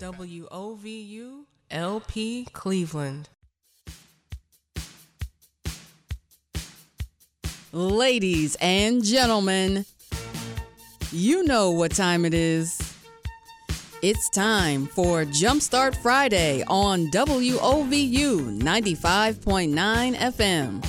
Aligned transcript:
WOVU 0.00 1.44
LP 1.72 2.46
Cleveland. 2.52 3.28
Ladies 7.72 8.56
and 8.60 9.04
gentlemen, 9.04 9.84
you 11.10 11.42
know 11.42 11.72
what 11.72 11.90
time 11.90 12.24
it 12.24 12.32
is. 12.32 12.80
It's 14.00 14.30
time 14.30 14.86
for 14.86 15.24
Jumpstart 15.24 15.96
Friday 15.96 16.62
on 16.68 17.08
WOVU 17.08 18.60
95.9 18.60 20.14
FM. 20.14 20.84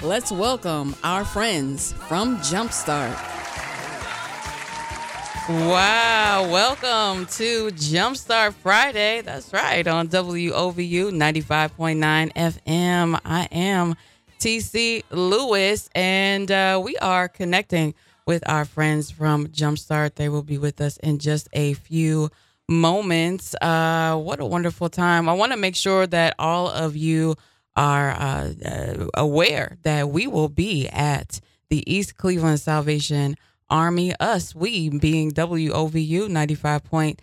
Let's 0.00 0.30
welcome 0.30 0.94
our 1.02 1.24
friends 1.24 1.92
from 1.92 2.36
Jumpstart. 2.38 3.16
Wow, 5.48 6.46
welcome 6.52 7.24
to 7.24 7.68
Jumpstart 7.70 8.52
Friday. 8.52 9.22
That's 9.22 9.50
right, 9.52 9.86
on 9.86 10.08
WOVU 10.08 11.10
95.9 11.10 12.32
FM. 12.34 13.20
I 13.24 13.48
am 13.50 13.96
TC 14.38 15.04
Lewis, 15.10 15.88
and 15.94 16.50
uh, 16.50 16.80
we 16.84 16.96
are 16.98 17.28
connecting 17.28 17.94
with 18.26 18.46
our 18.46 18.66
friends 18.66 19.10
from 19.10 19.46
Jumpstart. 19.46 20.16
They 20.16 20.28
will 20.28 20.42
be 20.42 20.58
with 20.58 20.82
us 20.82 20.98
in 20.98 21.18
just 21.18 21.48
a 21.54 21.72
few 21.72 22.30
moments. 22.68 23.54
Uh, 23.60 24.16
what 24.16 24.40
a 24.40 24.44
wonderful 24.44 24.88
time. 24.88 25.28
I 25.28 25.32
want 25.32 25.52
to 25.52 25.58
make 25.58 25.76
sure 25.76 26.06
that 26.06 26.34
all 26.38 26.68
of 26.68 26.96
you 26.96 27.36
are 27.76 28.10
uh, 28.10 28.52
uh, 28.64 29.06
aware 29.14 29.78
that 29.82 30.08
we 30.10 30.26
will 30.26 30.48
be 30.48 30.88
at 30.88 31.40
the 31.70 31.90
East 31.92 32.16
Cleveland 32.16 32.60
Salvation 32.60 33.36
Army, 33.70 34.14
us, 34.18 34.54
we 34.54 34.88
being 34.88 35.30
WOVU 35.32 36.28
95.9 36.28 37.16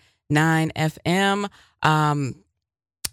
FM. 0.73 1.49
Um, 1.81 2.35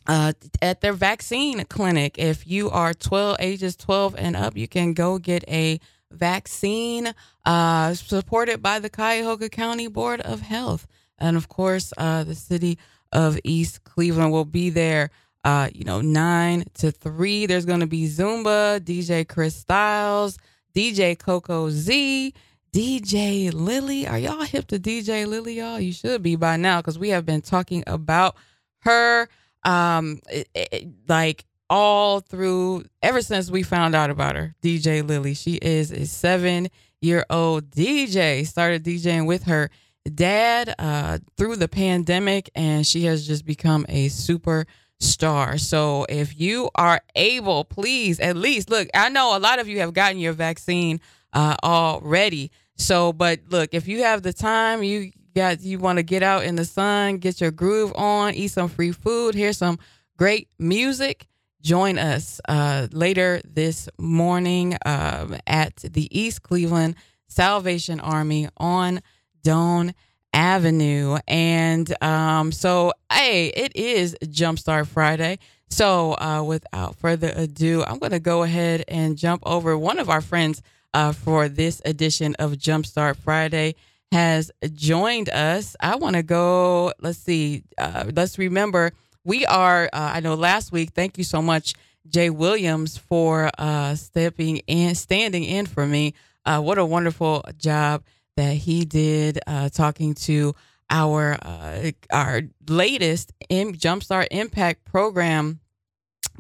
uh, 0.07 0.33
at 0.61 0.81
their 0.81 0.93
vaccine 0.93 1.65
clinic. 1.67 2.19
If 2.19 2.47
you 2.47 2.71
are 2.71 2.93
12, 2.93 3.37
ages 3.39 3.77
12 3.77 4.17
and 4.19 4.37
up, 4.37 4.57
you 4.57 4.67
can 4.67 4.95
go 4.95 5.19
get 5.19 5.45
a 5.49 5.79
vaccine 6.11 7.15
uh, 7.45 7.95
supported 7.95 8.63
by 8.63 8.79
the 8.79 8.91
Cuyahoga 8.91 9.49
County 9.49 9.87
Board 9.87 10.21
of 10.21 10.41
Health. 10.41 10.87
And 11.23 11.37
of 11.37 11.49
course, 11.49 11.93
uh, 11.97 12.25
the 12.25 12.35
city 12.35 12.79
of 13.13 13.39
East 13.45 13.85
Cleveland 13.85 14.33
will 14.33 14.45
be 14.45 14.69
there. 14.71 15.11
Uh, 15.45 15.69
you 15.75 15.85
know, 15.85 16.01
nine 16.01 16.65
to 16.75 16.91
three. 16.91 17.47
There's 17.47 17.65
going 17.67 17.81
to 17.81 17.87
be 17.87 18.07
Zumba, 18.07 18.81
DJ 18.81 19.27
Chris 19.27 19.57
Styles, 19.57 20.39
DJ 20.75 21.19
Coco 21.19 21.71
Z, 21.71 22.35
DJ 22.73 23.53
Lily. 23.53 24.07
Are 24.07 24.19
y'all 24.19 24.43
hip 24.43 24.67
to 24.69 24.79
DJ 24.79 25.27
Lily, 25.27 25.55
y'all? 25.55 25.81
You 25.81 25.93
should 25.93 26.23
be 26.23 26.37
by 26.37 26.57
now 26.57 26.81
because 26.81 26.99
we 26.99 27.09
have 27.09 27.25
been 27.27 27.43
talking 27.43 27.83
about 27.87 28.37
her 28.83 29.29
um 29.65 30.21
it, 30.31 30.49
it, 30.55 30.89
like 31.09 31.45
all 31.71 32.21
through 32.21 32.85
ever 33.03 33.23
since 33.23 33.51
we 33.51 33.63
found 33.63 33.95
out 33.95 34.11
about 34.11 34.37
her 34.37 34.55
dj 34.63 35.07
lily 35.07 35.35
she 35.35 35.55
is 35.55 35.91
a 35.93 36.05
seven 36.05 36.69
year 37.01 37.25
old 37.31 37.71
dj 37.71 38.47
started 38.47 38.85
djing 38.85 39.27
with 39.27 39.45
her 39.45 39.71
dad 40.05 40.75
uh 40.79 41.19
through 41.37 41.57
the 41.57 41.69
pandemic 41.69 42.51
and 42.55 42.87
she 42.87 43.05
has 43.05 43.27
just 43.27 43.45
become 43.45 43.87
a 43.89 44.09
super 44.09 44.67
star 44.99 45.59
so 45.59 46.05
if 46.09 46.39
you 46.41 46.71
are 46.75 47.01
able 47.15 47.65
please 47.65 48.19
at 48.21 48.37
least 48.37 48.69
look 48.69 48.89
i 48.95 49.09
know 49.09 49.37
a 49.37 49.39
lot 49.39 49.59
of 49.59 49.69
you 49.69 49.79
have 49.79 49.93
gotten 49.95 50.19
your 50.19 50.33
vaccine 50.33 51.01
uh 51.33 51.57
already. 51.63 52.51
So 52.77 53.13
but 53.13 53.41
look 53.49 53.71
if 53.73 53.89
you 53.89 54.03
have 54.03 54.23
the 54.23 54.33
time 54.33 54.83
you 54.83 55.13
got 55.35 55.61
you 55.61 55.79
want 55.79 55.99
to 55.99 56.03
get 56.03 56.23
out 56.23 56.45
in 56.45 56.57
the 56.57 56.65
sun, 56.65 57.19
get 57.19 57.41
your 57.41 57.51
groove 57.51 57.93
on, 57.95 58.35
eat 58.35 58.49
some 58.49 58.69
free 58.69 58.93
food, 58.93 59.35
hear 59.35 59.53
some 59.53 59.79
great 60.17 60.49
music, 60.59 61.27
join 61.63 61.99
us 61.99 62.41
uh, 62.49 62.89
later 62.93 63.41
this 63.45 63.89
morning 63.99 64.77
um, 64.85 65.37
at 65.47 65.77
the 65.77 66.09
East 66.19 66.43
Cleveland 66.43 66.97
Salvation 67.29 68.01
Army 68.01 68.49
on 68.57 69.01
Doane 69.45 69.95
Avenue. 70.33 71.19
And 71.29 72.03
um, 72.03 72.53
so, 72.53 72.93
hey, 73.13 73.49
it 73.49 73.77
is 73.77 74.17
Jumpstart 74.25 74.87
Friday. 74.87 75.39
So, 75.69 76.13
uh, 76.19 76.43
without 76.43 76.97
further 76.97 77.33
ado, 77.35 77.83
I'm 77.87 77.99
going 77.99 78.13
to 78.13 78.21
go 78.21 78.43
ahead 78.43 78.85
and 78.89 79.17
jump 79.17 79.43
over 79.47 79.77
one 79.77 79.99
of 79.99 80.11
our 80.11 80.21
friends 80.21 80.63
uh, 80.95 81.13
for 81.13 81.49
this 81.49 81.81
edition 81.85 82.35
of 82.39 82.53
Jumpstart 82.53 83.17
Friday 83.17 83.75
has 84.11 84.51
joined 84.75 85.31
us. 85.31 85.75
I 85.81 85.97
want 85.97 86.17
to 86.17 86.23
go, 86.23 86.93
let's 87.01 87.19
see, 87.19 87.65
uh, 87.79 88.05
let's 88.15 88.39
remember 88.39 88.93
we 89.25 89.47
are, 89.47 89.85
uh, 89.93 90.11
I 90.15 90.21
know 90.21 90.35
last 90.35 90.73
week, 90.73 90.91
thank 90.91 91.17
you 91.17 91.25
so 91.25 91.41
much, 91.41 91.75
Jay 92.09 92.29
Williams, 92.29 92.99
for 92.99 93.51
uh, 93.57 93.95
stepping 93.95 94.59
in, 94.67 94.95
standing 94.95 95.45
in 95.45 95.67
for 95.67 95.87
me. 95.87 96.15
Uh, 96.45 96.61
what 96.61 96.77
a 96.77 96.85
wonderful 96.85 97.45
job 97.57 98.03
that 98.37 98.55
he 98.55 98.85
did 98.85 99.39
uh, 99.47 99.69
talking 99.69 100.15
to 100.15 100.55
our 100.91 101.39
uh, 101.43 101.91
our 102.13 102.43
latest 102.69 103.33
Jumpstart 103.51 104.29
Impact 104.31 104.85
Program 104.85 105.61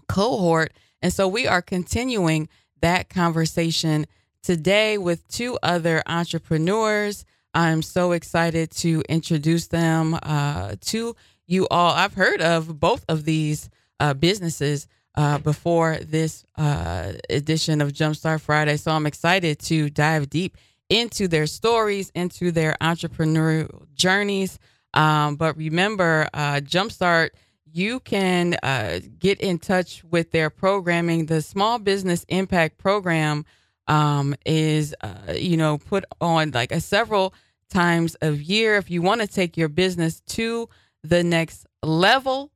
cohort. 0.09 0.73
And 1.01 1.13
so 1.13 1.27
we 1.27 1.47
are 1.47 1.63
continuing 1.63 2.49
that 2.81 3.09
conversation 3.09 4.07
today 4.43 4.99
with 4.99 5.27
two 5.29 5.59
other 5.63 6.03
entrepreneurs 6.07 7.25
I'm 7.55 7.83
so 7.83 8.13
excited 8.13 8.71
to 8.79 9.03
introduce 9.09 9.69
them 9.69 10.19
uh, 10.23 10.77
to 10.81 11.15
you 11.47 11.69
all. 11.71 11.93
I've 11.93 12.15
heard 12.15 12.41
of 12.41 12.81
both 12.81 13.05
of 13.09 13.25
these 13.25 13.69
uh, 14.01 14.15
businesses 14.15 14.87
uh, 15.15 15.39
before 15.39 15.99
this 15.99 16.45
uh, 16.57 17.13
edition 17.29 17.83
of 17.83 17.93
Jumpstart 17.93 18.41
Friday, 18.41 18.79
so 18.79 18.93
I'm 18.93 19.07
excited 19.07 19.59
to 19.61 19.91
dive 19.91 20.31
deep 20.31 20.57
into 20.93 21.27
their 21.27 21.47
stories, 21.47 22.11
into 22.15 22.53
their 22.53 22.77
entrepreneurial 22.83 23.87
journeys. 23.95 24.59
Um, 24.93 25.37
but 25.37 25.57
remember, 25.57 26.29
uh, 26.35 26.61
Jumpstart, 26.63 27.31
you 27.65 28.01
can 28.01 28.59
uh, 28.63 29.01
get 29.19 29.41
in 29.41 29.59
touch 29.59 30.05
with 30.05 30.33
their 30.33 30.51
programming. 30.51 31.27
The 31.27 31.41
Small 31.41 31.79
Business 31.79 32.27
Impact 32.29 32.77
Program 32.77 33.47
um, 33.89 34.35
is, 34.45 34.95
uh, 35.01 35.33
you 35.35 35.57
know, 35.57 35.79
put 35.79 36.05
on 36.21 36.51
like 36.51 36.73
a 36.73 36.81
several 36.81 37.33
times 37.71 38.15
of 38.17 38.43
year. 38.43 38.77
If 38.77 38.91
you 38.91 39.01
want 39.01 39.23
to 39.23 39.27
take 39.27 39.57
your 39.57 39.71
business 39.71 40.21
to 40.21 40.69
the 41.03 41.25
next 41.25 41.67
level, 41.83 42.51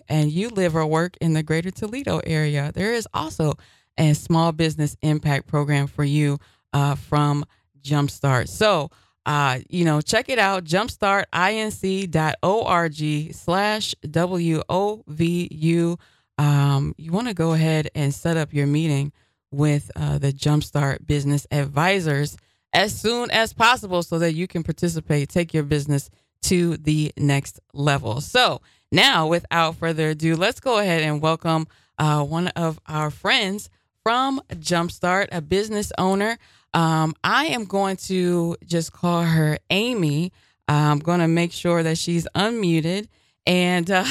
and 0.09 0.31
you 0.31 0.49
live 0.49 0.75
or 0.75 0.87
work 0.87 1.17
in 1.21 1.33
the 1.33 1.43
greater 1.43 1.71
Toledo 1.71 2.19
area, 2.25 2.71
there 2.73 2.93
is 2.93 3.07
also 3.13 3.53
a 3.97 4.13
small 4.13 4.51
business 4.51 4.97
impact 5.01 5.47
program 5.47 5.87
for 5.87 6.03
you 6.03 6.37
uh, 6.73 6.95
from 6.95 7.45
Jumpstart. 7.83 8.48
So, 8.48 8.89
uh, 9.25 9.60
you 9.69 9.86
know, 9.86 10.01
check 10.01 10.30
it 10.30 10.39
out, 10.39 10.63
jumpstartinc.org 10.63 13.33
slash 13.33 13.95
W-O-V-U. 14.10 16.00
Um, 16.38 16.95
you 16.98 17.12
want 17.12 17.28
to 17.28 17.33
go 17.33 17.54
ahead 17.54 17.89
and 17.94 18.13
set 18.13 18.38
up 18.38 18.54
your 18.54 18.68
meeting 18.68 19.12
with 19.51 19.92
uh, 19.95 20.18
the 20.18 20.31
Jumpstart 20.31 21.06
Business 21.06 21.45
Advisors 21.51 22.38
as 22.74 23.00
soon 23.00 23.30
as 23.31 23.54
possible 23.54 24.01
so 24.01 24.19
that 24.19 24.33
you 24.33 24.48
can 24.48 24.63
participate, 24.63 25.30
take 25.30 25.54
your 25.54 25.63
business 25.63 26.10
to 26.44 26.78
the 26.78 27.12
next 27.18 27.60
level. 27.74 28.22
So 28.22 28.62
now, 28.92 29.28
without 29.28 29.75
further 29.75 30.10
ado, 30.10 30.36
let's 30.36 30.60
go 30.60 30.80
ahead 30.80 31.01
and 31.01 31.22
welcome 31.22 31.68
uh, 31.98 32.24
one 32.24 32.48
of 32.50 32.80
our 32.88 33.12
friends 33.12 33.69
from 34.04 34.42
Jumpstart, 34.50 35.28
a 35.31 35.42
business 35.42 35.92
owner. 35.98 36.38
Um, 36.73 37.15
I 37.23 37.47
am 37.47 37.65
going 37.65 37.97
to 37.97 38.57
just 38.65 38.94
call 38.94 39.23
her 39.23 39.57
Amy. 39.69 40.31
I'm 40.68 41.00
going 41.00 41.19
to 41.19 41.27
make 41.27 41.51
sure 41.51 41.83
that 41.83 41.97
she's 41.97 42.27
unmuted. 42.35 43.07
And 43.45 43.89
uh, 43.89 44.06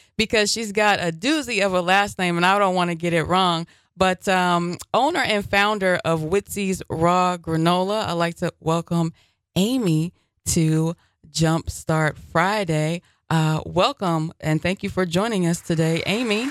because 0.16 0.50
she's 0.50 0.72
got 0.72 1.00
a 1.00 1.12
doozy 1.12 1.64
of 1.64 1.74
a 1.74 1.80
last 1.80 2.18
name, 2.18 2.36
and 2.36 2.46
I 2.46 2.58
don't 2.58 2.74
want 2.74 2.90
to 2.90 2.94
get 2.94 3.12
it 3.12 3.24
wrong. 3.24 3.66
But 3.96 4.26
um, 4.28 4.78
owner 4.94 5.20
and 5.20 5.44
founder 5.44 6.00
of 6.04 6.20
Witzy's 6.20 6.82
Raw 6.88 7.36
Granola, 7.36 8.06
I'd 8.06 8.12
like 8.12 8.36
to 8.36 8.52
welcome 8.60 9.12
Amy 9.56 10.12
to 10.46 10.94
Jumpstart 11.30 12.16
Friday. 12.16 13.02
Uh, 13.28 13.60
welcome 13.64 14.32
and 14.40 14.60
thank 14.60 14.82
you 14.82 14.90
for 14.90 15.06
joining 15.06 15.46
us 15.46 15.60
today, 15.60 16.02
Amy. 16.06 16.48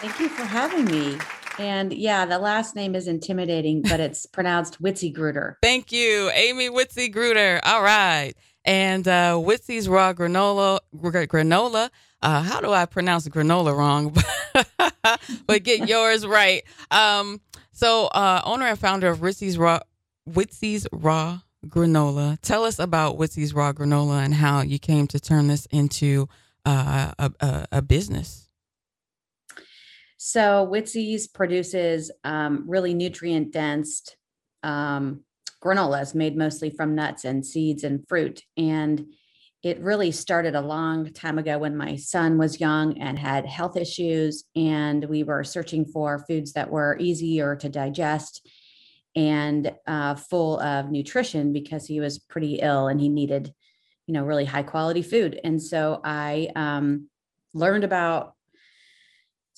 Thank 0.00 0.20
you 0.20 0.28
for 0.28 0.44
having 0.44 0.84
me. 0.84 1.18
And 1.58 1.92
yeah, 1.92 2.26
the 2.26 2.38
last 2.38 2.76
name 2.76 2.94
is 2.94 3.06
intimidating, 3.08 3.82
but 3.82 4.00
it's 4.00 4.26
pronounced 4.32 4.82
Witzy 4.82 5.12
Gruder. 5.12 5.58
Thank 5.62 5.92
you, 5.92 6.30
Amy 6.34 6.68
Witzy 6.68 7.10
Gruder. 7.10 7.60
All 7.64 7.82
right. 7.82 8.34
And 8.64 9.06
uh, 9.06 9.34
Witzy's 9.34 9.88
Raw 9.88 10.12
Granola, 10.12 10.80
granola. 10.94 11.90
Uh, 12.20 12.42
how 12.42 12.60
do 12.60 12.72
I 12.72 12.86
pronounce 12.86 13.28
granola 13.28 13.76
wrong? 13.76 14.14
but 15.46 15.62
get 15.62 15.88
yours 15.88 16.26
right. 16.26 16.64
Um, 16.90 17.40
so, 17.72 18.06
uh, 18.06 18.40
owner 18.44 18.66
and 18.66 18.78
founder 18.78 19.08
of 19.08 19.18
Witzy's 19.18 19.56
Raw, 19.56 19.80
Witzy's 20.28 20.86
Raw 20.92 21.40
Granola. 21.66 22.38
Tell 22.40 22.64
us 22.64 22.78
about 22.78 23.18
Witzy's 23.18 23.54
Raw 23.54 23.72
Granola 23.72 24.24
and 24.24 24.34
how 24.34 24.62
you 24.62 24.78
came 24.78 25.06
to 25.08 25.20
turn 25.20 25.46
this 25.46 25.66
into 25.66 26.28
uh, 26.64 27.12
a, 27.18 27.32
a, 27.40 27.66
a 27.72 27.82
business. 27.82 28.45
So 30.28 30.68
Witzy's 30.68 31.28
produces 31.28 32.10
um, 32.24 32.64
really 32.66 32.94
nutrient 32.94 33.52
dense 33.52 34.10
um, 34.64 35.20
granolas 35.62 36.16
made 36.16 36.36
mostly 36.36 36.68
from 36.68 36.96
nuts 36.96 37.24
and 37.24 37.46
seeds 37.46 37.84
and 37.84 38.04
fruit. 38.08 38.42
And 38.56 39.06
it 39.62 39.78
really 39.78 40.10
started 40.10 40.56
a 40.56 40.60
long 40.60 41.12
time 41.12 41.38
ago 41.38 41.58
when 41.58 41.76
my 41.76 41.94
son 41.94 42.38
was 42.38 42.58
young 42.58 42.98
and 42.98 43.16
had 43.16 43.46
health 43.46 43.76
issues. 43.76 44.42
And 44.56 45.04
we 45.04 45.22
were 45.22 45.44
searching 45.44 45.84
for 45.84 46.24
foods 46.26 46.54
that 46.54 46.72
were 46.72 46.98
easier 46.98 47.54
to 47.54 47.68
digest 47.68 48.48
and 49.14 49.72
uh, 49.86 50.16
full 50.16 50.58
of 50.58 50.90
nutrition 50.90 51.52
because 51.52 51.86
he 51.86 52.00
was 52.00 52.18
pretty 52.18 52.56
ill 52.56 52.88
and 52.88 53.00
he 53.00 53.08
needed, 53.08 53.54
you 54.08 54.14
know, 54.14 54.24
really 54.24 54.44
high 54.44 54.64
quality 54.64 55.02
food. 55.02 55.38
And 55.44 55.62
so 55.62 56.00
I 56.02 56.48
um, 56.56 57.08
learned 57.54 57.84
about 57.84 58.35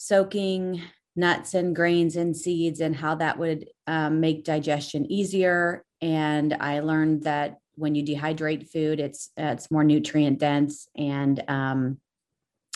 soaking 0.01 0.81
nuts 1.17 1.55
and 1.55 1.75
grains 1.75 2.15
and 2.15 2.37
seeds 2.37 2.79
and 2.79 2.95
how 2.95 3.17
that 3.17 3.37
would 3.37 3.69
um, 3.89 4.21
make 4.21 4.45
digestion 4.45 5.11
easier. 5.11 5.85
And 6.01 6.57
I 6.61 6.79
learned 6.79 7.25
that 7.25 7.59
when 7.75 7.97
you 7.97 8.05
dehydrate 8.05 8.71
food, 8.71 9.01
it's 9.01 9.31
uh, 9.39 9.51
it's 9.55 9.73
more 9.73 9.83
nutrient 9.83 10.39
dense. 10.39 10.87
And 10.97 11.43
um, 11.49 11.99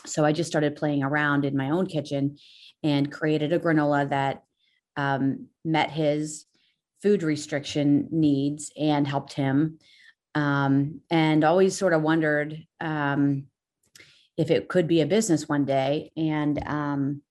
so 0.04 0.24
I 0.24 0.32
just 0.32 0.50
started 0.50 0.74
playing 0.74 1.04
around 1.04 1.44
in 1.44 1.56
my 1.56 1.70
own 1.70 1.86
kitchen 1.86 2.38
and 2.82 3.12
created 3.12 3.52
a 3.52 3.60
granola 3.60 4.10
that 4.10 4.42
um, 4.96 5.46
met 5.64 5.92
his 5.92 6.44
food 7.02 7.22
restriction 7.22 8.08
needs 8.10 8.72
and 8.76 9.06
helped 9.06 9.34
him. 9.34 9.78
Um, 10.34 11.02
and 11.08 11.44
always 11.44 11.76
sort 11.76 11.92
of 11.92 12.02
wondered 12.02 12.66
um, 12.80 13.44
if 14.36 14.50
it 14.50 14.68
could 14.68 14.86
be 14.86 15.00
a 15.00 15.06
business 15.06 15.48
one 15.48 15.64
day. 15.64 16.10
And 16.16 16.62
um, 16.66 17.22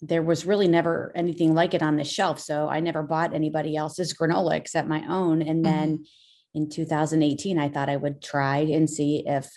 there 0.00 0.22
was 0.22 0.46
really 0.46 0.68
never 0.68 1.12
anything 1.14 1.54
like 1.54 1.74
it 1.74 1.82
on 1.82 1.96
the 1.96 2.04
shelf. 2.04 2.38
So 2.40 2.68
I 2.68 2.80
never 2.80 3.02
bought 3.02 3.34
anybody 3.34 3.76
else's 3.76 4.14
granola 4.14 4.56
except 4.56 4.88
my 4.88 5.04
own. 5.08 5.42
And 5.42 5.64
mm-hmm. 5.64 5.76
then 5.76 6.04
in 6.54 6.68
2018, 6.68 7.58
I 7.58 7.68
thought 7.68 7.88
I 7.88 7.96
would 7.96 8.22
try 8.22 8.58
and 8.58 8.88
see 8.88 9.24
if 9.26 9.48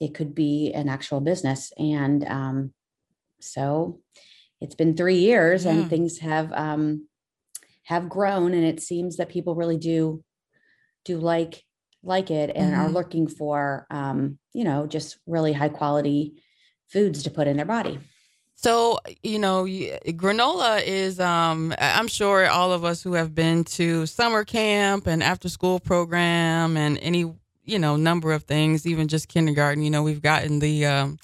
it 0.00 0.14
could 0.14 0.34
be 0.34 0.72
an 0.72 0.88
actual 0.88 1.20
business. 1.20 1.72
And 1.78 2.24
um, 2.26 2.72
so 3.40 4.00
it's 4.60 4.74
been 4.74 4.96
three 4.96 5.18
years 5.18 5.64
yeah. 5.64 5.72
and 5.72 5.90
things 5.90 6.18
have 6.18 6.52
um, 6.52 7.08
have 7.84 8.08
grown 8.08 8.52
and 8.52 8.64
it 8.64 8.80
seems 8.80 9.16
that 9.16 9.30
people 9.30 9.54
really 9.54 9.78
do 9.78 10.22
do 11.04 11.18
like 11.18 11.64
like 12.02 12.30
it 12.30 12.50
and 12.54 12.72
mm-hmm. 12.72 12.80
are 12.80 12.88
looking 12.88 13.26
for 13.26 13.86
um, 13.90 14.38
you 14.52 14.64
know 14.64 14.86
just 14.86 15.18
really 15.26 15.52
high 15.52 15.68
quality 15.68 16.34
foods 16.88 17.22
to 17.22 17.30
put 17.30 17.46
in 17.46 17.56
their 17.56 17.66
body 17.66 17.98
so, 18.60 18.98
you 19.22 19.38
know, 19.38 19.66
granola 19.66 20.82
is, 20.84 21.20
um, 21.20 21.72
I'm 21.78 22.08
sure 22.08 22.44
all 22.50 22.72
of 22.72 22.84
us 22.84 23.00
who 23.00 23.12
have 23.12 23.32
been 23.32 23.62
to 23.64 24.04
summer 24.04 24.44
camp 24.44 25.06
and 25.06 25.22
after 25.22 25.48
school 25.48 25.78
program 25.78 26.76
and 26.76 26.98
any, 26.98 27.32
you 27.64 27.78
know, 27.78 27.94
number 27.94 28.32
of 28.32 28.42
things, 28.42 28.84
even 28.84 29.06
just 29.06 29.28
kindergarten, 29.28 29.84
you 29.84 29.90
know, 29.90 30.02
we've 30.02 30.20
gotten 30.20 30.58
the, 30.58 30.86
um, 30.86 31.20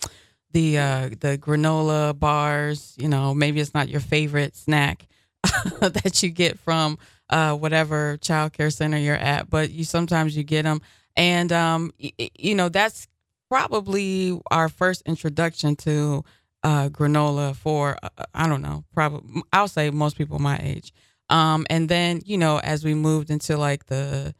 the, 0.53 0.79
uh, 0.79 1.09
the 1.09 1.37
granola 1.37 2.17
bars, 2.17 2.95
you 3.01 3.09
know, 3.09 3.35
maybe 3.35 3.59
it's 3.59 3.75
not 3.75 3.89
your 3.89 4.01
favorite 4.01 4.55
snack 4.55 5.09
that 5.81 6.23
you 6.23 6.31
get 6.31 6.57
from, 6.61 6.99
uh, 7.35 7.53
whatever 7.57 8.17
childcare 8.19 8.73
center 8.73 8.97
you're 8.97 9.17
at, 9.17 9.51
but 9.51 9.71
you 9.71 9.83
sometimes 9.83 10.37
you 10.37 10.45
get 10.45 10.63
them. 10.63 10.81
And, 11.17 11.51
um, 11.51 11.93
you 11.99 12.55
know, 12.55 12.69
that's 12.69 13.09
probably 13.49 14.41
our 14.53 14.69
first 14.69 15.03
introduction 15.05 15.75
to, 15.77 16.25
uh, 16.63 16.89
granola 16.89 17.55
for 17.55 17.99
uh, 18.03 18.09
uh, 18.17 18.25
I 18.35 18.49
don't 18.49 18.63
know, 18.63 18.85
probably 18.95 19.43
I'll 19.53 19.69
say 19.69 19.91
most 19.91 20.17
people 20.17 20.39
my 20.39 20.59
age. 20.63 20.93
Um, 21.29 21.67
and 21.69 21.89
then 21.89 22.23
you 22.25 22.39
know 22.39 22.59
as 22.59 22.85
we 22.85 22.95
moved 22.95 23.31
into 23.31 23.57
like 23.57 23.87
the 23.87 24.35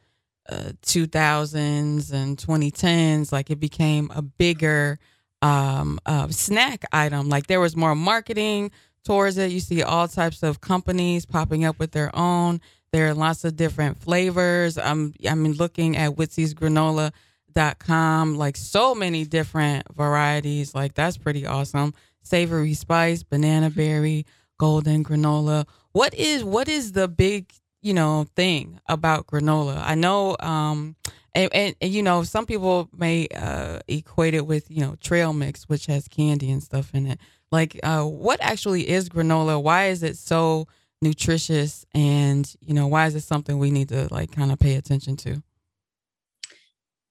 uh, 0.49 0.71
2000s 0.83 2.13
and 2.13 2.37
2010s, 2.37 3.31
like 3.31 3.51
it 3.51 3.59
became 3.59 4.09
a 4.15 4.21
bigger 4.21 4.99
um, 5.41 5.99
uh, 6.05 6.29
snack 6.29 6.85
item. 6.91 7.29
Like 7.29 7.47
there 7.47 7.59
was 7.59 7.75
more 7.75 7.93
marketing 7.93 8.71
towards 9.03 9.37
it. 9.37 9.51
You 9.51 9.59
see 9.59 9.83
all 9.83 10.07
types 10.07 10.43
of 10.43 10.61
companies 10.61 11.25
popping 11.25 11.63
up 11.63 11.77
with 11.77 11.91
their 11.91 12.15
own. 12.15 12.59
There 12.95 13.09
are 13.09 13.13
lots 13.13 13.43
of 13.43 13.57
different 13.57 14.01
flavors. 14.01 14.77
I'm 14.77 15.13
I 15.29 15.35
mean 15.35 15.51
looking 15.51 15.97
at 15.97 16.11
Witzy's 16.11 16.53
granola.com, 16.53 18.37
like 18.37 18.55
so 18.55 18.95
many 18.95 19.25
different 19.25 19.93
varieties. 19.93 20.73
Like 20.73 20.93
that's 20.93 21.17
pretty 21.17 21.45
awesome 21.45 21.93
savory 22.21 22.73
spice, 22.73 23.21
banana 23.21 23.69
berry, 23.69 24.25
golden 24.57 25.03
granola. 25.03 25.67
What 25.91 26.13
is 26.13 26.41
what 26.41 26.69
is 26.69 26.93
the 26.93 27.09
big 27.09 27.51
you 27.81 27.93
know 27.93 28.27
thing 28.33 28.79
about 28.87 29.27
granola? 29.27 29.83
I 29.85 29.95
know, 29.95 30.37
um, 30.39 30.95
and, 31.33 31.53
and, 31.53 31.75
and 31.81 31.91
you 31.91 32.01
know, 32.01 32.23
some 32.23 32.45
people 32.45 32.87
may 32.95 33.27
uh, 33.35 33.79
equate 33.89 34.35
it 34.35 34.47
with 34.47 34.71
you 34.71 34.79
know 34.79 34.95
trail 35.01 35.33
mix, 35.33 35.67
which 35.67 35.87
has 35.87 36.07
candy 36.07 36.49
and 36.49 36.63
stuff 36.63 36.91
in 36.93 37.07
it. 37.07 37.19
Like, 37.51 37.77
uh, 37.83 38.03
what 38.03 38.39
actually 38.39 38.87
is 38.87 39.09
granola? 39.09 39.61
Why 39.61 39.87
is 39.87 40.01
it 40.01 40.15
so 40.15 40.69
nutritious? 41.01 41.85
And 41.93 42.53
you 42.61 42.73
know, 42.73 42.87
why 42.87 43.07
is 43.07 43.15
it 43.15 43.23
something 43.23 43.57
we 43.57 43.71
need 43.71 43.89
to 43.89 44.07
like 44.11 44.31
kind 44.31 44.51
of 44.51 44.59
pay 44.59 44.75
attention 44.75 45.17
to? 45.17 45.41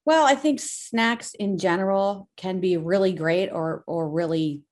Well, 0.07 0.27
I 0.27 0.35
think 0.35 0.61
snacks 0.61 1.35
in 1.35 1.59
general 1.59 2.29
can 2.37 2.61
be 2.61 2.77
really 2.77 3.13
great 3.13 3.51
or 3.51 3.85
or 3.87 4.09
really 4.09 4.63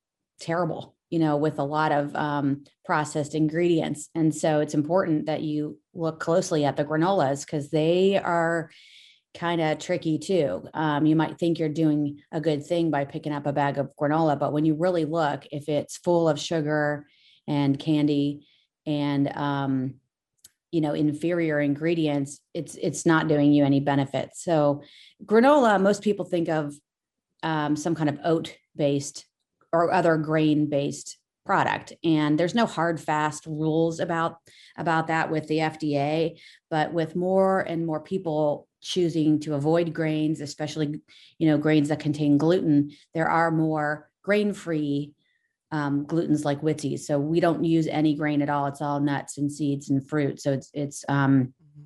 terrible 0.40 0.96
you 1.12 1.18
know 1.18 1.36
with 1.36 1.58
a 1.58 1.64
lot 1.64 1.92
of 1.92 2.16
um, 2.16 2.64
processed 2.84 3.34
ingredients 3.34 4.08
and 4.14 4.34
so 4.34 4.60
it's 4.60 4.74
important 4.74 5.26
that 5.26 5.42
you 5.42 5.78
look 5.94 6.18
closely 6.18 6.64
at 6.64 6.76
the 6.76 6.84
granolas 6.84 7.46
because 7.46 7.70
they 7.70 8.16
are 8.16 8.70
kind 9.34 9.60
of 9.60 9.78
tricky 9.78 10.18
too 10.18 10.66
um, 10.74 11.06
you 11.06 11.14
might 11.14 11.38
think 11.38 11.58
you're 11.58 11.68
doing 11.68 12.18
a 12.32 12.40
good 12.40 12.66
thing 12.66 12.90
by 12.90 13.04
picking 13.04 13.32
up 13.32 13.46
a 13.46 13.52
bag 13.52 13.78
of 13.78 13.92
granola 14.00 14.38
but 14.38 14.52
when 14.52 14.64
you 14.64 14.74
really 14.74 15.04
look 15.04 15.46
if 15.52 15.68
it's 15.68 15.98
full 15.98 16.28
of 16.28 16.40
sugar 16.40 17.06
and 17.46 17.78
candy 17.78 18.46
and 18.86 19.28
um, 19.36 19.94
you 20.72 20.80
know 20.80 20.94
inferior 20.94 21.60
ingredients 21.60 22.40
it's 22.54 22.74
it's 22.76 23.06
not 23.06 23.28
doing 23.28 23.52
you 23.52 23.64
any 23.64 23.78
benefit 23.78 24.30
so 24.34 24.82
granola 25.24 25.80
most 25.80 26.02
people 26.02 26.24
think 26.24 26.48
of 26.48 26.74
um, 27.42 27.76
some 27.76 27.94
kind 27.94 28.08
of 28.08 28.18
oat 28.24 28.56
based 28.74 29.26
or 29.72 29.92
other 29.92 30.16
grain 30.16 30.68
based 30.68 31.18
product 31.44 31.92
and 32.04 32.38
there's 32.38 32.54
no 32.54 32.66
hard 32.66 33.00
fast 33.00 33.46
rules 33.46 34.00
about 34.00 34.36
about 34.78 35.08
that 35.08 35.30
with 35.30 35.46
the 35.48 35.58
FDA 35.58 36.38
but 36.70 36.92
with 36.92 37.16
more 37.16 37.60
and 37.60 37.84
more 37.84 38.00
people 38.00 38.68
choosing 38.80 39.40
to 39.40 39.54
avoid 39.54 39.92
grains 39.92 40.40
especially 40.40 41.00
you 41.38 41.48
know 41.48 41.58
grains 41.58 41.88
that 41.88 41.98
contain 41.98 42.38
gluten 42.38 42.92
there 43.12 43.28
are 43.28 43.50
more 43.50 44.08
grain 44.22 44.52
free 44.52 45.12
um, 45.72 46.04
gluten's 46.04 46.44
like 46.44 46.60
Witzies. 46.60 47.00
So 47.00 47.18
we 47.18 47.40
don't 47.40 47.64
use 47.64 47.86
any 47.86 48.14
grain 48.14 48.42
at 48.42 48.50
all. 48.50 48.66
It's 48.66 48.82
all 48.82 49.00
nuts 49.00 49.38
and 49.38 49.50
seeds 49.50 49.88
and 49.88 50.06
fruit. 50.06 50.40
So 50.40 50.52
it's 50.52 50.70
it's 50.74 51.04
um, 51.08 51.54
mm-hmm. 51.64 51.82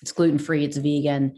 it's 0.00 0.12
gluten 0.12 0.38
free. 0.38 0.64
It's 0.64 0.78
vegan. 0.78 1.36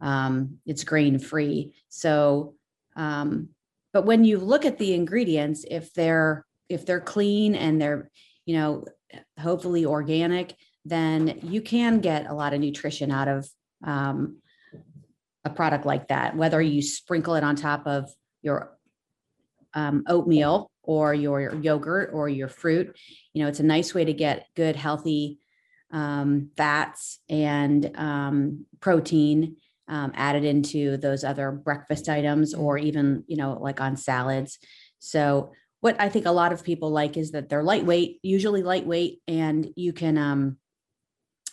Um, 0.00 0.58
it's 0.66 0.84
grain 0.84 1.18
free. 1.18 1.74
So, 1.90 2.54
um, 2.96 3.50
but 3.92 4.06
when 4.06 4.24
you 4.24 4.38
look 4.38 4.64
at 4.64 4.78
the 4.78 4.94
ingredients, 4.94 5.64
if 5.70 5.92
they're 5.92 6.46
if 6.70 6.86
they're 6.86 7.00
clean 7.00 7.54
and 7.54 7.80
they're 7.80 8.10
you 8.46 8.56
know 8.56 8.86
hopefully 9.38 9.84
organic, 9.84 10.56
then 10.86 11.40
you 11.42 11.60
can 11.60 12.00
get 12.00 12.26
a 12.28 12.34
lot 12.34 12.54
of 12.54 12.60
nutrition 12.60 13.10
out 13.10 13.28
of 13.28 13.48
um, 13.84 14.38
a 15.44 15.50
product 15.50 15.84
like 15.84 16.08
that. 16.08 16.36
Whether 16.36 16.62
you 16.62 16.80
sprinkle 16.80 17.34
it 17.34 17.44
on 17.44 17.54
top 17.54 17.86
of 17.86 18.10
your 18.40 18.78
um, 19.74 20.04
oatmeal 20.08 20.70
or 20.84 21.14
your 21.14 21.54
yogurt 21.56 22.10
or 22.12 22.28
your 22.28 22.48
fruit. 22.48 22.96
You 23.32 23.42
know, 23.42 23.48
it's 23.48 23.60
a 23.60 23.64
nice 23.64 23.94
way 23.94 24.04
to 24.04 24.12
get 24.12 24.46
good, 24.54 24.76
healthy 24.76 25.40
um, 25.90 26.50
fats 26.56 27.20
and 27.28 27.90
um, 27.94 28.66
protein 28.80 29.56
um, 29.88 30.12
added 30.14 30.44
into 30.44 30.96
those 30.96 31.24
other 31.24 31.50
breakfast 31.52 32.08
items 32.08 32.54
or 32.54 32.78
even, 32.78 33.24
you 33.26 33.36
know, 33.36 33.58
like 33.60 33.80
on 33.80 33.96
salads. 33.96 34.58
So, 34.98 35.52
what 35.80 36.00
I 36.00 36.08
think 36.08 36.24
a 36.24 36.30
lot 36.30 36.54
of 36.54 36.64
people 36.64 36.90
like 36.90 37.18
is 37.18 37.32
that 37.32 37.50
they're 37.50 37.62
lightweight, 37.62 38.18
usually 38.22 38.62
lightweight, 38.62 39.20
and 39.28 39.68
you 39.76 39.92
can, 39.92 40.16
um, 40.16 40.56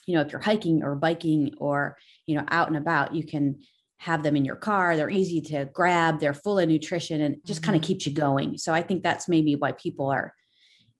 you 0.08 0.16
know, 0.16 0.22
if 0.22 0.32
you're 0.32 0.40
hiking 0.40 0.84
or 0.84 0.96
biking 0.96 1.56
or, 1.58 1.98
you 2.26 2.38
know, 2.38 2.46
out 2.48 2.70
and 2.70 2.78
about, 2.78 3.14
you 3.14 3.26
can 3.26 3.60
have 4.02 4.24
them 4.24 4.36
in 4.36 4.44
your 4.44 4.56
car. 4.56 4.98
They're 4.98 5.12
easy 5.12 5.42
to 5.42 5.66
grab. 5.66 6.20
They're 6.20 6.34
full 6.34 6.58
of 6.58 6.68
nutrition 6.68 7.22
and 7.22 7.38
just 7.46 7.62
mm-hmm. 7.62 7.72
kind 7.72 7.84
of 7.84 7.88
keeps 7.88 8.08
you 8.08 8.12
going. 8.12 8.58
So 8.58 8.74
I 8.74 8.82
think 8.82 9.04
that's 9.04 9.30
maybe 9.30 9.54
why 9.56 9.74
people 9.74 10.08
are, 10.08 10.34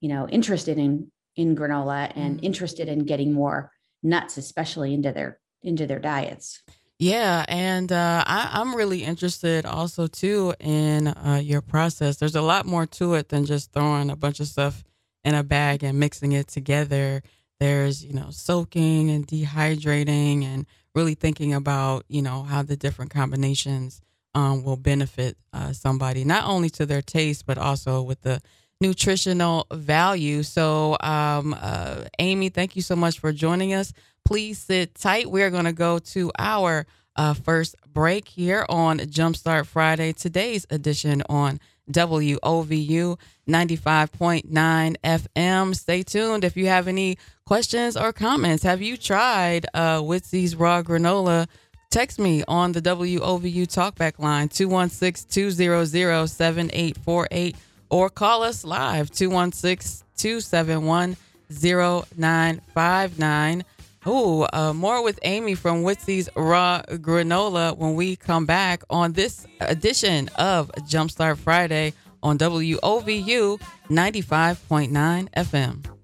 you 0.02 0.10
know, 0.10 0.30
interested 0.30 0.78
in 0.78 1.12
in 1.36 1.56
granola 1.56 2.12
and 2.16 2.38
mm-hmm. 2.38 2.46
interested 2.46 2.88
in 2.88 3.06
getting 3.06 3.34
more 3.34 3.72
nuts, 4.04 4.38
especially 4.38 4.94
into 4.94 5.12
their 5.12 5.40
into 5.64 5.88
their 5.88 5.98
diets. 5.98 6.62
Yeah, 7.00 7.44
and 7.48 7.92
uh, 7.92 8.24
I, 8.28 8.62
am 8.62 8.76
really 8.76 9.04
interested 9.04 9.66
also 9.66 10.06
too 10.06 10.54
in 10.60 11.08
uh, 11.08 11.42
your 11.44 11.62
process. 11.62 12.18
There's 12.18 12.36
a 12.36 12.44
lot 12.44 12.68
more 12.68 12.86
to 12.86 13.16
it 13.16 13.30
than 13.30 13.46
just 13.46 13.74
throwing 13.74 14.12
a 14.12 14.16
bunch 14.16 14.40
of 14.40 14.46
stuff 14.46 14.84
in 15.24 15.34
a 15.34 15.44
bag 15.44 15.84
and 15.84 16.00
mixing 16.00 16.34
it 16.34 16.50
together. 16.50 17.24
There's 17.60 18.06
you 18.06 18.14
know 18.14 18.28
soaking 18.30 19.10
and 19.10 19.26
dehydrating 19.28 20.44
and 20.44 20.68
really 20.96 21.16
thinking 21.16 21.54
about 21.54 22.06
you 22.08 22.22
know 22.22 22.44
how 22.44 22.62
the 22.62 22.76
different 22.76 23.12
combinations 23.12 24.02
um, 24.34 24.64
will 24.64 24.78
benefit 24.78 25.38
uh, 25.54 25.74
somebody 25.74 26.24
not 26.24 26.46
only 26.46 26.70
to 26.70 26.86
their 26.86 27.02
taste 27.02 27.46
but 27.46 27.58
also 27.58 28.02
with 28.02 28.22
the 28.22 28.42
nutritional 28.80 29.68
value. 29.72 30.42
So 30.42 30.98
um, 31.02 31.56
uh, 31.60 32.06
amy 32.20 32.50
thank 32.50 32.76
you 32.76 32.82
so 32.82 32.96
much 32.96 33.20
for 33.20 33.32
joining 33.32 33.74
us. 33.74 33.94
Please 34.26 34.58
sit 34.60 34.96
tight. 34.96 35.30
We're 35.30 35.50
going 35.50 35.66
to 35.66 35.74
go 35.74 36.00
to 36.00 36.32
our 36.40 36.86
uh, 37.16 37.34
first 37.34 37.76
break 37.88 38.28
here 38.28 38.66
on 38.70 38.98
jumpstart 39.00 39.66
friday 39.66 40.14
today's 40.14 40.66
edition 40.70 41.22
on 41.28 41.60
WOVU 41.92 43.18
95.9 43.50 44.96
FM. 45.04 45.76
Stay 45.76 46.04
tuned 46.04 46.44
if 46.44 46.56
you 46.56 46.68
have 46.68 46.88
any 46.88 47.18
questions 47.52 47.98
or 47.98 48.14
comments. 48.14 48.64
Have 48.64 48.82
you 48.82 48.96
tried 48.96 49.66
uh, 49.74 50.00
Witzy's 50.00 50.56
Raw 50.56 50.82
Granola? 50.82 51.50
Text 51.90 52.18
me 52.18 52.46
on 52.48 52.72
the 52.72 52.82
WOVU 52.82 53.68
talkback 53.68 54.20
line 54.20 54.48
216 54.48 55.52
200 55.52 56.28
7848 56.28 57.56
or 57.90 58.10
call 58.10 58.44
us 58.44 58.64
live 58.64 59.12
216 59.12 60.08
271 60.16 61.18
0959. 61.50 63.66
Ooh, 64.08 64.48
uh, 64.54 64.74
more 64.74 65.04
with 65.04 65.20
Amy 65.24 65.54
from 65.54 65.84
Witzy's 65.84 66.30
Raw 66.38 66.82
Granola 66.84 67.78
when 67.78 67.96
we 67.96 68.16
come 68.16 68.46
back 68.46 68.82
on 68.90 69.12
this 69.12 69.46
edition 69.60 70.30
of 70.38 70.72
Jumpstart 70.88 71.38
Friday 71.38 71.92
on 72.24 72.38
WOVU 72.38 73.60
95.9 73.90 75.30
FM. 75.32 76.01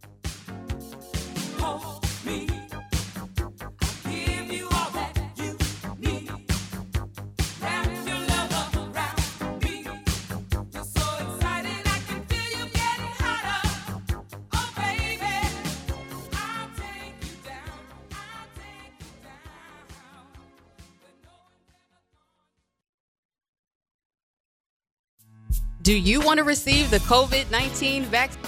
Do 25.87 25.97
you 25.97 26.19
want 26.19 26.37
to 26.37 26.43
receive 26.43 26.89
the 26.89 26.99
COVID 26.99 27.49
19 27.49 28.03
vaccine? 28.03 28.43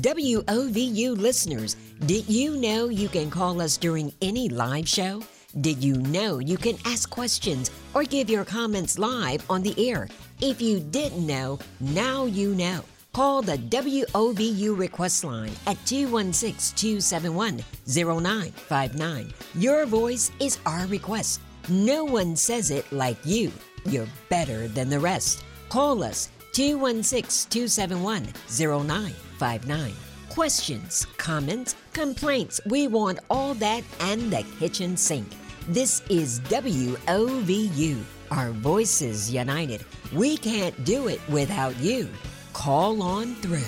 WOVU 0.00 1.14
listeners, 1.14 1.74
did 2.06 2.26
you 2.26 2.56
know 2.56 2.88
you 2.88 3.06
can 3.06 3.30
call 3.30 3.60
us 3.60 3.76
during 3.76 4.10
any 4.22 4.48
live 4.48 4.88
show? 4.88 5.22
Did 5.60 5.84
you 5.84 5.96
know 5.96 6.38
you 6.38 6.56
can 6.56 6.78
ask 6.86 7.10
questions 7.10 7.70
or 7.92 8.04
give 8.04 8.30
your 8.30 8.46
comments 8.46 8.98
live 8.98 9.44
on 9.50 9.60
the 9.60 9.74
air? 9.90 10.08
If 10.40 10.62
you 10.62 10.80
didn't 10.80 11.26
know, 11.26 11.58
now 11.80 12.24
you 12.24 12.54
know. 12.54 12.80
Call 13.12 13.42
the 13.42 13.58
WOVU 13.58 14.78
request 14.78 15.22
line 15.22 15.52
at 15.66 15.76
216 15.84 16.74
271 16.78 17.62
0959. 17.86 19.34
Your 19.56 19.84
voice 19.84 20.30
is 20.40 20.58
our 20.64 20.86
request. 20.86 21.42
No 21.68 22.04
one 22.04 22.34
says 22.34 22.70
it 22.70 22.90
like 22.90 23.18
you. 23.26 23.52
You're 23.84 24.08
better 24.30 24.66
than 24.66 24.88
the 24.88 24.98
rest. 24.98 25.44
Call 25.68 26.02
us 26.02 26.30
216 26.60 27.48
271 27.48 28.28
0959. 28.50 29.94
Questions, 30.28 31.06
comments, 31.16 31.74
complaints, 31.94 32.60
we 32.66 32.86
want 32.86 33.18
all 33.30 33.54
that 33.54 33.82
and 34.00 34.30
the 34.30 34.44
kitchen 34.58 34.94
sink. 34.94 35.26
This 35.68 36.02
is 36.10 36.40
WOVU, 36.40 38.02
our 38.30 38.50
voices 38.50 39.32
united. 39.32 39.86
We 40.12 40.36
can't 40.36 40.84
do 40.84 41.08
it 41.08 41.26
without 41.30 41.74
you. 41.78 42.10
Call 42.52 43.02
on 43.02 43.36
through. 43.36 43.62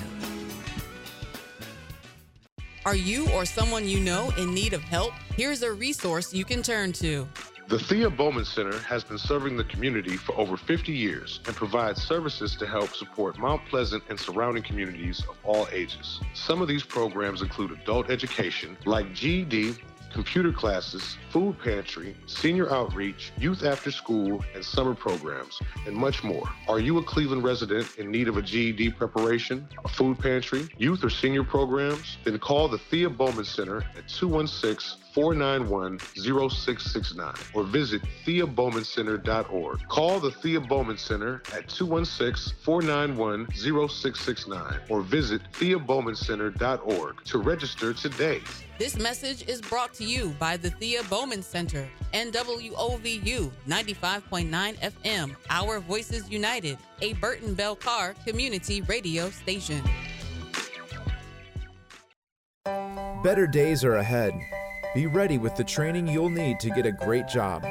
Are 2.85 2.95
you 2.95 3.27
or 3.31 3.47
someone 3.47 3.89
you 3.89 4.01
know 4.01 4.31
in 4.37 4.53
need 4.53 4.75
of 4.75 4.83
help? 4.83 5.15
Here's 5.35 5.63
a 5.63 5.73
resource 5.73 6.35
you 6.35 6.45
can 6.45 6.63
turn 6.63 6.93
to. 6.95 7.27
The 7.69 7.79
Thea 7.79 8.11
Bowman 8.11 8.45
Center 8.45 8.81
has 8.81 9.03
been 9.05 9.19
serving 9.19 9.57
the 9.57 9.65
community 9.65 10.17
for 10.17 10.37
over 10.37 10.57
50 10.57 10.93
years 10.93 11.41
and 11.47 11.57
provides 11.57 12.03
services 12.03 12.55
to 12.57 12.67
help 12.67 12.95
support 12.95 13.39
Mount 13.39 13.65
Pleasant 13.67 14.03
and 14.11 14.19
surrounding 14.19 14.63
communities 14.63 15.25
of 15.29 15.37
all 15.45 15.69
ages. 15.73 16.21
Some 16.35 16.61
of 16.61 16.69
these 16.69 16.83
programs 16.83 17.41
include 17.41 17.71
adult 17.71 18.11
education, 18.11 18.77
like 18.85 19.15
GED, 19.15 19.79
computer 20.13 20.53
classes, 20.53 21.17
food 21.31 21.59
pantry, 21.61 22.15
senior 22.27 22.71
outreach, 22.71 23.33
youth 23.39 23.65
after 23.65 23.91
school, 23.91 24.45
and 24.55 24.63
summer 24.63 24.95
programs, 24.95 25.59
and 25.87 25.97
much 25.97 26.23
more. 26.23 26.49
Are 26.69 26.81
you 26.81 26.99
a 26.99 27.03
Cleveland 27.03 27.45
resident 27.45 27.91
in 27.97 28.11
need 28.11 28.29
of 28.29 28.37
a 28.37 28.43
GED 28.43 28.91
preparation, 28.91 29.67
a 29.85 29.89
food 29.89 30.19
pantry, 30.19 30.69
youth 30.77 31.03
or 31.05 31.11
senior 31.11 31.45
programs? 31.45 32.19
Then 32.25 32.39
call 32.39 32.69
the 32.69 32.79
Thea 32.79 33.09
Bowman 33.09 33.45
Center 33.45 33.79
at 33.97 34.09
216 34.09 35.02
491 35.13 35.99
0669 35.99 37.35
or 37.55 37.65
visit 37.65 38.03
theabowmancenter.org. 38.25 39.89
Call 39.89 40.21
the 40.21 40.31
Thea 40.31 40.61
Bowman 40.61 40.99
Center 40.99 41.43
at 41.55 41.69
216 41.69 42.55
491 42.63 43.47
0669 43.53 44.81
or 44.89 45.03
visit 45.03 45.43
theabowmancenter.org 45.53 47.25
to 47.25 47.39
register 47.39 47.93
today. 47.93 48.41
This 48.79 48.99
message 48.99 49.47
is 49.49 49.61
brought 49.61 49.93
to 49.95 50.05
you 50.05 50.31
by 50.39 50.57
the 50.57 50.71
Thea 50.71 51.03
Bowman 51.05 51.43
Center 51.43 51.89
and 52.13 52.33
WOVU 52.33 53.51
95.9 53.69 54.51
FM, 54.79 55.37
Our 55.51 55.79
Voices 55.81 56.29
United, 56.31 56.79
a 57.01 57.13
Burton 57.15 57.55
Bell 57.55 57.77
Carr 57.77 58.15
community 58.27 58.81
radio 58.83 59.31
station. 59.31 59.83
Better 63.23 63.47
days 63.47 63.85
are 63.85 63.97
ahead. 63.97 64.33
Be 64.95 65.07
ready 65.07 65.39
with 65.39 65.57
the 65.57 65.65
training 65.65 66.07
you'll 66.07 66.29
need 66.29 66.61
to 66.61 66.69
get 66.69 66.85
a 66.85 66.93
great 66.93 67.27
job. 67.27 67.65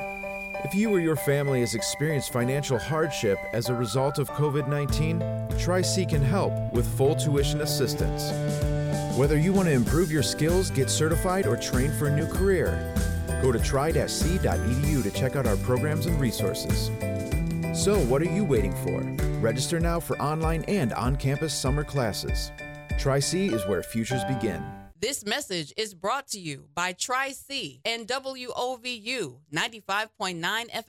If 0.64 0.74
you 0.74 0.90
or 0.90 1.00
your 1.00 1.16
family 1.16 1.60
has 1.60 1.76
experienced 1.76 2.34
financial 2.34 2.80
hardship 2.80 3.38
as 3.54 3.70
a 3.70 3.76
result 3.76 4.18
of 4.18 4.28
COVID 4.32 4.68
19, 4.68 5.20
Tri-C 5.60 6.08
can 6.08 6.24
help 6.24 6.52
with 6.74 6.88
full 6.98 7.16
tuition 7.16 7.62
assistance. 7.62 8.32
Whether 9.16 9.38
you 9.38 9.54
want 9.54 9.68
to 9.68 9.74
improve 9.74 10.12
your 10.12 10.24
skills, 10.24 10.72
get 10.72 10.90
certified, 10.90 11.46
or 11.46 11.58
train 11.58 11.92
for 11.92 12.08
a 12.08 12.16
new 12.16 12.26
career, 12.26 12.92
go 13.40 13.52
to 13.52 13.60
tri-c.edu 13.60 15.04
to 15.04 15.12
check 15.12 15.36
out 15.36 15.46
our 15.46 15.58
programs 15.58 16.08
and 16.08 16.20
resources. 16.20 16.90
So, 17.80 18.00
what 18.06 18.24
are 18.24 18.34
you 18.34 18.44
waiting 18.44 18.74
for? 18.78 19.00
Register 19.40 19.80
now 19.80 20.00
for 20.00 20.20
online 20.20 20.64
and 20.68 20.92
on 20.94 21.18
campus 21.18 21.54
summer 21.54 21.84
classes. 21.84 22.52
Tri-C 22.98 23.50
is 23.50 23.68
where 23.68 23.84
futures 23.84 24.24
begin. 24.24 24.81
This 25.02 25.26
message 25.26 25.74
is 25.78 25.96
brought 25.96 26.28
to 26.28 26.40
you 26.40 26.66
by 26.76 26.94
Tri 26.94 27.32
C 27.32 27.82
and 27.84 28.08
WOVU 28.08 29.38
95.9 29.52 30.06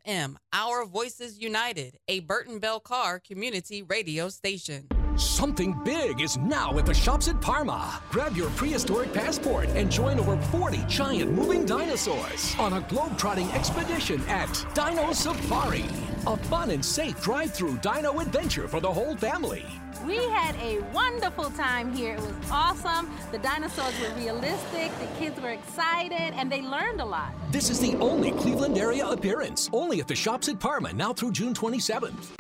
FM, 0.06 0.36
Our 0.52 0.84
Voices 0.84 1.38
United, 1.38 1.96
a 2.08 2.20
Burton 2.20 2.58
Bell 2.58 2.78
Carr 2.78 3.20
community 3.20 3.80
radio 3.82 4.28
station. 4.28 4.86
Something 5.16 5.80
big 5.82 6.20
is 6.20 6.36
now 6.36 6.76
at 6.76 6.84
the 6.84 6.92
shops 6.92 7.26
at 7.28 7.40
Parma. 7.40 8.02
Grab 8.10 8.36
your 8.36 8.50
prehistoric 8.50 9.14
passport 9.14 9.70
and 9.70 9.90
join 9.90 10.20
over 10.20 10.36
40 10.36 10.84
giant 10.88 11.32
moving 11.32 11.64
dinosaurs 11.64 12.54
on 12.58 12.74
a 12.74 12.82
globe-trotting 12.90 13.50
expedition 13.52 14.20
at 14.28 14.66
Dino 14.74 15.14
Safari. 15.14 15.86
A 16.26 16.36
fun 16.36 16.68
and 16.68 16.84
safe 16.84 17.18
drive-through 17.22 17.78
dino 17.78 18.20
adventure 18.20 18.68
for 18.68 18.78
the 18.78 18.92
whole 18.92 19.16
family. 19.16 19.64
We 20.06 20.16
had 20.30 20.56
a 20.56 20.80
wonderful 20.92 21.50
time 21.50 21.94
here. 21.94 22.14
It 22.14 22.20
was 22.20 22.50
awesome. 22.50 23.10
The 23.30 23.38
dinosaurs 23.38 23.94
were 24.00 24.12
realistic, 24.16 24.90
the 24.98 25.06
kids 25.18 25.40
were 25.40 25.50
excited, 25.50 26.34
and 26.34 26.50
they 26.50 26.60
learned 26.60 27.00
a 27.00 27.04
lot. 27.04 27.32
This 27.50 27.70
is 27.70 27.78
the 27.78 27.96
only 27.98 28.32
Cleveland 28.32 28.78
area 28.78 29.06
appearance, 29.06 29.70
only 29.72 30.00
at 30.00 30.08
the 30.08 30.16
shops 30.16 30.48
at 30.48 30.58
Parma, 30.58 30.92
now 30.92 31.12
through 31.12 31.32
June 31.32 31.54
27th. 31.54 32.30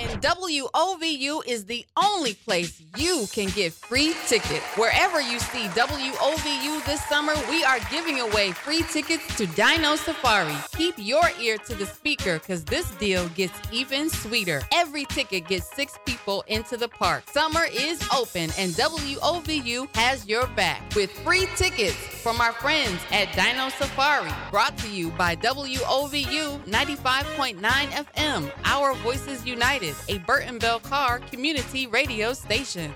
And 0.00 0.22
WOVU 0.22 1.46
is 1.46 1.66
the 1.66 1.84
only 1.96 2.34
place 2.34 2.82
you 2.96 3.26
can 3.32 3.48
get 3.50 3.72
free 3.72 4.14
tickets. 4.26 4.64
Wherever 4.76 5.20
you 5.20 5.38
see 5.38 5.66
WOVU 5.68 6.84
this 6.86 7.04
summer, 7.06 7.34
we 7.50 7.62
are 7.64 7.78
giving 7.90 8.20
away 8.20 8.52
free 8.52 8.82
tickets 8.90 9.36
to 9.36 9.46
Dino 9.48 9.96
Safari. 9.96 10.56
Keep 10.76 10.94
your 10.98 11.24
ear 11.40 11.58
to 11.58 11.74
the 11.74 11.86
speaker 11.86 12.38
because 12.38 12.64
this 12.64 12.90
deal 12.92 13.28
gets 13.30 13.54
even 13.70 14.08
sweeter. 14.08 14.62
Every 14.72 15.04
ticket 15.04 15.46
gets 15.46 15.74
six 15.74 15.98
people 16.06 16.42
into 16.46 16.76
the 16.76 16.88
park. 16.98 17.24
Summer 17.30 17.64
is 17.72 18.02
open 18.14 18.50
and 18.58 18.72
WOVU 18.72 19.94
has 19.96 20.26
your 20.26 20.46
back 20.48 20.82
with 20.94 21.10
free 21.10 21.46
tickets 21.56 21.94
from 21.94 22.40
our 22.40 22.52
friends 22.52 23.00
at 23.10 23.32
Dino 23.34 23.68
Safari. 23.70 24.32
Brought 24.50 24.76
to 24.78 24.90
you 24.90 25.10
by 25.10 25.36
WOVU 25.36 26.64
95.9 26.64 27.60
FM, 27.60 28.52
Our 28.64 28.94
Voices 28.96 29.44
United, 29.46 29.94
a 30.08 30.18
Burton 30.18 30.58
Bell 30.58 30.80
Carr 30.80 31.18
community 31.18 31.86
radio 31.86 32.32
station. 32.32 32.92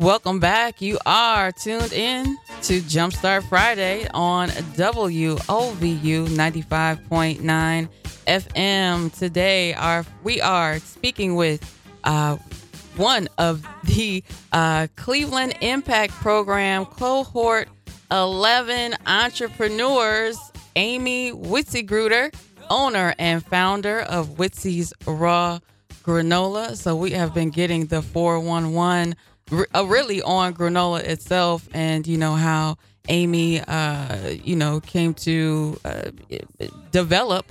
Welcome 0.00 0.38
back. 0.38 0.80
You 0.80 0.96
are 1.06 1.50
tuned 1.50 1.92
in 1.92 2.38
to 2.62 2.80
Jumpstart 2.82 3.48
Friday 3.48 4.06
on 4.14 4.48
WOVU 4.48 6.28
95.9 6.28 7.88
FM. 8.28 9.18
Today, 9.18 9.74
our 9.74 10.04
we 10.22 10.40
are 10.40 10.78
speaking 10.78 11.34
with 11.34 11.60
uh, 12.04 12.36
one 12.94 13.28
of 13.38 13.66
the 13.82 14.22
uh, 14.52 14.86
Cleveland 14.94 15.56
Impact 15.62 16.12
Program 16.12 16.86
cohort 16.86 17.68
11 18.12 18.94
entrepreneurs, 19.04 20.38
Amy 20.76 21.32
Witzigruder, 21.32 22.32
owner 22.70 23.16
and 23.18 23.44
founder 23.44 24.02
of 24.02 24.36
Witzy's 24.36 24.92
Raw 25.08 25.58
Granola. 26.04 26.76
So 26.76 26.94
we 26.94 27.10
have 27.10 27.34
been 27.34 27.50
getting 27.50 27.86
the 27.86 28.00
411 28.00 29.12
uh, 29.12 29.14
really 29.50 30.22
on 30.22 30.54
granola 30.54 31.00
itself 31.00 31.68
and 31.72 32.06
you 32.06 32.18
know 32.18 32.34
how 32.34 32.76
amy 33.08 33.60
uh 33.60 34.28
you 34.44 34.56
know 34.56 34.80
came 34.80 35.14
to 35.14 35.78
uh, 35.84 36.10
develop 36.90 37.50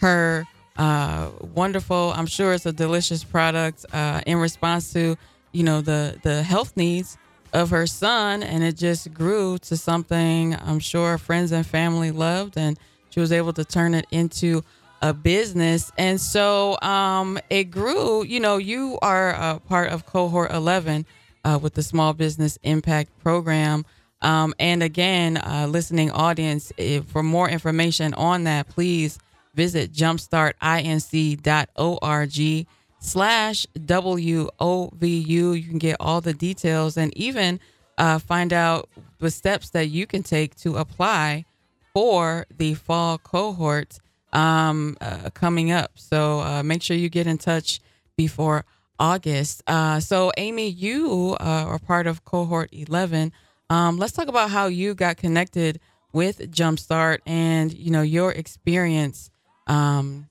her 0.00 0.46
uh 0.76 1.30
wonderful 1.54 2.12
i'm 2.16 2.26
sure 2.26 2.52
it's 2.52 2.66
a 2.66 2.72
delicious 2.72 3.22
product 3.22 3.86
uh 3.92 4.20
in 4.26 4.36
response 4.38 4.92
to 4.92 5.16
you 5.52 5.62
know 5.62 5.80
the 5.80 6.18
the 6.22 6.42
health 6.42 6.76
needs 6.76 7.16
of 7.52 7.70
her 7.70 7.86
son. 7.86 8.42
And 8.42 8.62
it 8.62 8.76
just 8.76 9.12
grew 9.12 9.58
to 9.58 9.76
something 9.76 10.54
i'm 10.54 10.78
sure 10.78 11.18
friends 11.18 11.52
and 11.52 11.66
family 11.66 12.10
loved 12.10 12.56
and 12.56 12.78
she 13.10 13.20
was 13.20 13.32
able 13.32 13.52
to 13.54 13.64
turn 13.64 13.94
it 13.94 14.06
into 14.10 14.62
a 15.00 15.14
business. 15.14 15.92
And 15.96 16.20
so 16.20 16.78
um 16.82 17.38
it 17.50 17.64
grew 17.64 18.24
you 18.24 18.40
know 18.40 18.56
you 18.56 18.98
are 19.02 19.30
a 19.30 19.60
part 19.60 19.90
of 19.90 20.06
cohort 20.06 20.52
11 20.52 21.06
uh, 21.48 21.58
with 21.58 21.74
the 21.74 21.82
Small 21.82 22.12
Business 22.12 22.58
Impact 22.62 23.10
Program. 23.22 23.84
Um, 24.20 24.54
and 24.58 24.82
again, 24.82 25.38
uh, 25.38 25.66
listening 25.68 26.10
audience, 26.10 26.72
if, 26.76 27.06
for 27.06 27.22
more 27.22 27.48
information 27.48 28.12
on 28.14 28.44
that, 28.44 28.68
please 28.68 29.18
visit 29.54 29.92
jumpstartinc.org 29.92 32.66
slash 33.00 33.66
WOVU. 33.78 35.30
You 35.30 35.62
can 35.62 35.78
get 35.78 35.96
all 36.00 36.20
the 36.20 36.34
details 36.34 36.96
and 36.96 37.16
even 37.16 37.60
uh, 37.96 38.18
find 38.18 38.52
out 38.52 38.88
the 39.18 39.30
steps 39.30 39.70
that 39.70 39.88
you 39.88 40.06
can 40.06 40.22
take 40.22 40.54
to 40.56 40.76
apply 40.76 41.44
for 41.94 42.46
the 42.56 42.74
fall 42.74 43.18
cohort 43.18 43.98
um, 44.32 44.96
uh, 45.00 45.30
coming 45.32 45.72
up. 45.72 45.92
So 45.94 46.40
uh, 46.40 46.62
make 46.62 46.82
sure 46.82 46.96
you 46.96 47.08
get 47.08 47.26
in 47.26 47.38
touch 47.38 47.80
before 48.16 48.64
August. 48.98 49.62
Uh, 49.66 50.00
so, 50.00 50.32
Amy, 50.36 50.68
you 50.68 51.36
uh, 51.40 51.64
are 51.68 51.78
part 51.78 52.06
of 52.06 52.24
cohort 52.24 52.70
11. 52.72 53.32
Um, 53.70 53.98
let's 53.98 54.12
talk 54.12 54.28
about 54.28 54.50
how 54.50 54.66
you 54.66 54.94
got 54.94 55.16
connected 55.16 55.80
with 56.12 56.50
Jumpstart 56.50 57.18
and 57.26 57.72
you 57.72 57.90
know 57.90 58.02
your 58.02 58.32
experience 58.32 59.30
um, 59.66 60.28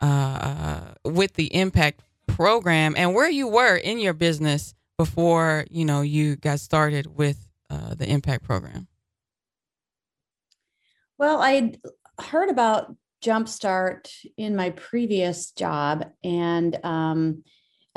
uh, 0.00 0.80
with 1.04 1.34
the 1.34 1.54
Impact 1.54 2.02
program 2.26 2.94
and 2.96 3.14
where 3.14 3.28
you 3.28 3.46
were 3.46 3.76
in 3.76 3.98
your 3.98 4.14
business 4.14 4.74
before 4.96 5.66
you 5.70 5.84
know 5.84 6.00
you 6.00 6.36
got 6.36 6.60
started 6.60 7.18
with 7.18 7.48
uh, 7.70 7.94
the 7.94 8.08
Impact 8.08 8.44
program. 8.44 8.88
Well, 11.18 11.42
I 11.42 11.74
heard 12.20 12.48
about 12.48 12.94
Jumpstart 13.22 14.08
in 14.36 14.54
my 14.54 14.70
previous 14.70 15.50
job, 15.50 16.06
and 16.22 16.78
um, 16.84 17.42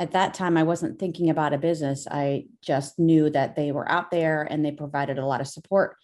at 0.02 0.10
that 0.10 0.34
time 0.34 0.56
i 0.56 0.64
wasn't 0.64 0.98
thinking 0.98 1.30
about 1.30 1.54
a 1.54 1.58
business. 1.58 2.08
I 2.10 2.46
just 2.60 2.98
knew 2.98 3.30
that 3.30 3.54
they 3.54 3.70
were 3.70 3.88
out 3.88 4.10
there 4.10 4.42
and 4.42 4.64
they 4.64 4.72
provided 4.72 5.16
a 5.18 5.24
lot 5.24 5.40
of 5.40 5.46
support 5.46 5.96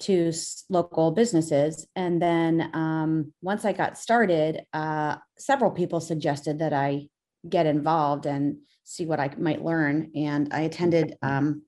to 0.00 0.32
local 0.68 1.12
businesses. 1.12 1.86
And 1.94 2.20
then 2.20 2.70
um, 2.74 3.32
once 3.40 3.64
i 3.64 3.72
got 3.72 3.96
started 3.96 4.62
uh, 4.72 5.16
several 5.38 5.70
people 5.70 6.00
suggested 6.00 6.58
that 6.58 6.72
i 6.72 7.06
get 7.48 7.66
involved 7.66 8.26
and 8.26 8.56
see 8.82 9.06
what 9.06 9.20
i 9.20 9.30
might 9.38 9.64
learn. 9.64 10.10
And 10.16 10.52
i 10.52 10.62
attended 10.62 11.14
um, 11.22 11.62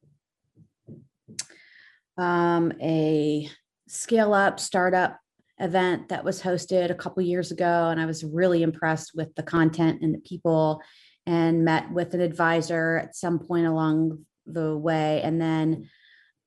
um, 2.19 2.73
a 2.83 3.49
scale 3.87 4.35
up 4.35 4.59
startup 4.59 5.21
event 5.61 6.09
that 6.09 6.25
was 6.25 6.43
hosted 6.43 6.91
a 6.91 7.01
couple 7.03 7.23
years 7.23 7.53
ago. 7.53 7.89
And 7.91 8.01
i 8.01 8.07
was 8.07 8.25
really 8.25 8.65
impressed 8.65 9.13
with 9.15 9.33
the 9.37 9.45
content 9.45 10.03
and 10.03 10.13
the 10.13 10.19
people 10.19 10.83
and 11.27 11.65
met 11.65 11.91
with 11.93 12.15
an 12.15 12.21
advisor 12.21 12.99
at 12.99 13.17
some 13.17 13.39
point 13.39 13.67
along 13.67 14.25
the 14.47 14.77
way. 14.77 15.23
And 15.23 15.41
then 15.41 15.89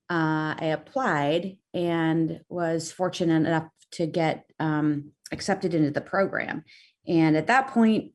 uh, 0.09 0.55
I 0.59 0.65
applied 0.73 1.57
and 1.73 2.41
was 2.49 2.91
fortunate 2.91 3.47
enough 3.47 3.67
to 3.91 4.05
get 4.05 4.45
um, 4.59 5.11
accepted 5.31 5.73
into 5.73 5.91
the 5.91 6.01
program. 6.01 6.63
And 7.07 7.35
at 7.35 7.47
that 7.47 7.67
point, 7.69 8.11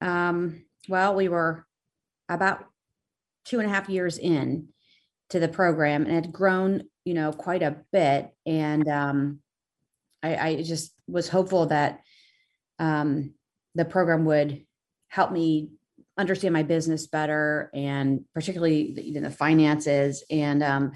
um, 0.00 0.64
well, 0.88 1.14
we 1.14 1.28
were 1.28 1.66
about 2.28 2.64
two 3.44 3.60
and 3.60 3.68
a 3.68 3.72
half 3.72 3.88
years 3.88 4.18
in 4.18 4.68
to 5.30 5.40
the 5.40 5.48
program 5.48 6.04
and 6.04 6.14
had 6.14 6.32
grown, 6.32 6.84
you 7.04 7.14
know, 7.14 7.32
quite 7.32 7.62
a 7.62 7.76
bit. 7.92 8.30
And 8.46 8.88
um, 8.88 9.40
I, 10.22 10.36
I 10.36 10.62
just 10.62 10.92
was 11.06 11.28
hopeful 11.28 11.66
that 11.66 12.00
um, 12.78 13.34
the 13.74 13.84
program 13.84 14.24
would 14.24 14.64
help 15.08 15.32
me 15.32 15.70
understand 16.18 16.52
my 16.52 16.62
business 16.62 17.06
better 17.06 17.70
and 17.74 18.24
particularly 18.34 18.92
the, 18.94 19.20
the 19.20 19.30
finances 19.30 20.24
and 20.30 20.62
um, 20.62 20.92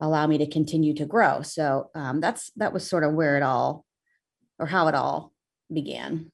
allow 0.00 0.26
me 0.26 0.38
to 0.38 0.46
continue 0.46 0.94
to 0.94 1.06
grow. 1.06 1.42
So 1.42 1.90
um, 1.94 2.20
that's 2.20 2.50
that 2.56 2.72
was 2.72 2.88
sort 2.88 3.04
of 3.04 3.14
where 3.14 3.36
it 3.36 3.42
all 3.42 3.84
or 4.58 4.66
how 4.66 4.88
it 4.88 4.94
all 4.94 5.32
began. 5.72 6.30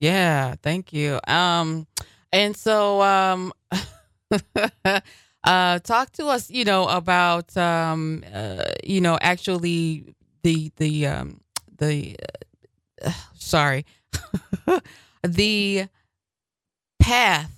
Yeah, 0.00 0.56
thank 0.62 0.92
you. 0.92 1.18
Um, 1.26 1.86
and 2.32 2.56
so 2.56 3.00
um, 3.02 3.52
uh, 5.44 5.78
talk 5.78 6.12
to 6.12 6.26
us, 6.26 6.50
you 6.50 6.64
know, 6.64 6.86
about 6.88 7.56
um, 7.56 8.24
uh, 8.32 8.64
you 8.84 9.00
know, 9.00 9.18
actually 9.20 10.14
the 10.42 10.70
the 10.76 11.06
um 11.06 11.40
the 11.78 12.16
uh, 13.04 13.12
sorry, 13.34 13.86
the 15.22 15.88
path 17.06 17.52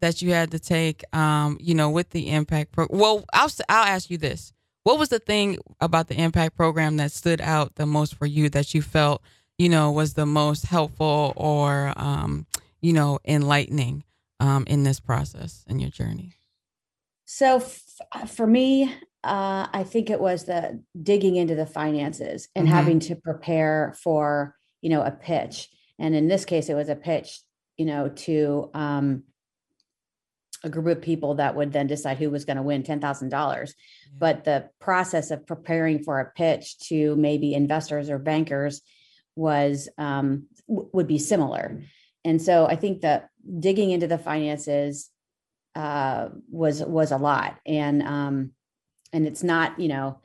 that 0.00 0.22
you 0.22 0.32
had 0.32 0.50
to 0.50 0.58
take, 0.58 1.04
um, 1.14 1.56
you 1.60 1.74
know, 1.74 1.90
with 1.90 2.10
the 2.10 2.30
impact 2.30 2.72
pro. 2.72 2.86
Well, 2.90 3.24
I'll 3.32 3.50
I'll 3.68 3.84
ask 3.84 4.10
you 4.10 4.18
this: 4.18 4.52
What 4.82 4.98
was 4.98 5.08
the 5.10 5.18
thing 5.18 5.58
about 5.80 6.08
the 6.08 6.20
impact 6.20 6.56
program 6.56 6.96
that 6.96 7.12
stood 7.12 7.40
out 7.40 7.74
the 7.76 7.86
most 7.86 8.14
for 8.14 8.26
you 8.26 8.48
that 8.50 8.74
you 8.74 8.82
felt, 8.82 9.22
you 9.58 9.68
know, 9.68 9.90
was 9.92 10.14
the 10.14 10.26
most 10.26 10.66
helpful 10.66 11.32
or, 11.36 11.92
um, 11.96 12.46
you 12.80 12.92
know, 12.92 13.18
enlightening 13.24 14.04
um, 14.40 14.64
in 14.66 14.84
this 14.84 15.00
process 15.00 15.64
in 15.68 15.78
your 15.80 15.90
journey? 15.90 16.32
So 17.26 17.56
f- 17.56 18.30
for 18.30 18.46
me, 18.46 18.84
uh, 19.22 19.66
I 19.72 19.84
think 19.84 20.10
it 20.10 20.20
was 20.20 20.44
the 20.44 20.82
digging 21.02 21.36
into 21.36 21.54
the 21.54 21.66
finances 21.66 22.48
and 22.54 22.66
Mhm. 22.68 22.70
having 22.72 23.00
to 23.00 23.16
prepare 23.16 23.94
for, 24.02 24.56
you 24.82 24.90
know, 24.90 25.02
a 25.02 25.10
pitch. 25.10 25.70
And 25.98 26.14
in 26.14 26.28
this 26.28 26.44
case, 26.44 26.68
it 26.68 26.74
was 26.74 26.88
a 26.88 26.96
pitch, 26.96 27.40
you 27.76 27.84
know, 27.84 28.08
to 28.08 28.70
um, 28.74 29.24
a 30.62 30.68
group 30.68 30.86
of 30.86 31.02
people 31.02 31.34
that 31.34 31.54
would 31.54 31.72
then 31.72 31.86
decide 31.86 32.18
who 32.18 32.30
was 32.30 32.44
going 32.44 32.56
to 32.56 32.62
win 32.62 32.82
$10,000. 32.82 33.72
But 34.16 34.44
the 34.44 34.70
process 34.80 35.30
of 35.30 35.46
preparing 35.46 36.02
for 36.02 36.20
a 36.20 36.30
pitch 36.30 36.78
to 36.88 37.14
maybe 37.16 37.54
investors 37.54 38.08
or 38.10 38.18
bankers 38.18 38.80
was 39.36 39.88
um, 39.98 40.46
w- 40.68 40.88
would 40.92 41.06
be 41.06 41.18
similar. 41.18 41.82
And 42.24 42.40
so 42.40 42.66
I 42.66 42.76
think 42.76 43.02
that 43.02 43.28
digging 43.60 43.90
into 43.90 44.06
the 44.06 44.18
finances 44.18 45.10
uh, 45.74 46.28
was 46.50 46.82
was 46.82 47.10
a 47.10 47.16
lot, 47.16 47.58
and 47.66 48.02
um, 48.02 48.52
and 49.12 49.26
it's 49.26 49.42
not 49.42 49.78
you 49.80 49.88
know 49.88 50.20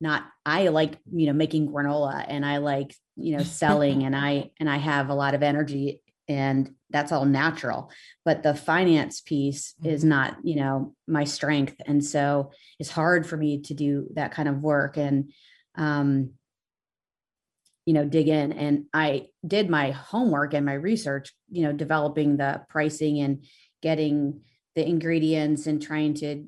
not 0.00 0.24
I 0.44 0.68
like 0.68 0.98
you 1.12 1.26
know 1.26 1.32
making 1.32 1.68
granola 1.68 2.24
and 2.26 2.44
I 2.44 2.58
like 2.58 2.94
you 3.16 3.36
know 3.36 3.42
selling 3.44 4.04
and 4.04 4.16
I 4.16 4.50
and 4.58 4.68
I 4.68 4.78
have 4.78 5.10
a 5.10 5.14
lot 5.14 5.34
of 5.34 5.42
energy 5.42 6.00
and 6.28 6.74
that's 6.90 7.12
all 7.12 7.24
natural 7.24 7.90
but 8.24 8.42
the 8.42 8.54
finance 8.54 9.20
piece 9.20 9.74
is 9.84 10.04
Mhm. 10.04 10.08
not 10.08 10.36
you 10.44 10.56
know 10.56 10.94
my 11.06 11.24
strength. 11.24 11.76
And 11.86 12.02
so 12.04 12.50
it's 12.78 12.90
hard 12.90 13.26
for 13.26 13.36
me 13.36 13.60
to 13.62 13.74
do 13.74 14.08
that 14.14 14.32
kind 14.32 14.48
of 14.48 14.62
work 14.62 14.96
and 14.96 15.32
um 15.76 16.30
you 17.86 17.92
know 17.92 18.04
dig 18.06 18.28
in. 18.28 18.52
And 18.52 18.86
i 18.94 19.26
did 19.46 19.68
my 19.68 19.90
homework 19.90 20.54
and 20.54 20.64
my 20.64 20.74
research 20.74 21.34
you 21.50 21.62
know 21.62 21.72
developing 21.72 22.36
the 22.36 22.62
pricing 22.68 23.20
and 23.20 23.44
getting 23.82 24.40
the 24.74 24.86
ingredients 24.88 25.66
and 25.66 25.80
trying 25.82 26.14
to 26.14 26.46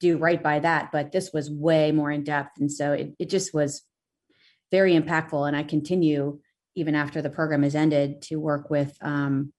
do 0.00 0.16
right 0.16 0.42
by 0.42 0.58
that 0.60 0.90
but 0.92 1.12
this 1.12 1.30
was 1.32 1.50
way 1.50 1.92
more 1.92 2.10
in 2.10 2.24
depth. 2.24 2.58
And 2.58 2.72
so 2.72 2.92
it, 2.94 3.12
it 3.18 3.28
just 3.28 3.52
was 3.52 3.82
very 4.70 4.98
impactful 4.98 5.46
and 5.46 5.56
i 5.56 5.62
continue 5.62 6.40
even 6.74 6.94
after 6.94 7.20
the 7.22 7.30
program 7.30 7.64
is 7.64 7.74
ended 7.74 8.22
to 8.22 8.36
work 8.36 8.70
with 8.70 8.96
um, 9.02 9.52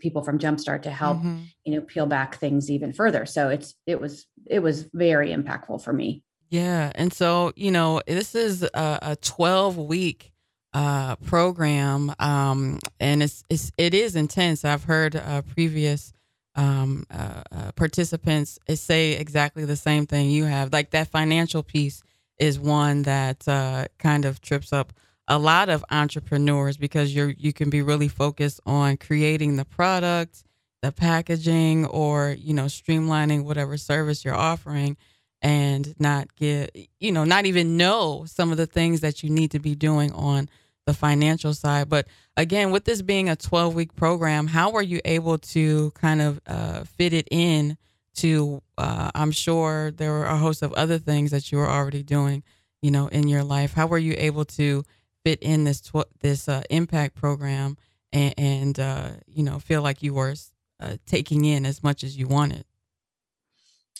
people 0.00 0.22
from 0.22 0.38
jumpstart 0.38 0.82
to 0.82 0.90
help 0.90 1.18
Mhm. 1.18 1.46
you 1.64 1.74
know 1.74 1.80
peel 1.80 2.06
back 2.06 2.36
things 2.36 2.70
even 2.70 2.92
further 2.92 3.24
so 3.26 3.48
it's 3.48 3.74
it 3.86 4.00
was 4.00 4.26
it 4.46 4.58
was 4.60 4.84
very 4.92 5.30
impactful 5.30 5.82
for 5.82 5.92
me 5.92 6.22
Yeah, 6.50 6.92
and 6.94 7.12
so 7.12 7.52
you 7.56 7.70
know, 7.70 8.00
this 8.06 8.34
is 8.34 8.62
a, 8.62 8.98
a 9.02 9.16
twelve 9.16 9.76
week 9.78 10.30
uh, 10.72 11.16
program, 11.16 12.12
um, 12.18 12.78
and 13.00 13.22
it's 13.22 13.42
it's 13.48 13.72
it 13.78 13.94
is 13.94 14.14
intense. 14.14 14.64
I've 14.64 14.84
heard 14.84 15.16
uh, 15.16 15.42
previous 15.42 16.12
um, 16.54 17.06
uh, 17.10 17.42
uh, 17.50 17.72
participants 17.72 18.58
say 18.74 19.12
exactly 19.12 19.64
the 19.64 19.76
same 19.76 20.06
thing 20.06 20.30
you 20.30 20.44
have. 20.44 20.72
Like 20.72 20.90
that 20.90 21.08
financial 21.08 21.62
piece 21.62 22.02
is 22.38 22.58
one 22.60 23.02
that 23.02 23.48
uh, 23.48 23.86
kind 23.98 24.24
of 24.24 24.40
trips 24.40 24.72
up 24.72 24.92
a 25.28 25.38
lot 25.38 25.68
of 25.68 25.84
entrepreneurs 25.90 26.76
because 26.76 27.14
you're 27.14 27.30
you 27.30 27.52
can 27.52 27.70
be 27.70 27.82
really 27.82 28.08
focused 28.08 28.60
on 28.66 28.96
creating 28.96 29.56
the 29.56 29.64
product, 29.64 30.44
the 30.82 30.92
packaging, 30.92 31.86
or 31.86 32.36
you 32.38 32.54
know, 32.54 32.64
streamlining 32.66 33.44
whatever 33.44 33.76
service 33.76 34.24
you're 34.24 34.34
offering 34.34 34.96
and 35.42 35.94
not 35.98 36.34
get 36.36 36.76
you 37.00 37.12
know 37.12 37.24
not 37.24 37.46
even 37.46 37.76
know 37.76 38.24
some 38.26 38.50
of 38.50 38.56
the 38.56 38.66
things 38.66 39.00
that 39.00 39.22
you 39.22 39.30
need 39.30 39.50
to 39.50 39.58
be 39.58 39.74
doing 39.74 40.12
on 40.12 40.48
the 40.86 40.94
financial 40.94 41.54
side. 41.54 41.88
But 41.88 42.06
again 42.36 42.70
with 42.70 42.84
this 42.84 43.02
being 43.02 43.28
a 43.28 43.36
12 43.36 43.74
week 43.74 43.94
program 43.94 44.48
how 44.48 44.70
were 44.70 44.82
you 44.82 45.00
able 45.04 45.38
to 45.38 45.92
kind 45.92 46.20
of 46.20 46.40
uh, 46.46 46.82
fit 46.82 47.12
it 47.12 47.28
in 47.30 47.76
to 48.12 48.60
uh, 48.76 49.08
i'm 49.14 49.30
sure 49.30 49.92
there 49.92 50.10
were 50.10 50.24
a 50.24 50.36
host 50.36 50.60
of 50.62 50.72
other 50.72 50.98
things 50.98 51.30
that 51.30 51.52
you 51.52 51.58
were 51.58 51.68
already 51.68 52.02
doing 52.02 52.42
you 52.84 52.90
know 52.90 53.08
in 53.08 53.28
your 53.28 53.42
life. 53.42 53.72
How 53.72 53.86
were 53.86 53.98
you 53.98 54.14
able 54.18 54.44
to 54.44 54.84
fit 55.24 55.40
in 55.42 55.64
this 55.64 55.80
tw- 55.80 56.10
this 56.20 56.48
uh, 56.48 56.62
impact 56.70 57.14
program 57.16 57.76
and, 58.12 58.34
and 58.38 58.80
uh, 58.80 59.10
you 59.26 59.42
know 59.42 59.58
feel 59.58 59.82
like 59.82 60.02
you 60.02 60.14
were 60.14 60.34
uh, 60.80 60.96
taking 61.06 61.44
in 61.44 61.66
as 61.66 61.82
much 61.82 62.04
as 62.04 62.16
you 62.16 62.28
wanted 62.28 62.64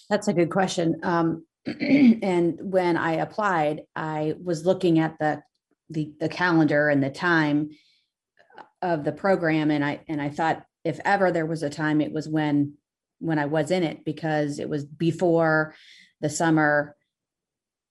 That's 0.08 0.28
a 0.28 0.32
good 0.32 0.50
question. 0.50 1.00
Um, 1.02 1.46
and 1.66 2.58
when 2.60 2.96
I 2.96 3.14
applied, 3.14 3.82
I 3.96 4.34
was 4.42 4.66
looking 4.66 4.98
at 4.98 5.18
the, 5.18 5.42
the 5.90 6.12
the 6.20 6.28
calendar 6.28 6.88
and 6.88 7.02
the 7.02 7.10
time 7.10 7.70
of 8.82 9.04
the 9.04 9.12
program, 9.12 9.70
and 9.70 9.84
I 9.84 10.00
and 10.08 10.20
I 10.20 10.28
thought 10.28 10.64
if 10.84 11.00
ever 11.04 11.32
there 11.32 11.46
was 11.46 11.62
a 11.62 11.70
time, 11.70 12.00
it 12.00 12.12
was 12.12 12.28
when 12.28 12.74
when 13.18 13.38
I 13.38 13.46
was 13.46 13.70
in 13.70 13.82
it 13.82 14.04
because 14.04 14.58
it 14.58 14.68
was 14.68 14.84
before 14.84 15.74
the 16.20 16.28
summer 16.28 16.96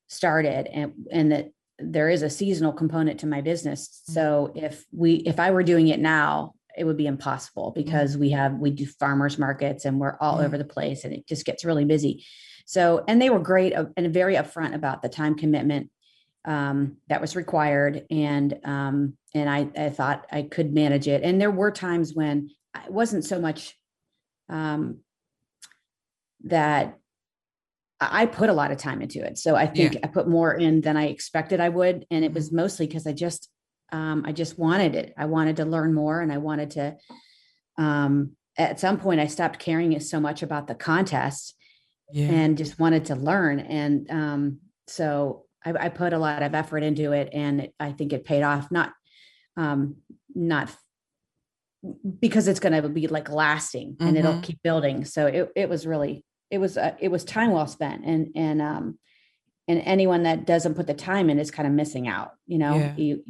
started, 0.08 0.68
and 0.68 0.94
and 1.12 1.32
that 1.32 1.52
there 1.80 2.10
is 2.10 2.22
a 2.22 2.30
seasonal 2.30 2.74
component 2.74 3.20
to 3.22 3.28
my 3.28 3.42
business. 3.42 4.02
So 4.06 4.52
if 4.56 4.86
we 4.92 5.16
if 5.16 5.40
I 5.40 5.52
were 5.52 5.64
doing 5.64 5.88
it 5.88 6.00
now, 6.00 6.54
it 6.78 6.84
would 6.86 6.98
be 6.98 7.08
impossible 7.08 7.72
because 7.76 8.18
we 8.18 8.32
have 8.32 8.56
we 8.56 8.72
do 8.72 8.86
farmers 8.86 9.38
markets 9.38 9.86
and 9.86 10.00
we're 10.00 10.18
all 10.20 10.40
over 10.40 10.58
the 10.58 10.66
place 10.66 11.04
and 11.04 11.14
it 11.14 11.28
just 11.28 11.46
gets 11.46 11.66
really 11.66 11.86
busy. 11.86 12.26
So 12.66 13.04
and 13.08 13.22
they 13.22 13.30
were 13.30 13.40
great 13.40 13.74
uh, 13.74 13.86
and 13.98 14.14
very 14.14 14.36
upfront 14.36 14.74
about 14.74 15.02
the 15.02 15.10
time 15.10 15.36
commitment 15.36 15.90
um, 16.46 16.98
that 17.08 17.22
was 17.22 17.36
required 17.36 18.06
and 18.10 18.60
um, 18.64 19.18
and 19.34 19.50
I, 19.50 19.70
I 19.78 19.90
thought 19.90 20.28
i 20.32 20.44
could 20.44 20.74
manage 20.74 21.08
it. 21.08 21.24
And 21.24 21.40
there 21.40 21.52
were 21.52 21.72
times 21.72 22.14
when 22.14 22.50
it 22.86 22.92
wasn't 22.92 23.26
so 23.26 23.40
much 23.40 23.76
um, 24.50 25.00
that 26.44 26.98
I 28.12 28.26
put 28.26 28.50
a 28.50 28.54
lot 28.54 28.72
of 28.72 28.78
time 28.78 29.02
into 29.02 29.24
it. 29.24 29.38
So 29.38 29.56
I 29.56 29.68
think 29.68 29.98
I 30.04 30.08
put 30.08 30.28
more 30.28 30.54
in 30.54 30.82
than 30.82 30.98
I 30.98 31.08
expected 31.08 31.60
I 31.60 31.70
would. 31.70 32.06
And 32.12 32.24
it 32.26 32.34
was 32.34 32.52
mostly 32.52 32.88
because 32.88 33.06
I 33.08 33.14
just, 33.14 33.50
um, 33.92 34.24
I 34.26 34.32
just 34.32 34.58
wanted 34.58 34.96
it. 34.96 35.14
I 35.18 35.26
wanted 35.26 35.58
to 35.58 35.66
learn 35.66 35.94
more 35.94 36.22
and 36.22 36.32
I 36.32 36.38
wanted 36.38 36.72
to, 36.72 36.98
um, 37.78 38.32
at 38.58 38.80
some 38.80 39.00
point 39.00 39.20
I 39.20 39.28
stopped 39.28 39.60
caring 39.60 40.00
so 40.00 40.20
much 40.20 40.44
about 40.44 40.68
the 40.68 40.76
contest 40.76 41.56
yeah 42.12 42.30
and 42.32 42.58
just 42.58 42.80
wanted 42.80 43.06
to 43.06 43.16
learn. 43.16 43.60
And, 43.60 44.10
um, 44.12 44.60
so 44.88 45.46
I, 45.66 45.74
I 45.86 45.90
put 45.90 46.14
a 46.14 46.20
lot 46.20 46.44
of 46.44 46.54
effort 46.54 46.84
into 46.84 47.12
it 47.12 47.30
and 47.34 47.62
it, 47.62 47.74
I 47.80 47.92
think 47.92 48.14
it 48.14 48.26
paid 48.26 48.44
off, 48.44 48.70
not, 48.72 48.94
um, 49.58 49.98
not 50.36 50.76
because 52.20 52.48
it's 52.48 52.60
going 52.60 52.82
to 52.82 52.88
be 52.90 53.08
like 53.08 53.30
lasting 53.30 53.98
and 54.00 54.18
it'll 54.18 54.34
Mhm. 54.36 54.44
keep 54.44 54.62
building. 54.64 55.06
So 55.06 55.28
it, 55.28 55.52
it 55.56 55.70
was 55.70 55.86
really, 55.86 56.24
it 56.54 56.60
was, 56.60 56.78
uh, 56.78 56.94
it 57.00 57.10
was 57.10 57.24
time 57.26 57.52
well 57.52 57.66
spent 57.68 58.06
and, 58.06 58.30
and, 58.36 58.62
um, 58.62 59.00
and 59.68 59.82
anyone 59.86 60.24
that 60.24 60.46
doesn't 60.46 60.76
put 60.76 60.88
the 60.88 60.94
time 60.94 61.30
in 61.32 61.40
is 61.40 61.50
kind 61.50 61.68
of 61.68 61.74
missing 61.74 62.08
out, 62.08 62.34
you 62.46 62.58
know, 62.58 62.76
Yeah. 62.78 62.96
you, 62.96 63.24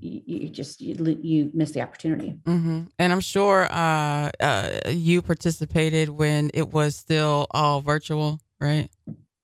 you, 0.00 0.22
you 0.24 0.48
just, 0.48 0.80
you, 0.80 1.18
you 1.20 1.50
miss 1.52 1.72
the 1.72 1.82
opportunity. 1.82 2.38
hmm 2.46 2.84
And 2.98 3.12
I'm 3.12 3.20
sure 3.20 3.68
uh, 3.70 4.30
uh, 4.40 4.70
you 4.88 5.20
participated 5.22 6.08
when 6.08 6.50
it 6.54 6.68
was 6.72 6.96
still 6.96 7.46
all 7.50 7.80
virtual, 7.82 8.40
right? 8.60 8.88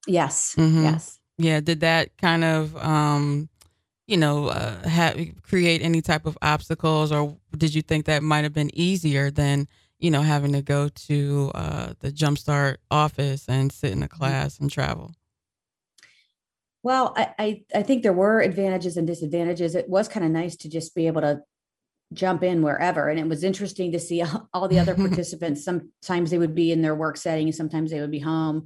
Yes. 0.07 0.55
mm-hmm. 0.57 0.85
Yes. 0.85 1.19
Yeah. 1.37 1.61
Did 1.61 1.81
that 1.81 2.17
kind 2.17 2.45
of, 2.45 2.77
um, 2.77 3.49
you 4.07 4.17
know, 4.17 4.47
uh, 4.47 4.89
have 4.89 5.17
create 5.43 5.83
any 5.83 6.01
type 6.01 6.25
of 6.25 6.39
obstacles, 6.41 7.13
or 7.13 7.37
did 7.57 7.75
you 7.75 7.83
think 7.83 8.07
that 8.07 8.23
might 8.23 8.45
have 8.45 8.55
been 8.55 8.71
easier 8.75 9.31
than, 9.31 9.69
you 9.99 10.11
know, 10.11 10.23
having 10.23 10.53
to 10.53 10.63
go 10.63 10.89
to 10.89 11.51
uh, 11.55 11.95
the 12.01 12.13
Jumpstart 12.13 12.77
office 12.91 13.47
and 13.49 13.73
sit 13.73 13.93
in 13.93 14.03
a 14.03 14.09
class 14.09 14.59
and 14.59 14.71
travel? 14.71 15.13
Well, 16.83 17.13
I, 17.17 17.35
I, 17.39 17.63
I 17.75 17.83
think 17.83 18.03
there 18.03 18.13
were 18.13 18.41
advantages 18.41 18.97
and 18.97 19.07
disadvantages. 19.07 19.75
It 19.75 19.89
was 19.89 20.09
kind 20.09 20.25
of 20.25 20.31
nice 20.31 20.57
to 20.57 20.69
just 20.69 20.95
be 20.95 21.07
able 21.07 21.23
to 21.23 21.43
jump 22.13 22.43
in 22.43 22.63
wherever. 22.63 23.09
And 23.09 23.19
it 23.19 23.29
was 23.29 23.45
interesting 23.45 23.93
to 23.93 24.01
see 24.01 24.23
all, 24.23 24.49
all 24.55 24.69
the 24.69 24.79
other 24.79 24.95
participants. 25.09 25.65
Sometimes 25.65 26.31
they 26.31 26.39
would 26.39 26.55
be 26.55 26.73
in 26.73 26.83
their 26.83 26.95
work 26.95 27.17
setting, 27.17 27.51
sometimes 27.53 27.91
they 27.91 28.01
would 28.01 28.11
be 28.11 28.21
home. 28.21 28.65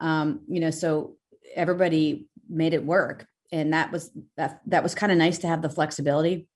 Um, 0.00 0.42
you 0.48 0.60
know, 0.60 0.70
so 0.70 1.16
everybody 1.54 2.26
made 2.48 2.74
it 2.74 2.84
work. 2.84 3.26
And 3.50 3.72
that 3.72 3.90
was 3.90 4.10
that 4.36 4.60
that 4.66 4.82
was 4.82 4.94
kind 4.94 5.10
of 5.10 5.16
nice 5.16 5.38
to 5.38 5.48
have 5.48 5.62
the 5.62 5.70
flexibility. 5.70 6.46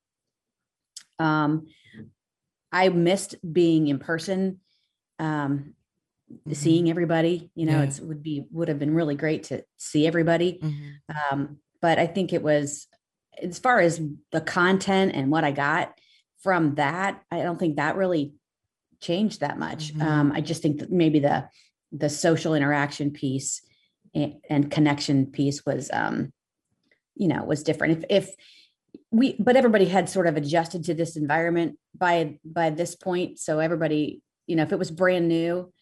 Um, 1.18 1.66
I 2.72 2.88
missed 2.88 3.36
being 3.52 3.88
in 3.88 3.98
person, 3.98 4.60
um, 5.18 5.74
Mhm. 6.48 6.56
seeing 6.56 6.88
everybody. 6.90 7.50
You 7.54 7.66
know, 7.66 7.78
Yeah. 7.78 7.84
it's 7.84 8.00
would 8.00 8.22
be 8.22 8.46
would 8.50 8.68
have 8.68 8.78
been 8.78 8.94
really 8.94 9.14
great 9.14 9.44
to 9.44 9.64
see 9.76 10.06
everybody. 10.06 10.58
Mhm. 10.62 10.92
Um, 11.32 11.58
but 11.80 11.98
I 11.98 12.06
think 12.06 12.32
it 12.32 12.42
was 12.42 12.88
as 13.42 13.58
far 13.58 13.80
as 13.80 14.00
the 14.30 14.40
content 14.40 15.12
and 15.14 15.30
what 15.30 15.44
I 15.44 15.52
got 15.52 15.98
from 16.38 16.74
that, 16.76 17.22
I 17.30 17.42
don't 17.42 17.58
think 17.58 17.76
that 17.76 17.96
really 17.96 18.34
changed 19.00 19.40
that 19.40 19.58
much. 19.58 19.92
Mhm. 19.94 20.02
Um, 20.02 20.32
I 20.32 20.40
just 20.40 20.62
think 20.62 20.78
that 20.80 20.90
maybe 20.90 21.18
the 21.18 21.48
the 21.94 22.08
social 22.08 22.54
interaction 22.54 23.10
piece 23.10 23.60
and, 24.14 24.36
and 24.48 24.70
connection 24.70 25.26
piece 25.26 25.66
was 25.66 25.90
um, 25.92 26.32
you 27.14 27.28
know, 27.28 27.44
was 27.44 27.62
different. 27.62 28.04
If 28.08 28.24
if 28.28 28.34
we 29.10 29.36
but 29.38 29.56
everybody 29.56 29.86
had 29.86 30.08
sort 30.08 30.26
of 30.26 30.36
adjusted 30.36 30.84
to 30.84 30.94
this 30.94 31.16
environment 31.16 31.78
by 31.96 32.38
by 32.44 32.70
this 32.70 32.94
point. 32.94 33.38
So 33.38 33.58
everybody, 33.58 34.22
you 34.46 34.56
know, 34.56 34.62
if 34.62 34.72
it 34.72 34.78
was 34.78 34.90
brand 34.90 35.28
new, 35.28 35.72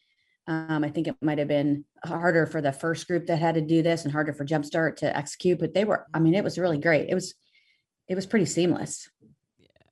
um, 0.47 0.83
I 0.83 0.89
think 0.89 1.07
it 1.07 1.17
might 1.21 1.39
have 1.39 1.49
been 1.49 1.85
harder 2.05 2.47
for 2.47 2.61
the 2.61 2.73
first 2.73 3.07
group 3.07 3.27
that 3.27 3.39
had 3.39 3.55
to 3.55 3.61
do 3.61 3.83
this 3.83 4.05
and 4.05 4.13
harder 4.13 4.33
for 4.33 4.45
Jumpstart 4.45 4.97
to 4.97 5.17
execute. 5.17 5.59
But 5.59 5.75
they 5.75 5.85
were, 5.85 6.07
I 6.13 6.19
mean, 6.19 6.35
it 6.35 6.45
was 6.45 6.59
really 6.59 6.79
great. 6.79 7.09
It 7.09 7.15
was, 7.15 7.35
it 8.09 8.15
was 8.15 8.27
pretty 8.27 8.47
seamless. 8.47 9.09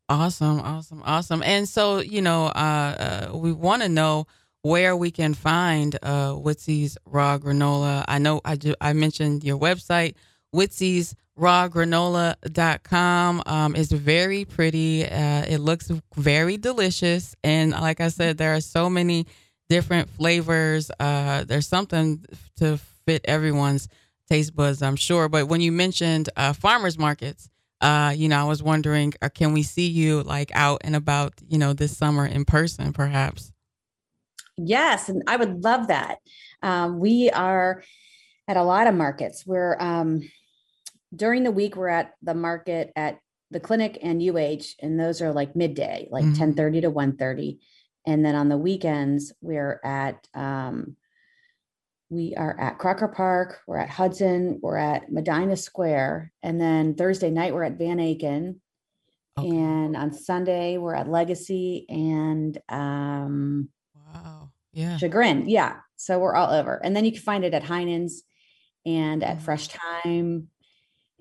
Awesome, 0.09 0.61
awesome, 0.61 1.03
awesome. 1.05 1.43
And 1.43 1.69
so, 1.69 1.99
you 1.99 2.23
know, 2.23 2.47
uh, 2.47 3.29
uh, 3.31 3.37
we 3.37 3.53
want 3.53 3.83
to 3.83 3.89
know 3.89 4.27
where 4.63 4.97
we 4.97 5.11
can 5.11 5.35
find 5.35 5.95
uh, 6.03 6.33
Witzy's 6.33 6.97
raw 7.05 7.39
granola. 7.39 8.05
I 8.09 8.19
know 8.19 8.41
I 8.45 8.57
do, 8.57 8.75
I 8.81 8.95
mentioned 8.95 9.45
your 9.45 9.59
website, 9.59 10.15
Witzy's 10.55 11.15
rawgranola.com. 11.39 13.43
Um, 13.47 13.77
it's 13.77 13.93
very 13.93 14.45
pretty. 14.45 15.05
Uh, 15.05 15.45
it 15.49 15.59
looks 15.59 15.91
very 16.17 16.57
delicious. 16.57 17.37
And 17.45 17.73
like 17.73 18.01
I 18.01 18.09
said, 18.09 18.39
there 18.39 18.55
are 18.55 18.61
so 18.61 18.91
many 18.91 19.27
different 19.69 20.11
flavors. 20.11 20.91
Uh, 20.99 21.45
there's 21.45 21.69
something 21.69 22.25
to 22.57 22.79
fit 23.07 23.25
everyone's 23.27 23.89
taste 24.29 24.55
buds, 24.55 24.83
I'm 24.83 24.97
sure. 24.97 25.29
But 25.29 25.49
when 25.49 25.61
you 25.61 25.73
mentioned 25.73 26.29
uh, 26.37 26.53
farmers 26.53 26.99
markets, 26.99 27.49
uh, 27.81 28.13
you 28.17 28.29
know, 28.29 28.41
I 28.41 28.45
was 28.45 28.63
wondering, 28.63 29.15
uh, 29.23 29.29
can 29.29 29.53
we 29.53 29.63
see 29.63 29.87
you 29.87 30.23
like 30.23 30.51
out 30.55 30.81
and 30.83 30.97
about, 30.97 31.35
you 31.49 31.59
know, 31.59 31.73
this 31.73 31.97
summer 31.97 32.27
in 32.27 32.45
person, 32.45 32.93
perhaps? 32.93 33.53
Yes, 34.57 35.09
and 35.09 35.23
I 35.29 35.37
would 35.37 35.63
love 35.63 35.87
that. 35.87 36.19
Um, 36.63 36.99
we 36.99 37.31
are 37.31 37.85
at 38.49 38.57
a 38.57 38.65
lot 38.65 38.89
of 38.89 38.95
markets. 38.95 39.47
We're 39.47 39.77
um, 39.79 40.29
during 41.15 41.43
the 41.45 41.51
week 41.51 41.77
we're 41.77 41.89
at 41.89 42.13
the 42.23 42.35
market 42.35 42.93
at 42.97 43.19
the 43.51 43.61
clinic 43.61 43.99
and 44.03 44.21
UH, 44.23 44.75
and 44.83 45.01
those 45.01 45.23
are 45.23 45.33
like 45.33 45.57
midday, 45.57 46.07
like 46.11 46.25
Mhm. 46.25 46.37
ten 46.37 46.55
thirty 46.55 46.81
to 46.83 46.91
1.30. 46.91 47.59
and 48.07 48.25
then 48.25 48.35
on 48.35 48.49
the 48.49 48.57
weekends 48.57 49.33
we're 49.43 49.81
at 49.85 50.27
um, 50.35 50.97
we 52.11 52.35
are 52.37 52.59
at 52.59 52.79
Crocker 52.79 53.09
Park, 53.09 53.61
we're 53.67 53.77
at 53.77 53.91
Hudson, 53.91 54.61
we're 54.63 54.79
at 54.79 55.11
Medina 55.13 55.57
Square, 55.57 56.33
and 56.43 56.59
then 56.61 56.95
Thursday 56.95 57.31
night 57.31 57.53
we're 57.55 57.65
at 57.65 57.77
Van 57.79 57.99
Aken, 57.99 58.61
Okay. 59.39 59.49
and 59.51 59.95
on 59.97 60.13
Sunday 60.15 60.79
we're 60.79 60.95
at 60.95 61.09
Legacy 61.09 61.85
and 61.89 62.57
um, 62.71 63.69
Wow. 64.15 64.51
Yeah. 64.73 64.97
Chagrin. 64.97 65.49
Yeah. 65.49 65.81
So 65.97 66.19
we're 66.19 66.35
all 66.35 66.51
over. 66.51 66.77
And 66.83 66.97
then 66.97 67.05
you 67.05 67.13
can 67.13 67.21
find 67.21 67.45
it 67.45 67.53
at 67.53 67.63
Heinen's 67.65 68.23
and 68.87 69.23
at 69.23 69.39
Mhm. 69.39 69.43
Fresh 69.43 69.69
Thyme 69.69 70.49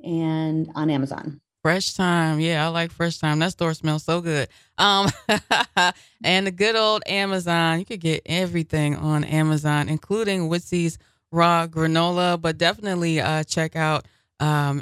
and 0.03 0.69
on 0.75 0.89
Amazon. 0.89 1.41
Fresh 1.63 1.93
Thyme. 1.93 2.39
Yeah, 2.39 2.65
I 2.65 2.69
like 2.69 2.91
Fresh 2.91 3.17
Thyme. 3.17 3.39
That 3.39 3.51
store 3.51 3.73
smells 3.73 4.03
so 4.03 4.21
good. 4.21 4.47
Um 4.77 5.09
and 6.23 6.47
the 6.47 6.51
good 6.51 6.75
old 6.75 7.03
Amazon. 7.07 7.79
You 7.79 7.85
could 7.85 7.99
get 7.99 8.21
everything 8.25 8.95
on 8.95 9.23
Amazon, 9.23 9.89
including 9.89 10.49
Witzy's 10.49 10.97
raw 11.31 11.67
granola, 11.67 12.39
but 12.39 12.57
definitely 12.57 13.19
uh 13.19 13.43
check 13.43 13.75
out 13.75 14.07
um 14.39 14.81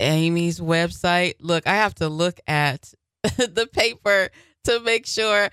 Amy's 0.00 0.58
website. 0.58 1.34
Look, 1.40 1.66
I 1.66 1.74
have 1.74 1.94
to 1.96 2.08
look 2.08 2.40
at 2.46 2.92
the 3.22 3.68
paper 3.72 4.30
to 4.64 4.80
make 4.80 5.06
sure 5.06 5.50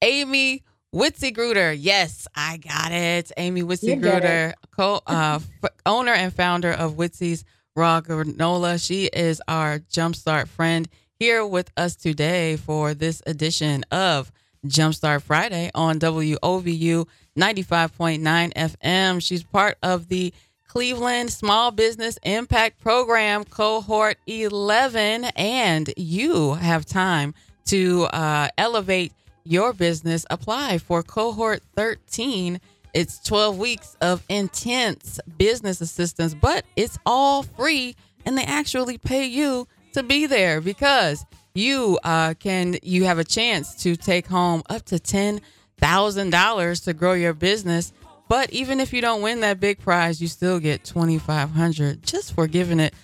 Amy 0.00 0.62
Witzy 0.94 1.32
Gruder. 1.32 1.72
Yes, 1.72 2.26
I 2.34 2.56
got 2.58 2.92
it. 2.92 3.32
Amy 3.36 3.62
Witzy 3.62 4.00
Gruder, 4.00 4.54
co 4.74 5.00
uh, 5.06 5.40
f- 5.62 5.70
owner 5.86 6.12
and 6.12 6.32
founder 6.32 6.72
of 6.72 6.94
Witzy's 6.94 7.44
Raw 7.74 8.02
Granola. 8.02 8.84
She 8.84 9.06
is 9.06 9.40
our 9.48 9.78
Jumpstart 9.78 10.48
friend 10.48 10.88
here 11.18 11.46
with 11.46 11.70
us 11.76 11.96
today 11.96 12.56
for 12.56 12.92
this 12.92 13.22
edition 13.26 13.84
of 13.90 14.30
Jumpstart 14.66 15.22
Friday 15.22 15.70
on 15.74 15.98
WOVU 15.98 17.06
95.9 17.38 18.52
FM. 18.52 19.22
She's 19.22 19.42
part 19.42 19.78
of 19.82 20.08
the 20.08 20.34
Cleveland 20.68 21.32
Small 21.32 21.70
Business 21.70 22.18
Impact 22.24 22.78
Program 22.78 23.44
Cohort 23.44 24.18
11, 24.26 25.24
and 25.36 25.92
you 25.96 26.54
have 26.54 26.84
time 26.84 27.32
to 27.66 28.04
uh, 28.04 28.48
elevate 28.58 29.12
your 29.44 29.72
business. 29.72 30.26
Apply 30.28 30.76
for 30.76 31.02
Cohort 31.02 31.62
13. 31.74 32.60
It's 32.94 33.18
12 33.20 33.58
weeks 33.58 33.96
of 34.00 34.22
intense 34.28 35.18
business 35.38 35.80
assistance, 35.80 36.34
but 36.34 36.64
it's 36.76 36.98
all 37.06 37.42
free, 37.42 37.96
and 38.26 38.36
they 38.36 38.44
actually 38.44 38.98
pay 38.98 39.26
you 39.26 39.66
to 39.94 40.02
be 40.02 40.26
there 40.26 40.60
because 40.60 41.24
you 41.54 41.98
uh, 42.04 42.34
can 42.38 42.76
you 42.82 43.04
have 43.04 43.18
a 43.18 43.24
chance 43.24 43.74
to 43.82 43.96
take 43.96 44.26
home 44.26 44.62
up 44.68 44.84
to 44.86 44.98
ten 44.98 45.40
thousand 45.78 46.30
dollars 46.30 46.80
to 46.80 46.94
grow 46.94 47.12
your 47.12 47.34
business. 47.34 47.92
But 48.28 48.50
even 48.50 48.80
if 48.80 48.92
you 48.92 49.02
don't 49.02 49.22
win 49.22 49.40
that 49.40 49.60
big 49.60 49.78
prize, 49.78 50.20
you 50.20 50.28
still 50.28 50.60
get 50.60 50.84
twenty 50.84 51.18
five 51.18 51.50
hundred 51.50 52.02
just 52.02 52.34
for 52.34 52.46
giving 52.46 52.80
it 52.80 52.94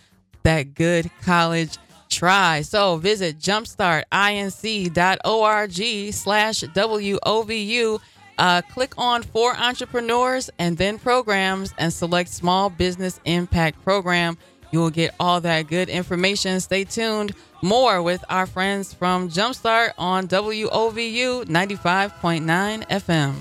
that 0.44 0.74
good 0.74 1.10
college 1.22 1.76
try. 2.08 2.62
So 2.62 2.96
visit 2.96 3.38
jumpstartinc.org 3.38 6.14
slash 6.14 6.60
WOVU. 6.60 8.00
Uh, 8.38 8.62
click 8.62 8.94
on 8.96 9.22
for 9.22 9.56
entrepreneurs 9.56 10.48
and 10.58 10.78
then 10.78 10.98
programs 10.98 11.74
and 11.76 11.92
select 11.92 12.30
small 12.30 12.70
business 12.70 13.20
impact 13.24 13.82
program. 13.82 14.38
You 14.70 14.80
will 14.80 14.90
get 14.90 15.14
all 15.18 15.40
that 15.40 15.66
good 15.66 15.88
information. 15.88 16.60
Stay 16.60 16.84
tuned. 16.84 17.34
More 17.62 18.02
with 18.02 18.24
our 18.28 18.46
friends 18.46 18.94
from 18.94 19.28
Jumpstart 19.28 19.90
on 19.98 20.28
WOVU 20.28 21.46
95.9 21.46 22.86
FM. 22.88 23.34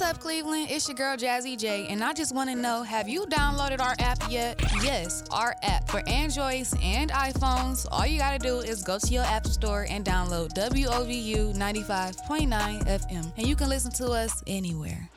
What's 0.00 0.16
up, 0.16 0.22
Cleveland? 0.22 0.68
It's 0.70 0.88
your 0.88 0.94
girl 0.94 1.14
Jazzy 1.14 1.58
J, 1.58 1.86
and 1.88 2.02
I 2.02 2.14
just 2.14 2.34
want 2.34 2.48
to 2.48 2.56
know 2.56 2.82
have 2.82 3.06
you 3.06 3.26
downloaded 3.26 3.82
our 3.82 3.94
app 3.98 4.18
yet? 4.30 4.58
Yes, 4.82 5.22
our 5.30 5.54
app 5.62 5.90
for 5.90 6.02
Androids 6.08 6.74
and 6.82 7.10
iPhones. 7.10 7.86
All 7.92 8.06
you 8.06 8.18
got 8.18 8.32
to 8.32 8.38
do 8.38 8.60
is 8.60 8.82
go 8.82 8.98
to 8.98 9.06
your 9.08 9.24
app 9.24 9.46
store 9.46 9.86
and 9.90 10.02
download 10.02 10.54
WOVU 10.54 11.54
95.9 11.54 12.86
FM, 12.86 13.32
and 13.36 13.46
you 13.46 13.54
can 13.54 13.68
listen 13.68 13.92
to 13.92 14.06
us 14.12 14.42
anywhere. 14.46 15.10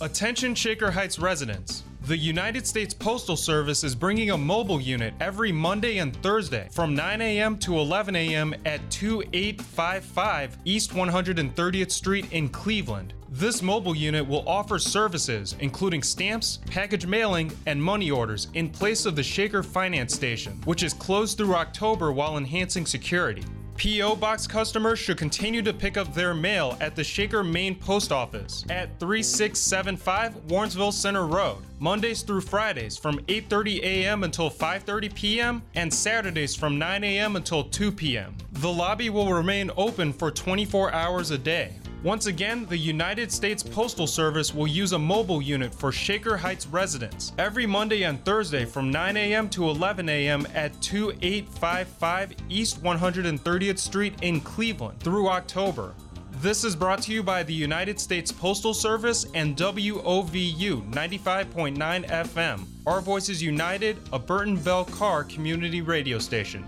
Attention 0.00 0.54
Shaker 0.54 0.90
Heights 0.90 1.18
residents. 1.18 1.82
The 2.06 2.16
United 2.16 2.64
States 2.68 2.94
Postal 2.94 3.36
Service 3.36 3.82
is 3.82 3.96
bringing 3.96 4.30
a 4.30 4.38
mobile 4.38 4.80
unit 4.80 5.12
every 5.18 5.50
Monday 5.50 5.98
and 5.98 6.14
Thursday 6.22 6.68
from 6.70 6.94
9 6.94 7.20
a.m. 7.20 7.58
to 7.58 7.76
11 7.80 8.14
a.m. 8.14 8.54
at 8.64 8.78
2855 8.92 10.58
East 10.64 10.92
130th 10.92 11.90
Street 11.90 12.26
in 12.30 12.48
Cleveland. 12.48 13.14
This 13.28 13.60
mobile 13.60 13.96
unit 13.96 14.24
will 14.24 14.48
offer 14.48 14.78
services 14.78 15.56
including 15.58 16.04
stamps, 16.04 16.60
package 16.66 17.06
mailing, 17.06 17.50
and 17.66 17.82
money 17.82 18.12
orders 18.12 18.46
in 18.54 18.70
place 18.70 19.04
of 19.04 19.16
the 19.16 19.22
Shaker 19.24 19.64
Finance 19.64 20.14
Station, 20.14 20.60
which 20.64 20.84
is 20.84 20.94
closed 20.94 21.36
through 21.36 21.56
October 21.56 22.12
while 22.12 22.38
enhancing 22.38 22.86
security. 22.86 23.42
P.O. 23.76 24.16
Box 24.16 24.46
customers 24.46 24.98
should 24.98 25.18
continue 25.18 25.60
to 25.60 25.72
pick 25.72 25.98
up 25.98 26.14
their 26.14 26.32
mail 26.32 26.78
at 26.80 26.96
the 26.96 27.04
Shaker 27.04 27.44
Main 27.44 27.74
Post 27.74 28.10
Office 28.10 28.64
at 28.70 28.98
3675 28.98 30.34
Warrensville 30.46 30.92
Center 30.92 31.26
Road, 31.26 31.58
Mondays 31.78 32.22
through 32.22 32.40
Fridays 32.40 32.96
from 32.96 33.18
8:30 33.26 33.82
a.m. 33.82 34.24
until 34.24 34.50
5:30 34.50 35.14
p.m. 35.14 35.62
and 35.74 35.92
Saturdays 35.92 36.56
from 36.56 36.78
9 36.78 37.04
a.m. 37.04 37.36
until 37.36 37.64
2 37.64 37.92
p.m. 37.92 38.34
The 38.52 38.72
lobby 38.72 39.10
will 39.10 39.32
remain 39.32 39.70
open 39.76 40.12
for 40.12 40.30
24 40.30 40.92
hours 40.92 41.30
a 41.30 41.38
day. 41.38 41.74
Once 42.06 42.26
again, 42.26 42.64
the 42.66 42.78
United 42.78 43.32
States 43.32 43.64
Postal 43.64 44.06
Service 44.06 44.54
will 44.54 44.68
use 44.68 44.92
a 44.92 44.98
mobile 44.98 45.42
unit 45.42 45.74
for 45.74 45.90
Shaker 45.90 46.36
Heights 46.36 46.64
residents 46.68 47.32
every 47.36 47.66
Monday 47.66 48.04
and 48.04 48.24
Thursday 48.24 48.64
from 48.64 48.92
9 48.92 49.16
a.m. 49.16 49.48
to 49.48 49.68
11 49.68 50.08
a.m. 50.08 50.46
at 50.54 50.80
2855 50.80 52.36
East 52.48 52.80
130th 52.80 53.78
Street 53.78 54.14
in 54.22 54.40
Cleveland 54.40 55.00
through 55.00 55.28
October. 55.28 55.96
This 56.40 56.62
is 56.62 56.76
brought 56.76 57.02
to 57.02 57.12
you 57.12 57.24
by 57.24 57.42
the 57.42 57.52
United 57.52 57.98
States 57.98 58.30
Postal 58.30 58.72
Service 58.72 59.26
and 59.34 59.56
WOVU 59.56 60.88
95.9 60.92 62.06
FM. 62.06 62.66
Our 62.86 63.00
Voices 63.00 63.42
United, 63.42 63.96
a 64.12 64.18
Burten 64.20 64.62
Bell 64.62 64.84
Carr 64.84 65.24
community 65.24 65.80
radio 65.80 66.20
station. 66.20 66.64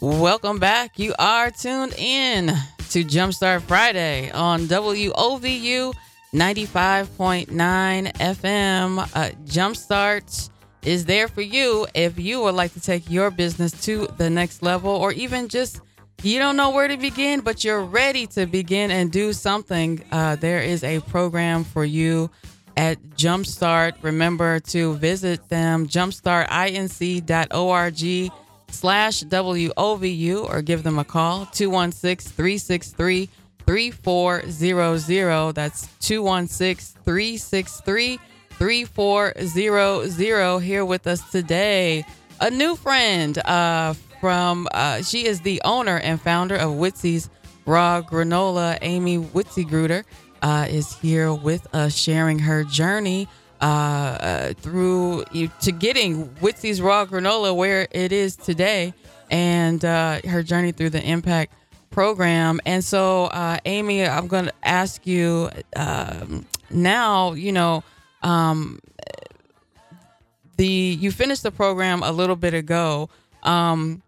Welcome 0.00 0.58
back. 0.58 0.98
You 0.98 1.14
are 1.18 1.50
tuned 1.50 1.92
in 1.98 2.46
to 2.88 3.04
Jumpstart 3.04 3.60
Friday 3.60 4.30
on 4.30 4.62
WOVU 4.62 5.92
95.9 6.32 8.12
FM. 8.14 8.98
Uh, 8.98 9.30
Jumpstart 9.44 10.48
is 10.86 11.04
there 11.04 11.28
for 11.28 11.42
you 11.42 11.86
if 11.94 12.18
you 12.18 12.40
would 12.40 12.54
like 12.54 12.72
to 12.72 12.80
take 12.80 13.10
your 13.10 13.30
business 13.30 13.72
to 13.84 14.06
the 14.16 14.30
next 14.30 14.62
level 14.62 14.90
or 14.90 15.12
even 15.12 15.48
just 15.48 15.82
you 16.22 16.38
don't 16.38 16.56
know 16.56 16.70
where 16.70 16.88
to 16.88 16.96
begin, 16.96 17.42
but 17.42 17.62
you're 17.62 17.84
ready 17.84 18.26
to 18.28 18.46
begin 18.46 18.90
and 18.90 19.12
do 19.12 19.34
something. 19.34 20.02
Uh, 20.10 20.36
there 20.36 20.62
is 20.62 20.82
a 20.82 21.00
program 21.00 21.62
for 21.62 21.84
you 21.84 22.30
at 22.74 22.98
Jumpstart. 23.16 24.02
Remember 24.02 24.60
to 24.60 24.94
visit 24.94 25.46
them, 25.50 25.86
jumpstartinc.org 25.86 28.32
slash 28.72 29.22
WOVU 29.24 30.48
or 30.48 30.62
give 30.62 30.82
them 30.82 30.98
a 30.98 31.04
call 31.04 31.44
216 31.46 32.32
363 32.32 33.28
3400. 33.66 35.54
That's 35.54 35.88
216 36.00 37.02
363 37.04 38.18
3400. 38.52 40.60
Here 40.60 40.84
with 40.84 41.06
us 41.06 41.30
today, 41.30 42.04
a 42.40 42.50
new 42.50 42.76
friend 42.76 43.38
uh, 43.38 43.94
from, 44.20 44.68
uh, 44.72 45.02
she 45.02 45.26
is 45.26 45.40
the 45.40 45.62
owner 45.64 45.98
and 45.98 46.20
founder 46.20 46.56
of 46.56 46.72
Witzy's 46.72 47.30
Raw 47.66 48.02
Granola. 48.02 48.78
Amy 48.82 49.18
Witzy 49.18 49.68
Gruder 49.68 50.04
uh, 50.42 50.66
is 50.68 50.92
here 50.94 51.32
with 51.32 51.72
us 51.74 51.94
sharing 51.94 52.40
her 52.40 52.64
journey 52.64 53.28
uh, 53.60 53.64
uh, 53.64 54.52
through 54.54 55.24
to 55.60 55.72
getting 55.72 56.28
Witzy's 56.36 56.80
raw 56.80 57.04
granola 57.04 57.54
where 57.54 57.86
it 57.90 58.12
is 58.12 58.36
today, 58.36 58.94
and 59.30 59.84
uh, 59.84 60.20
her 60.26 60.42
journey 60.42 60.72
through 60.72 60.90
the 60.90 61.02
impact 61.02 61.52
program. 61.90 62.60
And 62.64 62.82
so, 62.82 63.24
uh, 63.26 63.58
Amy, 63.64 64.06
I'm 64.06 64.28
going 64.28 64.46
to 64.46 64.54
ask 64.62 65.06
you 65.06 65.50
um, 65.76 66.46
now. 66.70 67.32
You 67.32 67.52
know, 67.52 67.84
um, 68.22 68.80
the 70.56 70.66
you 70.66 71.10
finished 71.10 71.42
the 71.42 71.50
program 71.50 72.02
a 72.02 72.12
little 72.12 72.36
bit 72.36 72.54
ago. 72.54 73.10
Um, 73.42 74.02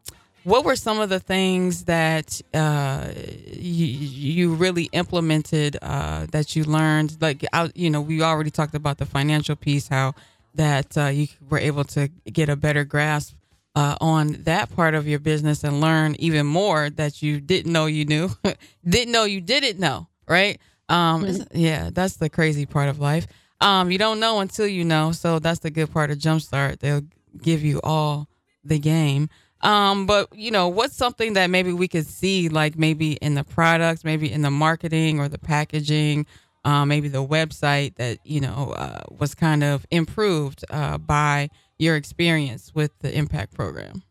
what 0.45 0.65
were 0.65 0.77
some 0.77 1.01
of 1.01 1.09
the 1.09 1.21
things 1.21 1.85
that 1.85 2.41
uh, 2.53 3.09
you, 3.53 3.87
you 3.87 4.55
really 4.55 4.85
implemented 4.93 5.77
uh, 5.83 6.27
that 6.31 6.57
you 6.57 6.65
learned? 6.65 7.17
Like, 7.21 7.45
you 7.75 7.91
know, 7.91 8.01
we 8.01 8.23
already 8.23 8.51
talked 8.51 8.75
about 8.75 8.99
the 8.99 9.07
financial 9.07 9.57
piece, 9.57 9.89
how 9.89 10.15
that 10.55 10.97
uh, 10.99 11.07
you 11.07 11.29
were 11.49 11.59
able 11.59 11.85
to 11.85 12.09
get 12.09 12.49
a 12.49 12.57
better 12.57 12.85
grasp 12.85 13.35
uh, 13.75 13.97
on 14.01 14.33
that 14.43 14.75
part 14.75 14.95
of 14.95 15.07
your 15.07 15.19
business 15.19 15.65
and 15.65 15.81
learn 15.81 16.15
even 16.19 16.47
more 16.47 16.91
that 16.91 17.23
you 17.23 17.41
didn't 17.41 17.73
know 17.73 17.87
you 17.87 18.05
knew, 18.05 18.31
didn't 18.89 19.13
know 19.13 19.25
you 19.25 19.41
didn't 19.41 19.79
know, 19.79 20.09
right? 20.29 20.59
Um, 20.89 21.25
mm-hmm. 21.25 21.57
Yeah, 21.57 21.91
that's 21.93 22.17
the 22.17 22.29
crazy 22.29 22.67
part 22.67 22.89
of 22.89 23.01
life. 23.01 23.27
Um, 23.61 23.91
you 23.91 23.99
don't 23.99 24.21
know 24.21 24.41
until 24.41 24.67
you 24.67 24.85
know, 24.85 25.13
so 25.13 25.39
that's 25.39 25.61
the 25.61 25.71
good 25.71 25.93
part 25.93 26.11
of 26.11 26.19
Jumpstart. 26.19 26.81
They'll 26.81 27.05
give 27.41 27.63
you 27.63 27.81
all 27.83 28.29
the 28.65 28.79
game. 28.79 29.31
Um, 29.63 30.07
but 30.07 30.29
you 30.35 30.51
know, 30.51 30.69
what's 30.69 30.97
something 30.97 31.35
that 31.35 31.49
maybe 31.51 31.73
we 31.73 31.89
could 31.89 32.07
see, 32.07 32.49
like 32.49 32.77
maybe 32.77 33.13
in 33.15 33.35
the 33.35 33.45
products, 33.45 34.05
maybe 34.05 34.31
in 34.31 34.43
the 34.43 34.51
marketing 34.51 35.21
or 35.21 35.29
the 35.29 35.39
packaging, 35.39 36.27
uh, 36.65 36.85
maybe 36.85 37.09
the 37.09 37.25
website 37.25 37.97
that 37.97 38.19
you 38.25 38.41
know 38.41 38.75
uh, 38.77 39.03
was 39.11 39.35
kind 39.35 39.63
of 39.63 39.87
improved 39.91 40.65
uh, 40.71 40.99
by 40.99 41.49
your 41.79 41.97
experience 41.97 42.73
with 42.75 42.91
the 43.01 43.17
Impact 43.17 43.55
Program. 43.55 44.03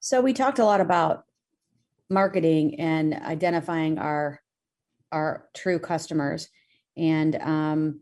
So 0.00 0.20
we 0.20 0.32
talked 0.32 0.58
a 0.58 0.64
lot 0.64 0.80
about 0.80 1.24
marketing 2.10 2.80
and 2.80 3.14
identifying 3.14 3.98
our 3.98 4.40
our 5.12 5.48
true 5.54 5.78
customers, 5.78 6.48
and 6.96 7.36
um, 7.36 8.00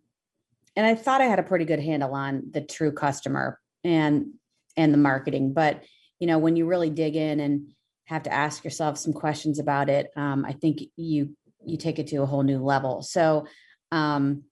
and 0.74 0.86
I 0.86 0.94
thought 0.94 1.20
I 1.20 1.26
had 1.26 1.38
a 1.38 1.44
pretty 1.44 1.64
good 1.64 1.80
handle 1.80 2.14
on 2.14 2.42
the 2.50 2.60
true 2.60 2.92
customer 2.92 3.60
and 3.84 4.32
and 4.76 4.92
the 4.92 4.98
marketing. 4.98 5.52
But 5.52 5.84
you 6.22 6.28
know, 6.28 6.38
when 6.38 6.54
you 6.54 6.66
really 6.66 6.88
dig 6.88 7.16
in 7.16 7.40
and 7.40 7.66
have 8.04 8.22
to 8.22 8.32
ask 8.32 8.62
yourself 8.62 8.96
some 8.96 9.12
questions 9.12 9.58
about 9.58 9.90
it, 9.90 10.08
um, 10.14 10.44
I 10.44 10.52
think 10.52 10.80
you 10.94 11.36
you 11.66 11.76
take 11.76 11.98
it 11.98 12.06
to 12.08 12.18
a 12.18 12.26
whole 12.26 12.44
new 12.44 12.60
level. 12.62 13.02
So, 13.02 13.48
um, 13.90 14.44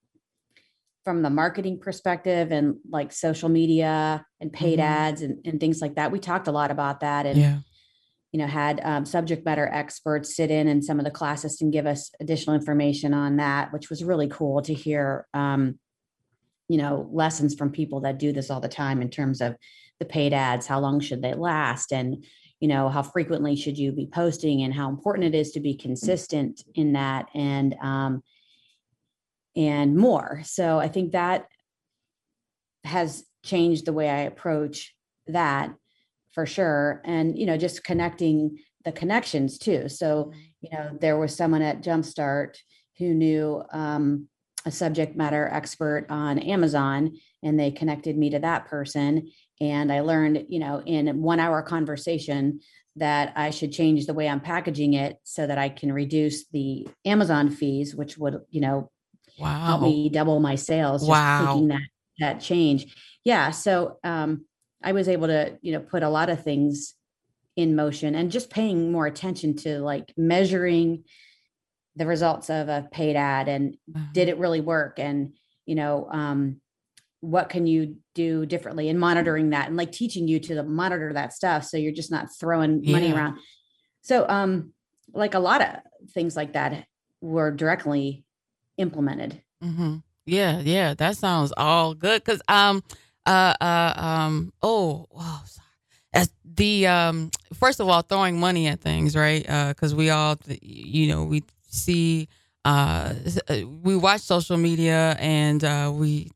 from 1.05 1.23
the 1.23 1.31
marketing 1.31 1.79
perspective 1.79 2.51
and 2.51 2.79
like 2.91 3.13
social 3.13 3.49
media 3.49 4.27
and 4.41 4.53
paid 4.53 4.81
mm-hmm. 4.81 4.89
ads 4.89 5.23
and, 5.23 5.47
and 5.47 5.61
things 5.61 5.81
like 5.81 5.95
that, 5.95 6.11
we 6.11 6.19
talked 6.19 6.49
a 6.49 6.53
lot 6.53 6.73
about 6.73 7.01
that. 7.01 7.25
And 7.25 7.39
yeah. 7.39 7.59
you 8.33 8.41
know, 8.41 8.49
had 8.49 8.81
um, 8.83 9.07
subject 9.07 9.45
matter 9.45 9.71
experts 9.73 10.35
sit 10.35 10.51
in 10.51 10.67
in 10.67 10.83
some 10.83 10.99
of 10.99 11.05
the 11.05 11.13
classes 11.13 11.63
and 11.63 11.73
give 11.73 11.87
us 11.87 12.11
additional 12.21 12.57
information 12.57 13.15
on 13.15 13.37
that, 13.37 13.73
which 13.73 13.91
was 13.91 14.03
really 14.03 14.27
cool 14.27 14.61
to 14.63 14.75
hear. 14.75 15.29
Um, 15.35 15.79
you 16.67 16.79
know, 16.79 17.09
lessons 17.13 17.55
from 17.55 17.71
people 17.71 18.01
that 18.01 18.19
do 18.19 18.33
this 18.33 18.49
all 18.51 18.61
the 18.61 18.69
time 18.69 19.03
in 19.03 19.11
terms 19.11 19.41
of 19.41 19.57
the 20.01 20.07
paid 20.07 20.33
ads 20.33 20.67
how 20.67 20.81
long 20.81 20.99
should 20.99 21.23
they 21.23 21.35
last 21.35 21.93
and 21.93 22.25
you 22.59 22.69
know 22.69 22.89
how 22.89 23.03
frequently 23.03 23.55
should 23.55 23.79
you 23.79 23.93
be 23.93 24.07
posting 24.07 24.63
and 24.63 24.75
how 24.75 24.89
important 24.89 25.35
it 25.35 25.39
is 25.39 25.53
to 25.53 25.61
be 25.61 25.75
consistent 25.75 26.63
in 26.75 26.95
that 26.95 27.27
and 27.35 27.75
um 27.83 28.23
and 29.57 29.97
more. 29.97 30.43
So 30.45 30.79
i 30.79 30.89
think 30.89 31.13
that 31.13 31.47
has 32.85 33.25
changed 33.45 33.85
the 33.85 33.93
way 33.93 34.09
i 34.09 34.21
approach 34.21 34.95
that 35.27 35.75
for 36.33 36.47
sure 36.47 37.03
and 37.05 37.39
you 37.39 37.47
know 37.47 37.57
just 37.57 37.85
connecting 37.85 38.59
the 38.85 38.93
connections 38.93 39.59
too. 39.59 39.89
So 39.89 40.33
you 40.61 40.71
know 40.71 40.97
there 41.01 41.19
was 41.19 41.37
someone 41.37 41.63
at 41.63 41.83
jumpstart 41.83 42.57
who 42.99 43.15
knew 43.15 43.63
um, 43.73 44.29
a 44.67 44.71
subject 44.71 45.17
matter 45.17 45.49
expert 45.51 46.07
on 46.11 46.39
amazon 46.39 47.17
and 47.43 47.59
they 47.59 47.71
connected 47.71 48.19
me 48.19 48.29
to 48.29 48.39
that 48.39 48.67
person 48.67 49.31
and 49.61 49.93
I 49.93 50.01
learned, 50.01 50.47
you 50.49 50.59
know, 50.59 50.83
in 50.85 51.23
one 51.23 51.41
hour 51.41 51.63
conversation 51.63 52.61
that 52.97 53.33
I 53.37 53.51
should 53.51 53.73
change 53.73 54.07
the 54.07 54.15
way 54.15 54.29
I'm 54.29 54.41
packaging 54.41 54.95
it 54.95 55.17
so 55.23 55.47
that 55.47 55.59
I 55.59 55.69
can 55.69 55.93
reduce 55.93 56.47
the 56.49 56.89
Amazon 57.05 57.51
fees, 57.51 57.95
which 57.95 58.19
would, 58.19 58.41
you 58.51 58.61
know, 58.61 58.91
wow. 59.39 59.65
help 59.67 59.83
me 59.83 60.09
double 60.09 60.41
my 60.41 60.55
sales. 60.55 61.03
Just 61.03 61.11
wow. 61.11 61.47
taking 61.47 61.69
that 61.69 61.81
that 62.19 62.41
change. 62.41 62.95
Yeah. 63.25 63.51
So 63.51 63.99
um, 64.05 64.45
I 64.83 64.93
was 64.93 65.09
able 65.09 65.29
to, 65.29 65.59
you 65.63 65.73
know, 65.73 65.81
put 65.81 66.03
a 66.03 66.09
lot 66.09 66.31
of 66.31 66.43
things 66.43 66.95
in 67.57 67.77
motion 67.77 68.15
and 68.15 68.31
just 68.31 68.51
paying 68.51 68.93
more 68.93 69.07
attention 69.07 69.57
to 69.57 69.81
like 69.81 70.13
measuring 70.17 71.05
the 71.97 72.07
results 72.07 72.49
of 72.49 72.69
a 72.69 72.89
paid 72.91 73.17
ad 73.17 73.49
and 73.49 73.77
uh-huh. 73.95 74.07
did 74.13 74.29
it 74.29 74.39
really 74.39 74.61
work 74.61 74.99
and 74.99 75.35
you 75.67 75.75
know 75.75 76.09
um, 76.11 76.61
what 77.21 77.49
can 77.51 77.67
you 77.67 77.97
do 78.15 78.47
differently 78.47 78.89
and 78.89 78.99
monitoring 78.99 79.51
that 79.51 79.69
and 79.69 79.77
like 79.77 79.93
teaching 79.93 80.27
you 80.27 80.41
to 80.41 80.63
monitor 80.63 81.13
that 81.13 81.33
stuff 81.33 81.65
so 81.65 81.77
you're 81.77 81.93
just 81.93 82.11
not 82.11 82.29
throwing 82.39 82.83
yeah. 82.83 82.93
money 82.93 83.13
around 83.13 83.39
so 84.01 84.27
um 84.29 84.73
like 85.13 85.35
a 85.35 85.39
lot 85.39 85.61
of 85.61 85.77
things 86.13 86.35
like 86.35 86.55
that 86.55 86.87
were 87.21 87.51
directly 87.51 88.25
implemented 88.79 89.43
mm-hmm. 89.63 89.97
yeah 90.25 90.61
yeah 90.61 90.95
that 90.95 91.17
sounds 91.17 91.53
all 91.57 91.95
good 91.95 92.25
because 92.25 92.41
um 92.49 92.83
uh 93.27 93.55
uh 93.61 93.93
um 93.97 94.53
oh 94.63 95.07
wow 95.11 95.41
sorry. 95.45 95.67
As 96.13 96.31
the 96.45 96.87
um 96.87 97.31
first 97.55 97.81
of 97.81 97.89
all 97.89 98.03
throwing 98.03 98.41
money 98.41 98.67
at 98.67 98.81
things 98.81 99.15
right 99.15 99.49
uh 99.49 99.69
because 99.69 99.95
we 99.95 100.11
all 100.11 100.37
you 100.63 101.07
know 101.07 101.25
we 101.25 101.45
see 101.69 102.29
uh 102.65 103.15
we 103.83 103.97
watch 103.97 104.23
social 104.23 104.57
media 104.57 105.17
and 105.21 105.63
uh 105.63 105.93
we 105.95 106.31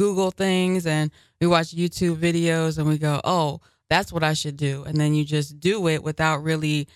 Google 0.00 0.30
things 0.30 0.86
and 0.86 1.10
we 1.42 1.46
watch 1.46 1.76
YouTube 1.76 2.16
videos 2.16 2.78
and 2.78 2.88
we 2.88 2.96
go, 2.96 3.20
oh, 3.22 3.60
that's 3.90 4.10
what 4.10 4.24
I 4.24 4.32
should 4.32 4.56
do. 4.56 4.82
And 4.84 4.96
then 4.96 5.14
you 5.14 5.26
just 5.26 5.60
do 5.60 5.88
it 5.88 6.02
without 6.02 6.42
really 6.42 6.88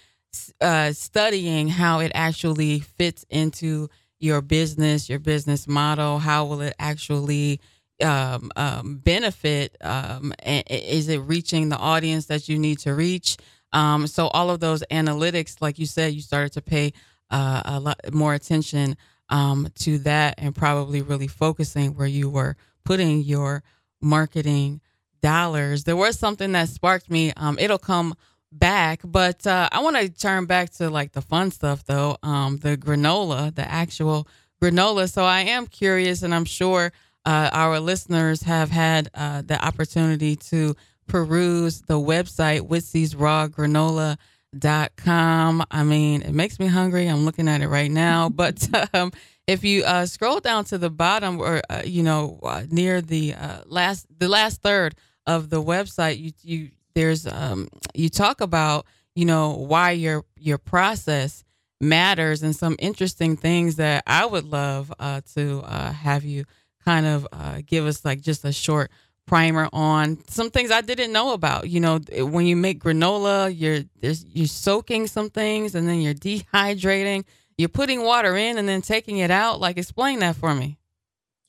uh, 0.58 0.92
studying 0.92 1.68
how 1.68 2.00
it 2.00 2.12
actually 2.14 2.80
fits 2.80 3.26
into 3.28 3.90
your 4.20 4.40
business, 4.40 5.10
your 5.10 5.18
business 5.18 5.68
model. 5.68 6.18
How 6.18 6.46
will 6.46 6.62
it 6.62 6.74
actually, 6.78 7.60
um, 8.02 8.50
um, 8.56 9.02
benefit? 9.04 9.76
Um, 9.82 10.32
is 10.42 11.10
it 11.10 11.18
reaching 11.18 11.68
the 11.68 11.76
audience 11.76 12.24
that 12.26 12.48
you 12.48 12.58
need 12.58 12.78
to 12.80 12.94
reach? 12.94 13.36
Um, 13.74 14.06
so 14.06 14.28
all 14.28 14.48
of 14.48 14.60
those 14.60 14.82
analytics, 14.90 15.60
like 15.60 15.78
you 15.78 15.84
said, 15.84 16.14
you 16.14 16.22
started 16.22 16.54
to 16.54 16.62
pay 16.62 16.94
uh, 17.30 17.60
a 17.66 17.80
lot 17.80 18.00
more 18.14 18.32
attention 18.32 18.96
um, 19.28 19.68
to 19.80 19.98
that 19.98 20.36
and 20.38 20.54
probably 20.54 21.02
really 21.02 21.28
focusing 21.28 21.94
where 21.96 22.06
you 22.06 22.30
were 22.30 22.56
putting 22.84 23.22
your 23.22 23.62
marketing 24.00 24.80
dollars. 25.22 25.84
There 25.84 25.96
was 25.96 26.18
something 26.18 26.52
that 26.52 26.68
sparked 26.68 27.10
me. 27.10 27.32
Um, 27.36 27.58
it'll 27.58 27.78
come 27.78 28.14
back, 28.52 29.00
but 29.04 29.46
uh, 29.46 29.68
I 29.72 29.80
want 29.82 29.96
to 29.96 30.08
turn 30.08 30.46
back 30.46 30.70
to 30.74 30.90
like 30.90 31.12
the 31.12 31.22
fun 31.22 31.50
stuff 31.50 31.84
though. 31.84 32.16
Um, 32.22 32.58
the 32.58 32.76
granola, 32.76 33.54
the 33.54 33.68
actual 33.68 34.28
granola. 34.62 35.10
So 35.10 35.24
I 35.24 35.40
am 35.40 35.66
curious, 35.66 36.22
and 36.22 36.34
I'm 36.34 36.44
sure 36.44 36.92
uh, 37.24 37.50
our 37.52 37.80
listeners 37.80 38.42
have 38.42 38.70
had 38.70 39.10
uh, 39.14 39.42
the 39.42 39.62
opportunity 39.64 40.36
to 40.36 40.76
peruse 41.06 41.82
the 41.82 41.98
website 41.98 42.68
Witzy's 42.68 43.14
Raw 43.16 43.48
Granola 43.48 44.16
dot 44.56 44.92
com. 44.96 45.64
I 45.70 45.82
mean, 45.82 46.22
it 46.22 46.32
makes 46.32 46.58
me 46.58 46.66
hungry. 46.66 47.06
I'm 47.08 47.24
looking 47.24 47.48
at 47.48 47.60
it 47.60 47.68
right 47.68 47.90
now. 47.90 48.28
But 48.34 48.68
um, 48.94 49.12
if 49.46 49.64
you 49.64 49.84
uh, 49.84 50.06
scroll 50.06 50.40
down 50.40 50.64
to 50.66 50.78
the 50.78 50.90
bottom, 50.90 51.40
or 51.40 51.62
uh, 51.68 51.82
you 51.84 52.02
know, 52.02 52.38
uh, 52.42 52.64
near 52.70 53.00
the 53.00 53.34
uh, 53.34 53.58
last 53.66 54.06
the 54.18 54.28
last 54.28 54.62
third 54.62 54.94
of 55.26 55.50
the 55.50 55.62
website, 55.62 56.18
you 56.18 56.32
you 56.42 56.70
there's 56.94 57.26
um, 57.26 57.68
you 57.94 58.08
talk 58.08 58.40
about 58.40 58.86
you 59.14 59.24
know 59.24 59.50
why 59.50 59.90
your 59.90 60.24
your 60.36 60.58
process 60.58 61.44
matters 61.80 62.42
and 62.42 62.56
some 62.56 62.76
interesting 62.78 63.36
things 63.36 63.76
that 63.76 64.02
I 64.06 64.24
would 64.24 64.44
love 64.44 64.92
uh, 64.98 65.20
to 65.34 65.62
uh, 65.64 65.92
have 65.92 66.24
you 66.24 66.44
kind 66.84 67.06
of 67.06 67.26
give 67.66 67.86
us 67.86 68.04
like 68.04 68.20
just 68.20 68.44
a 68.44 68.52
short 68.52 68.90
primer 69.26 69.68
on 69.72 70.18
some 70.28 70.50
things 70.50 70.70
I 70.70 70.80
didn't 70.80 71.12
know 71.12 71.32
about. 71.32 71.68
You 71.68 71.80
know, 71.80 71.98
when 72.18 72.46
you 72.46 72.56
make 72.56 72.82
granola, 72.82 73.52
you're 73.56 73.80
you're 74.00 74.46
soaking 74.46 75.06
some 75.06 75.30
things 75.30 75.74
and 75.74 75.88
then 75.88 76.00
you're 76.00 76.14
dehydrating. 76.28 77.24
You're 77.56 77.68
putting 77.68 78.02
water 78.02 78.36
in 78.36 78.58
and 78.58 78.68
then 78.68 78.82
taking 78.82 79.18
it 79.18 79.30
out. 79.30 79.60
Like 79.60 79.78
explain 79.78 80.18
that 80.20 80.36
for 80.36 80.54
me. 80.54 80.78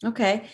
Okay. 0.04 0.48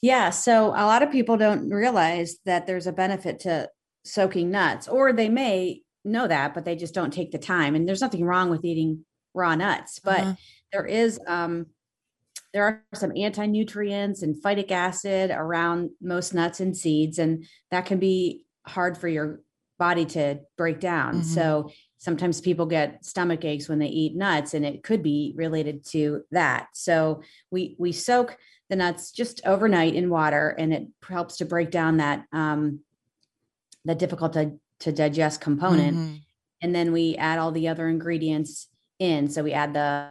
Yeah, 0.00 0.30
so 0.30 0.68
a 0.68 0.84
lot 0.84 1.02
of 1.02 1.10
people 1.10 1.36
don't 1.36 1.70
realize 1.70 2.36
that 2.44 2.66
there's 2.66 2.86
a 2.86 2.92
benefit 2.92 3.40
to 3.40 3.70
soaking 4.04 4.50
nuts 4.50 4.86
or 4.86 5.12
they 5.12 5.30
may 5.30 5.80
know 6.04 6.28
that 6.28 6.52
but 6.52 6.66
they 6.66 6.76
just 6.76 6.92
don't 6.92 7.12
take 7.12 7.32
the 7.32 7.38
time 7.38 7.74
and 7.74 7.88
there's 7.88 8.02
nothing 8.02 8.22
wrong 8.22 8.50
with 8.50 8.64
eating 8.64 9.04
raw 9.32 9.54
nuts, 9.54 9.98
but 9.98 10.20
uh-huh. 10.20 10.34
there 10.72 10.86
is 10.86 11.18
um 11.26 11.66
there 12.52 12.64
are 12.64 12.84
some 12.94 13.12
anti-nutrients 13.16 14.22
and 14.22 14.40
phytic 14.40 14.70
acid 14.70 15.30
around 15.32 15.90
most 16.00 16.34
nuts 16.34 16.60
and 16.60 16.76
seeds 16.76 17.18
and 17.18 17.44
that 17.70 17.84
can 17.84 17.98
be 17.98 18.44
hard 18.66 18.96
for 18.96 19.08
your 19.08 19.40
body 19.78 20.04
to 20.04 20.38
break 20.56 20.78
down 20.80 21.14
mm-hmm. 21.14 21.22
so 21.22 21.70
sometimes 22.04 22.40
people 22.40 22.66
get 22.66 23.04
stomach 23.04 23.44
aches 23.44 23.68
when 23.68 23.78
they 23.78 23.86
eat 23.86 24.14
nuts 24.14 24.54
and 24.54 24.64
it 24.64 24.82
could 24.82 25.02
be 25.02 25.32
related 25.36 25.84
to 25.84 26.22
that 26.30 26.68
so 26.74 27.22
we 27.50 27.74
we 27.78 27.92
soak 27.92 28.36
the 28.68 28.76
nuts 28.76 29.10
just 29.10 29.40
overnight 29.46 29.94
in 29.94 30.10
water 30.10 30.54
and 30.58 30.72
it 30.72 30.86
helps 31.08 31.38
to 31.38 31.44
break 31.44 31.70
down 31.70 31.96
that 31.96 32.24
um 32.32 32.80
the 33.86 33.94
difficult 33.94 34.32
to, 34.32 34.52
to 34.80 34.92
digest 34.92 35.40
component 35.40 35.96
mm-hmm. 35.96 36.14
and 36.62 36.74
then 36.74 36.92
we 36.92 37.16
add 37.16 37.38
all 37.38 37.52
the 37.52 37.68
other 37.68 37.88
ingredients 37.88 38.68
in 38.98 39.28
so 39.28 39.42
we 39.42 39.52
add 39.52 39.72
the 39.74 40.08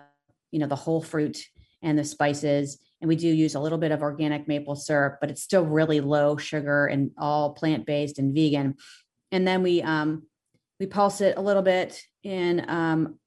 you 0.51 0.59
know 0.59 0.67
the 0.67 0.75
whole 0.75 1.01
fruit 1.01 1.37
and 1.83 1.99
the 1.99 2.03
spices. 2.03 2.79
And 3.01 3.09
we 3.09 3.17
do 3.17 3.27
use 3.27 3.53
a 3.53 3.59
little 3.59 3.77
bit 3.77 3.91
of 3.91 4.01
organic 4.01 4.47
maple 4.47 4.75
syrup, 4.75 5.17
but 5.19 5.29
it's 5.29 5.43
still 5.43 5.65
really 5.65 5.99
low 5.99 6.37
sugar 6.37 6.87
and 6.87 7.11
all 7.17 7.53
plant 7.53 7.85
based 7.85 8.17
and 8.17 8.33
vegan. 8.33 8.75
And 9.31 9.45
then 9.45 9.61
we 9.61 9.81
um, 9.81 10.23
we 10.83 10.87
pulse 10.87 11.21
it 11.21 11.37
a 11.37 11.41
little 11.41 11.61
bit 11.61 12.01
in 12.23 12.69
um, 12.69 13.17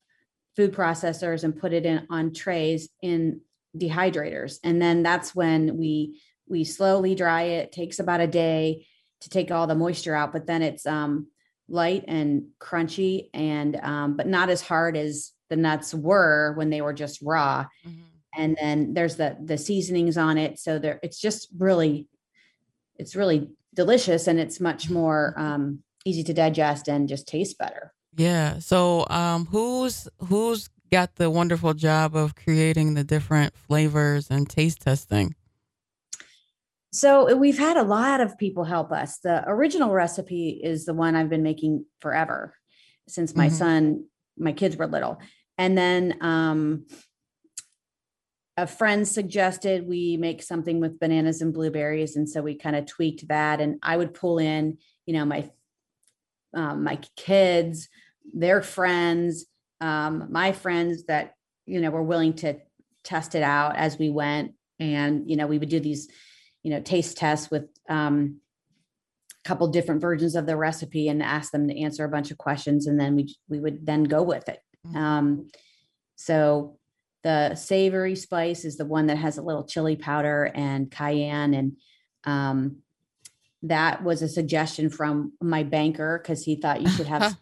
food 0.56 0.74
processors 0.74 1.42
and 1.42 1.58
put 1.58 1.72
it 1.72 1.86
in 1.86 2.06
on 2.10 2.34
trays 2.34 2.90
in 3.00 3.40
dehydrators. 3.74 4.58
And 4.62 4.80
then 4.80 5.02
that's 5.02 5.34
when 5.34 5.78
we 5.78 6.20
we 6.46 6.64
slowly 6.64 7.14
dry 7.14 7.42
it. 7.44 7.64
it 7.64 7.72
takes 7.72 7.98
about 7.98 8.20
a 8.20 8.26
day 8.26 8.86
to 9.22 9.30
take 9.30 9.50
all 9.50 9.66
the 9.66 9.74
moisture 9.74 10.14
out, 10.14 10.34
but 10.34 10.46
then 10.46 10.60
it's 10.60 10.84
um, 10.84 11.28
light 11.66 12.04
and 12.08 12.48
crunchy 12.60 13.30
and 13.32 13.74
um, 13.76 14.18
but 14.18 14.26
not 14.26 14.50
as 14.50 14.60
hard 14.60 14.94
as 14.94 15.32
the 15.48 15.56
nuts 15.56 15.94
were 15.94 16.52
when 16.58 16.68
they 16.68 16.82
were 16.82 16.92
just 16.92 17.22
raw. 17.22 17.64
Mm-hmm 17.86 18.02
and 18.38 18.54
then 18.60 18.92
there's 18.92 19.16
the 19.16 19.34
the 19.42 19.56
seasonings 19.56 20.18
on 20.18 20.36
it 20.36 20.58
so 20.58 20.78
there 20.78 21.00
it's 21.02 21.18
just 21.18 21.48
really 21.56 22.06
it's 22.98 23.16
really 23.16 23.48
delicious 23.72 24.26
and 24.26 24.38
it's 24.38 24.60
much 24.60 24.90
more 25.00 25.32
um, 25.38 25.82
easy 26.06 26.22
to 26.22 26.32
digest 26.32 26.88
and 26.88 27.08
just 27.08 27.26
tastes 27.26 27.54
better. 27.54 27.92
Yeah. 28.16 28.60
So 28.60 29.06
um, 29.10 29.46
who's 29.46 30.08
who's 30.18 30.70
got 30.90 31.16
the 31.16 31.28
wonderful 31.28 31.74
job 31.74 32.16
of 32.16 32.34
creating 32.34 32.94
the 32.94 33.04
different 33.04 33.54
flavors 33.56 34.30
and 34.30 34.48
taste 34.48 34.80
testing? 34.80 35.34
So 36.92 37.34
we've 37.36 37.58
had 37.58 37.76
a 37.76 37.82
lot 37.82 38.20
of 38.20 38.38
people 38.38 38.64
help 38.64 38.90
us. 38.92 39.18
The 39.18 39.44
original 39.46 39.90
recipe 39.90 40.60
is 40.62 40.86
the 40.86 40.94
one 40.94 41.14
i've 41.14 41.28
been 41.28 41.42
making 41.42 41.84
forever 42.00 42.54
since 43.08 43.36
my 43.36 43.48
mm-hmm. 43.48 43.56
son 43.56 44.04
my 44.38 44.52
kids 44.52 44.76
were 44.76 44.86
little. 44.86 45.18
And 45.58 45.76
then 45.76 46.18
um, 46.20 46.86
a 48.56 48.66
friend 48.66 49.08
suggested 49.08 49.86
we 49.86 50.16
make 50.16 50.42
something 50.42 50.78
with 50.80 51.00
bananas 51.00 51.40
and 51.40 51.52
blueberries. 51.54 52.16
And 52.16 52.28
so 52.28 52.42
we 52.42 52.54
kind 52.54 52.76
of 52.76 52.86
tweaked 52.86 53.28
that. 53.28 53.60
And 53.60 53.78
i 53.82 53.96
would 53.96 54.14
pull 54.14 54.38
in 54.38 54.78
you 55.06 55.14
know 55.14 55.24
my 55.24 55.48
um, 56.56 56.82
my 56.82 56.98
kids 57.16 57.88
their 58.34 58.60
friends 58.60 59.46
um, 59.80 60.28
my 60.30 60.52
friends 60.52 61.04
that 61.04 61.34
you 61.66 61.80
know 61.80 61.90
were 61.90 62.02
willing 62.02 62.32
to 62.32 62.56
test 63.04 63.34
it 63.34 63.42
out 63.42 63.76
as 63.76 63.98
we 63.98 64.10
went 64.10 64.52
and 64.80 65.30
you 65.30 65.36
know 65.36 65.46
we 65.46 65.58
would 65.58 65.68
do 65.68 65.80
these 65.80 66.08
you 66.62 66.70
know 66.70 66.80
taste 66.80 67.16
tests 67.16 67.50
with 67.50 67.68
um, 67.88 68.40
a 69.44 69.48
couple 69.48 69.68
different 69.68 70.00
versions 70.00 70.34
of 70.34 70.46
the 70.46 70.56
recipe 70.56 71.08
and 71.08 71.22
ask 71.22 71.52
them 71.52 71.68
to 71.68 71.80
answer 71.80 72.04
a 72.04 72.08
bunch 72.08 72.30
of 72.32 72.38
questions 72.38 72.86
and 72.88 72.98
then 72.98 73.14
we 73.14 73.36
we 73.48 73.60
would 73.60 73.86
then 73.86 74.02
go 74.02 74.22
with 74.22 74.48
it 74.48 74.58
mm-hmm. 74.86 74.96
um, 74.96 75.48
so 76.16 76.78
the 77.26 77.56
savory 77.56 78.14
spice 78.14 78.64
is 78.64 78.76
the 78.76 78.84
one 78.84 79.08
that 79.08 79.18
has 79.18 79.36
a 79.36 79.42
little 79.42 79.64
chili 79.64 79.96
powder 79.96 80.48
and 80.54 80.88
cayenne. 80.92 81.54
And 81.54 81.76
um, 82.22 82.76
that 83.62 84.04
was 84.04 84.22
a 84.22 84.28
suggestion 84.28 84.90
from 84.90 85.32
my 85.40 85.62
banker 85.62 86.20
because 86.22 86.44
he 86.44 86.56
thought 86.56 86.80
you 86.82 86.88
should 86.88 87.06
have 87.06 87.36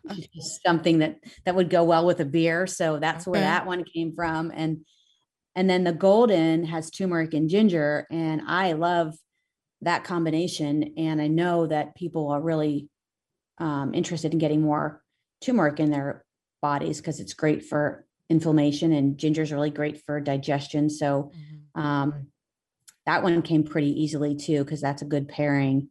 something 0.65 0.99
that 0.99 1.19
that 1.45 1.55
would 1.55 1.71
go 1.71 1.85
well 1.85 2.07
with 2.07 2.21
a 2.21 2.25
beer. 2.25 2.67
So 2.67 2.99
that's 2.99 3.25
okay. 3.27 3.33
where 3.33 3.41
that 3.41 3.67
one 3.67 3.85
came 3.85 4.15
from. 4.15 4.53
And 4.55 4.85
and 5.55 5.71
then 5.71 5.85
the 5.85 5.93
golden 5.93 6.65
has 6.65 6.91
turmeric 6.91 7.33
and 7.33 7.49
ginger, 7.49 8.07
and 8.11 8.43
I 8.47 8.73
love 8.73 9.15
that 9.83 10.03
combination. 10.03 10.95
And 10.97 11.23
I 11.23 11.29
know 11.29 11.67
that 11.67 11.95
people 11.95 12.31
are 12.31 12.41
really 12.41 12.89
um, 13.59 13.95
interested 13.95 14.33
in 14.33 14.39
getting 14.39 14.63
more 14.63 15.01
turmeric 15.41 15.79
in 15.79 15.91
their 15.91 16.25
bodies 16.61 16.99
because 16.99 17.21
it's 17.21 17.35
great 17.35 17.65
for 17.65 18.07
inflammation 18.31 18.93
and 18.93 19.19
ginger 19.19 19.43
is 19.43 19.53
really 19.53 19.71
great 19.71 20.03
for 20.05 20.19
digestion 20.19 20.89
so 20.89 21.31
mm-hmm. 21.37 21.81
um, 21.81 22.29
that 23.05 23.23
one 23.23 23.43
came 23.43 23.63
pretty 23.63 24.03
easily 24.03 24.35
too 24.35 24.65
because 24.65 24.81
that's 24.81 25.03
a 25.03 25.07
good 25.07 25.29
pairing 25.29 25.89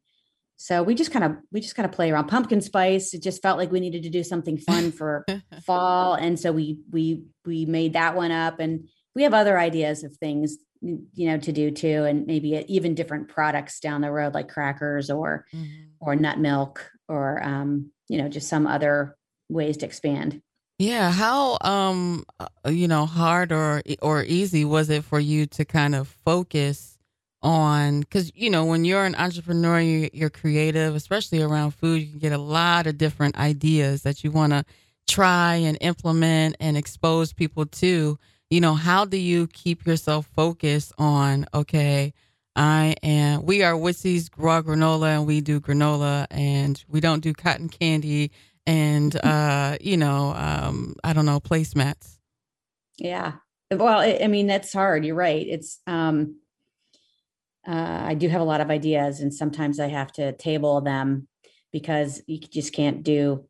so 0.56 0.84
we 0.84 0.96
just 0.96 1.12
kind 1.12 1.26
of 1.26 1.36
we 1.52 1.60
just 1.60 1.76
kind 1.76 1.86
of 1.86 1.92
play 1.92 2.12
around 2.12 2.28
pumpkin 2.28 2.62
spice 2.62 3.14
it 3.14 3.22
just 3.22 3.42
felt 3.42 3.58
like 3.58 3.72
we 3.72 3.80
needed 3.80 4.04
to 4.04 4.10
do 4.10 4.24
something 4.24 4.58
fun 4.58 4.92
for 4.92 5.26
fall 5.66 6.14
and 6.14 6.40
so 6.40 6.52
we 6.52 6.80
we 6.92 7.24
we 7.46 7.66
made 7.66 7.94
that 7.94 8.16
one 8.16 8.32
up 8.32 8.60
and 8.60 8.88
we 9.16 9.24
have 9.24 9.34
other 9.34 9.60
ideas 9.60 10.04
of 10.04 10.16
things 10.18 10.58
you 10.82 11.28
know 11.28 11.38
to 11.38 11.52
do 11.52 11.72
too 11.72 12.04
and 12.04 12.28
maybe 12.28 12.64
even 12.68 12.96
different 12.96 13.30
products 13.30 13.80
down 13.80 14.02
the 14.02 14.12
road 14.12 14.34
like 14.34 14.50
crackers 14.50 15.10
or 15.10 15.46
mm-hmm. 15.54 15.84
or 16.00 16.16
nut 16.16 16.40
milk 16.40 16.92
or 17.08 17.42
um 17.44 17.92
you 18.10 18.18
know 18.18 18.28
just 18.28 18.50
some 18.50 18.68
other 18.68 19.16
ways 19.50 19.78
to 19.78 19.86
expand 19.86 20.42
yeah, 20.80 21.12
how 21.12 21.58
um 21.62 22.26
uh, 22.40 22.48
you 22.70 22.88
know 22.88 23.06
hard 23.06 23.52
or 23.52 23.82
or 24.02 24.24
easy 24.24 24.66
was 24.66 24.90
it 24.90 25.04
for 25.06 25.20
you 25.20 25.46
to 25.48 25.66
kind 25.66 25.96
of 25.96 26.08
focus 26.26 26.93
on 27.44 28.04
cuz 28.06 28.32
you 28.34 28.50
know 28.50 28.66
when 28.66 28.86
you're 28.86 29.06
an 29.06 29.16
entrepreneur 29.16 29.80
you're, 29.80 30.10
you're 30.14 30.30
creative 30.30 30.96
especially 30.96 31.42
around 31.42 31.72
food 31.72 32.02
you 32.02 32.08
can 32.08 32.20
get 32.20 32.32
a 32.32 32.38
lot 32.38 32.88
of 32.88 32.98
different 32.98 33.38
ideas 33.38 34.04
that 34.04 34.24
you 34.24 34.32
want 34.32 34.52
to 34.54 34.64
try 35.08 35.56
and 35.56 35.78
implement 35.82 36.56
and 36.60 36.78
expose 36.78 37.34
people 37.34 37.66
to 37.66 38.18
you 38.50 38.62
know 38.62 38.74
how 38.74 39.06
do 39.06 39.18
you 39.18 39.48
keep 39.48 39.86
yourself 39.86 40.26
focused 40.34 40.94
on 40.98 41.46
okay 41.54 42.14
I 42.56 42.96
am 43.02 43.46
we 43.46 43.64
are 43.64 43.74
Witzy's 43.74 44.30
raw 44.38 44.62
granola 44.62 45.18
and 45.18 45.28
we 45.28 45.42
do 45.42 45.60
granola 45.60 46.28
and 46.30 46.84
we 46.88 47.00
don't 47.00 47.22
do 47.22 47.34
cotton 47.34 47.68
candy 47.68 48.32
and 48.66 49.16
uh, 49.24 49.78
you 49.82 49.98
know, 49.98 50.34
um, 50.36 50.96
I 51.04 51.14
don't 51.14 51.26
know, 51.26 51.40
placemats. 51.40 52.18
Yeah. 52.98 53.34
Well, 53.72 54.00
I 54.00 54.28
mean, 54.28 54.48
that's 54.48 54.72
hard. 54.72 55.04
You're 55.04 55.16
right. 55.16 55.46
It's 55.48 55.80
um 55.88 56.40
uh, 57.68 58.04
I 58.06 58.14
do 58.14 58.28
have 58.30 58.42
a 58.42 58.46
lot 58.46 58.62
of 58.62 58.70
ideas, 58.70 59.22
and 59.22 59.34
sometimes 59.34 59.80
I 59.80 59.88
have 59.88 60.12
to 60.14 60.34
table 60.34 60.82
them 60.82 61.28
because 61.72 62.22
you 62.28 62.40
just 62.40 62.74
can't 62.74 63.04
do 63.04 63.48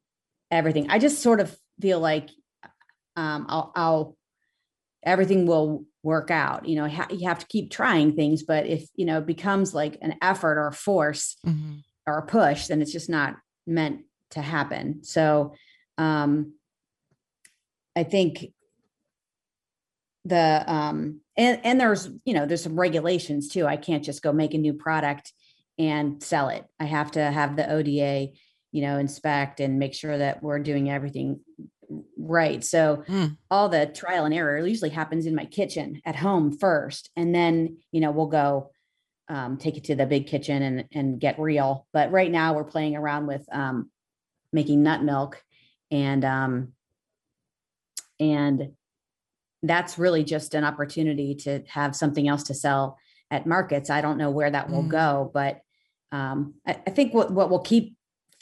everything. 0.52 0.90
I 0.90 1.00
just 1.00 1.22
sort 1.22 1.40
of 1.40 1.56
feel 1.82 2.00
like 2.00 2.30
um, 3.16 3.46
I'll, 3.50 3.72
I'll 3.76 4.18
everything 5.04 5.46
will 5.46 5.86
work 6.04 6.32
out. 6.32 6.68
You 6.68 6.76
know, 6.78 6.88
ha- 6.88 7.08
you 7.10 7.28
have 7.28 7.40
to 7.40 7.48
keep 7.48 7.72
trying 7.72 8.16
things, 8.16 8.44
but 8.44 8.66
if 8.68 8.88
you 8.96 9.06
know 9.06 9.18
it 9.20 9.26
becomes 9.26 9.74
like 9.74 9.98
an 10.02 10.16
effort 10.22 10.58
or 10.58 10.68
a 10.68 10.74
force 10.74 11.38
Mm-hmm. 11.46 11.78
or 12.08 12.18
a 12.20 12.26
push, 12.26 12.68
then 12.68 12.82
it's 12.82 12.92
just 12.92 13.10
not 13.10 13.36
meant 13.66 14.02
to 14.32 14.42
happen. 14.42 15.04
So 15.04 15.54
um, 15.98 16.54
I 17.96 18.04
think 18.04 18.48
the 20.26 20.64
um, 20.68 21.22
and 21.38 21.60
and 21.64 21.80
there's 21.80 22.10
you 22.26 22.34
know 22.34 22.46
there's 22.46 22.64
some 22.64 22.80
regulations 22.80 23.50
too. 23.50 23.66
I 23.66 23.78
can't 23.78 24.04
just 24.04 24.22
go 24.22 24.32
make 24.32 24.54
a 24.54 24.58
new 24.58 24.74
product 24.74 25.34
and 25.78 26.22
sell 26.22 26.50
it. 26.50 26.66
I 26.80 26.86
have 26.86 27.12
to 27.12 27.22
have 27.32 27.56
the 27.56 27.72
ODA, 27.72 28.30
you 28.72 28.82
know, 28.82 28.98
inspect 29.00 29.60
and 29.60 29.80
make 29.80 29.94
sure 29.94 30.18
that 30.18 30.44
we're 30.44 30.60
doing 30.60 30.90
everything 30.90 31.40
right. 32.18 32.64
So 32.64 33.04
Mm. 33.08 33.38
all 33.52 33.70
the 33.70 33.88
trial 33.88 34.26
and 34.26 34.34
error 34.34 34.66
usually 34.66 34.92
happens 34.92 35.26
in 35.26 35.36
my 35.36 35.46
kitchen 35.46 36.02
at 36.06 36.16
home 36.16 36.58
first, 36.58 37.10
and 37.16 37.34
then 37.34 37.78
you 37.92 38.02
know 38.02 38.12
we'll 38.12 38.28
go 38.28 38.72
um, 39.30 39.58
take 39.58 39.78
it 39.78 39.86
to 39.86 39.96
the 39.96 40.06
big 40.06 40.28
kitchen 40.28 40.62
and 40.62 40.86
and 40.92 41.20
get 41.20 41.40
real. 41.40 41.88
But 41.94 42.12
right 42.12 42.32
now 42.32 42.54
we're 42.54 42.64
playing 42.64 42.96
around 42.96 43.28
with 43.28 43.46
um, 43.52 43.90
making 44.52 44.84
nut 44.84 45.04
milk, 45.04 45.44
and 45.90 46.24
um, 46.24 46.74
and 48.20 48.74
that's 49.64 49.98
really 49.98 50.24
just 50.24 50.54
an 50.54 50.64
opportunity 50.64 51.34
to 51.36 51.64
have 51.68 51.96
something 51.96 52.28
else 52.28 52.44
to 52.44 52.54
sell 52.54 53.00
at 53.32 53.48
markets. 53.48 53.90
I 53.90 54.02
don't 54.02 54.18
know 54.18 54.30
where 54.30 54.52
that 54.52 54.70
will 54.70 54.84
Mm. 54.84 54.90
go, 54.90 55.32
but 55.34 55.62
um, 56.12 56.56
I, 56.68 56.74
I 56.86 56.90
think 56.92 57.14
what 57.14 57.32
what 57.32 57.50
will 57.50 57.60
keep 57.62 57.96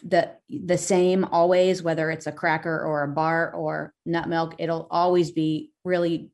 the 0.04 0.32
the 0.50 0.78
same 0.78 1.24
always, 1.26 1.84
whether 1.84 2.10
it's 2.12 2.28
a 2.28 2.32
cracker 2.32 2.84
or 2.84 3.04
a 3.04 3.08
bar 3.08 3.54
or 3.54 3.94
nut 4.06 4.28
milk, 4.28 4.56
it'll 4.58 4.88
always 4.90 5.32
be 5.32 5.72
really 5.86 6.32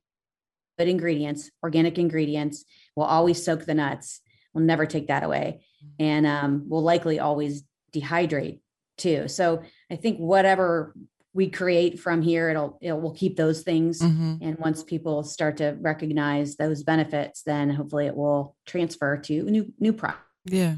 good 0.80 0.88
ingredients, 0.88 1.52
organic 1.62 1.98
ingredients. 2.00 2.64
We'll 2.96 3.06
always 3.08 3.44
soak 3.44 3.66
the 3.66 3.76
nuts. 3.76 4.22
We'll 4.54 4.64
never 4.64 4.86
take 4.86 5.08
that 5.08 5.24
away, 5.24 5.66
and 6.00 6.26
um, 6.26 6.64
we'll 6.70 6.82
likely 6.82 7.20
always 7.20 7.64
dehydrate 7.94 8.62
too. 8.98 9.28
So 9.28 9.62
I 9.92 9.98
think 9.98 10.18
whatever 10.18 10.96
we 11.38 11.50
create 11.50 12.00
from 12.00 12.22
here, 12.24 12.50
it'll 12.50 12.78
it 12.82 12.94
will 13.00 13.14
keep 13.14 13.38
those 13.38 13.62
things. 13.62 14.02
Mhm. 14.02 14.40
And 14.42 14.58
once 14.58 14.84
people 14.84 15.24
start 15.24 15.58
to 15.58 15.78
recognize 15.80 16.56
those 16.56 16.82
benefits, 16.84 17.44
then 17.44 17.70
hopefully 17.70 18.08
it 18.08 18.16
will 18.18 18.56
transfer 18.66 19.18
to 19.28 19.44
new 19.44 19.72
new 19.80 19.94
products. 19.94 20.24
Yeah. 20.46 20.76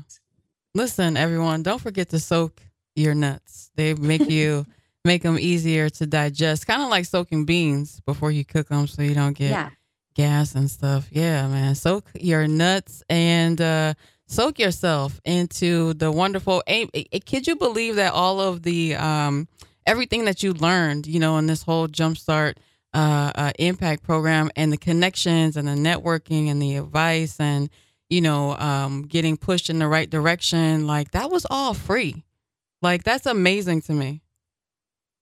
Listen, 0.76 1.16
everyone, 1.18 1.64
don't 1.64 1.82
forget 1.82 2.10
to 2.10 2.20
soak 2.20 2.62
your 2.96 3.16
nuts. 3.16 3.72
They 3.76 3.94
make 3.94 4.30
you 4.30 4.66
make 5.06 5.24
them 5.24 5.40
easier 5.40 5.90
to 5.90 6.06
digest, 6.06 6.68
kind 6.68 6.82
of 6.82 6.90
like 6.90 7.06
soaking 7.06 7.46
beans 7.46 8.02
before 8.06 8.30
you 8.32 8.44
cook 8.44 8.68
them, 8.68 8.86
so 8.86 9.02
you 9.02 9.16
don't 9.16 9.38
get 9.38 9.52
Yeah. 9.52 9.70
gas 10.14 10.56
and 10.56 10.70
stuff. 10.70 11.08
Yeah, 11.10 11.48
man. 11.48 11.74
Soak 11.76 12.04
your 12.20 12.48
nuts 12.50 13.02
and 13.10 13.60
uh, 13.62 13.94
soak 14.28 14.60
yourself 14.60 15.22
into 15.24 15.94
the 15.94 16.12
wonderful. 16.12 16.62
Could 17.26 17.48
you 17.48 17.56
believe 17.56 17.96
that 17.96 18.12
all 18.14 18.42
of 18.42 18.62
the 18.64 18.96
um, 18.96 19.48
everything 19.90 20.26
that 20.26 20.44
you 20.44 20.54
learned, 20.54 21.08
you 21.08 21.20
know, 21.20 21.38
in 21.38 21.48
this 21.48 21.64
whole 21.64 21.88
Jumpstart 21.88 22.56
uh, 22.94 23.32
uh, 23.36 23.52
Impact 23.58 24.04
program 24.04 24.52
and 24.56 24.72
the 24.72 24.78
connections 24.78 25.58
and 25.58 25.68
the 25.68 25.74
networking 25.74 26.50
and 26.50 26.62
the 26.62 26.76
advice 26.78 27.40
and 27.40 27.70
you 28.10 28.22
know 28.22 28.56
um, 28.58 29.04
getting 29.04 29.38
pushed 29.38 29.70
in 29.70 29.80
the 29.80 29.88
right 29.88 30.10
direction, 30.10 30.88
like 30.88 31.12
that 31.12 31.30
was 31.32 31.46
all 31.50 31.74
free. 31.74 32.24
Like 32.82 33.04
that's 33.04 33.26
amazing 33.26 33.82
to 33.84 33.94
me. 33.94 34.22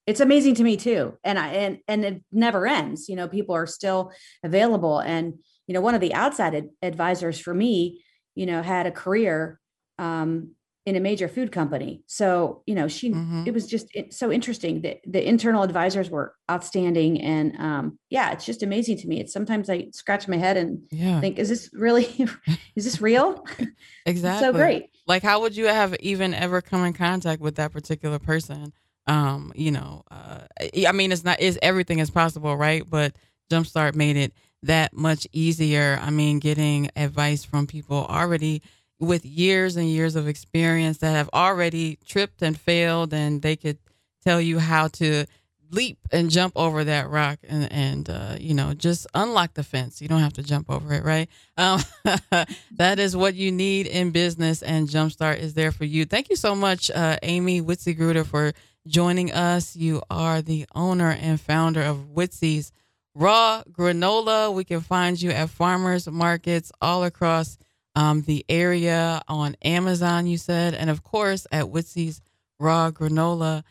it's 0.06 0.20
amazing 0.20 0.54
to 0.54 0.64
me 0.64 0.76
too 0.76 1.18
and 1.22 1.38
i 1.38 1.48
and 1.48 1.78
and 1.86 2.04
it 2.04 2.22
never 2.32 2.66
ends 2.66 3.08
you 3.10 3.16
know 3.16 3.28
people 3.28 3.54
are 3.54 3.66
still 3.66 4.10
available 4.42 5.00
and 5.00 5.34
you 5.66 5.74
know 5.74 5.82
one 5.82 5.94
of 5.94 6.00
the 6.00 6.14
outside 6.14 6.54
ad- 6.54 6.70
advisors 6.82 7.38
for 7.38 7.52
me 7.52 8.02
you 8.34 8.46
know 8.46 8.62
had 8.62 8.86
a 8.86 8.90
career 8.90 9.60
um 9.98 10.52
in 10.88 10.96
a 10.96 11.00
major 11.00 11.28
food 11.28 11.50
company 11.52 12.02
so 12.06 12.62
you 12.66 12.74
know 12.74 12.88
she 12.88 13.10
Mhm. 13.10 13.46
it 13.46 13.52
was 13.54 13.66
just 13.66 13.86
it, 13.94 14.12
so 14.14 14.32
interesting 14.32 14.80
that 14.82 14.96
the 15.06 15.22
internal 15.34 15.62
advisors 15.62 16.08
were 16.10 16.34
outstanding 16.50 17.20
and 17.20 17.46
um 17.60 17.98
yeah 18.10 18.32
it's 18.32 18.46
just 18.50 18.62
amazing 18.62 18.96
to 18.98 19.06
me 19.06 19.20
it's 19.20 19.32
sometimes 19.32 19.68
i 19.70 19.86
scratch 19.92 20.26
my 20.28 20.36
head 20.36 20.56
and 20.56 20.82
Yeah. 20.90 21.20
think 21.20 21.38
is 21.38 21.48
this 21.48 21.68
really 21.72 22.06
is 22.76 22.84
this 22.84 23.00
real 23.00 23.44
Exactly. 24.06 24.46
so 24.46 24.52
great 24.52 24.84
Like, 25.06 25.22
how 25.22 25.40
would 25.40 25.56
you 25.56 25.66
have 25.66 25.94
even 26.00 26.34
ever 26.34 26.60
come 26.60 26.84
in 26.84 26.92
contact 26.92 27.40
with 27.40 27.54
that 27.56 27.72
particular 27.72 28.18
person? 28.18 28.72
Um, 29.06 29.52
you 29.54 29.70
know, 29.70 30.02
uh, 30.10 30.40
I 30.86 30.92
mean, 30.92 31.12
it's 31.12 31.24
not, 31.24 31.40
is 31.40 31.58
everything 31.62 31.98
is 31.98 32.10
possible, 32.10 32.54
right? 32.56 32.82
But 32.88 33.16
Jumpstart 33.50 33.94
made 33.94 34.16
it 34.18 34.32
that 34.62 34.92
much 34.92 35.26
easier. 35.32 35.98
I 36.02 36.10
mean, 36.10 36.40
getting 36.40 36.90
advice 36.94 37.42
from 37.42 37.66
people 37.66 38.04
already 38.06 38.60
with 39.00 39.24
years 39.24 39.76
and 39.76 39.86
years 39.88 40.16
of 40.16 40.26
experience 40.26 40.98
that 40.98 41.12
have 41.12 41.30
already 41.32 41.98
tripped 42.04 42.42
and 42.42 42.58
failed, 42.58 43.12
and 43.12 43.42
they 43.42 43.56
could 43.56 43.78
tell 44.24 44.40
you 44.40 44.58
how 44.58 44.88
to 44.88 45.24
leap 45.70 45.98
and 46.12 46.30
jump 46.30 46.54
over 46.56 46.84
that 46.84 47.10
rock 47.10 47.38
and 47.46 47.70
and 47.70 48.08
uh, 48.08 48.36
you 48.40 48.54
know 48.54 48.74
just 48.74 49.06
unlock 49.14 49.54
the 49.54 49.62
fence. 49.62 50.00
You 50.00 50.08
don't 50.08 50.20
have 50.20 50.32
to 50.34 50.42
jump 50.42 50.70
over 50.70 50.92
it, 50.94 51.04
right? 51.04 51.28
Um, 51.56 51.80
that 52.76 52.98
is 52.98 53.16
what 53.16 53.34
you 53.34 53.52
need 53.52 53.86
in 53.86 54.10
business, 54.10 54.62
and 54.62 54.88
Jumpstart 54.88 55.38
is 55.38 55.54
there 55.54 55.72
for 55.72 55.84
you. 55.84 56.04
Thank 56.04 56.30
you 56.30 56.36
so 56.36 56.54
much, 56.54 56.90
uh, 56.90 57.18
Amy 57.22 57.60
Witzy 57.60 57.96
Gruder, 57.96 58.24
for 58.24 58.52
joining 58.86 59.32
us. 59.32 59.76
You 59.76 60.02
are 60.10 60.42
the 60.42 60.66
owner 60.74 61.10
and 61.10 61.40
founder 61.40 61.82
of 61.82 62.14
Witzy's 62.14 62.72
Raw 63.14 63.62
Granola. 63.70 64.52
We 64.52 64.64
can 64.64 64.80
find 64.80 65.20
you 65.20 65.30
at 65.30 65.50
farmers 65.50 66.08
markets 66.08 66.72
all 66.80 67.04
across 67.04 67.58
um, 67.98 68.22
the 68.22 68.44
area 68.48 69.20
on 69.26 69.56
Amazon, 69.62 70.28
you 70.28 70.38
said, 70.38 70.72
and 70.72 70.88
of 70.88 71.02
course 71.02 71.48
at 71.50 71.64
Witzy's 71.64 72.20
Raw 72.60 72.92
Granola.com. 72.92 73.64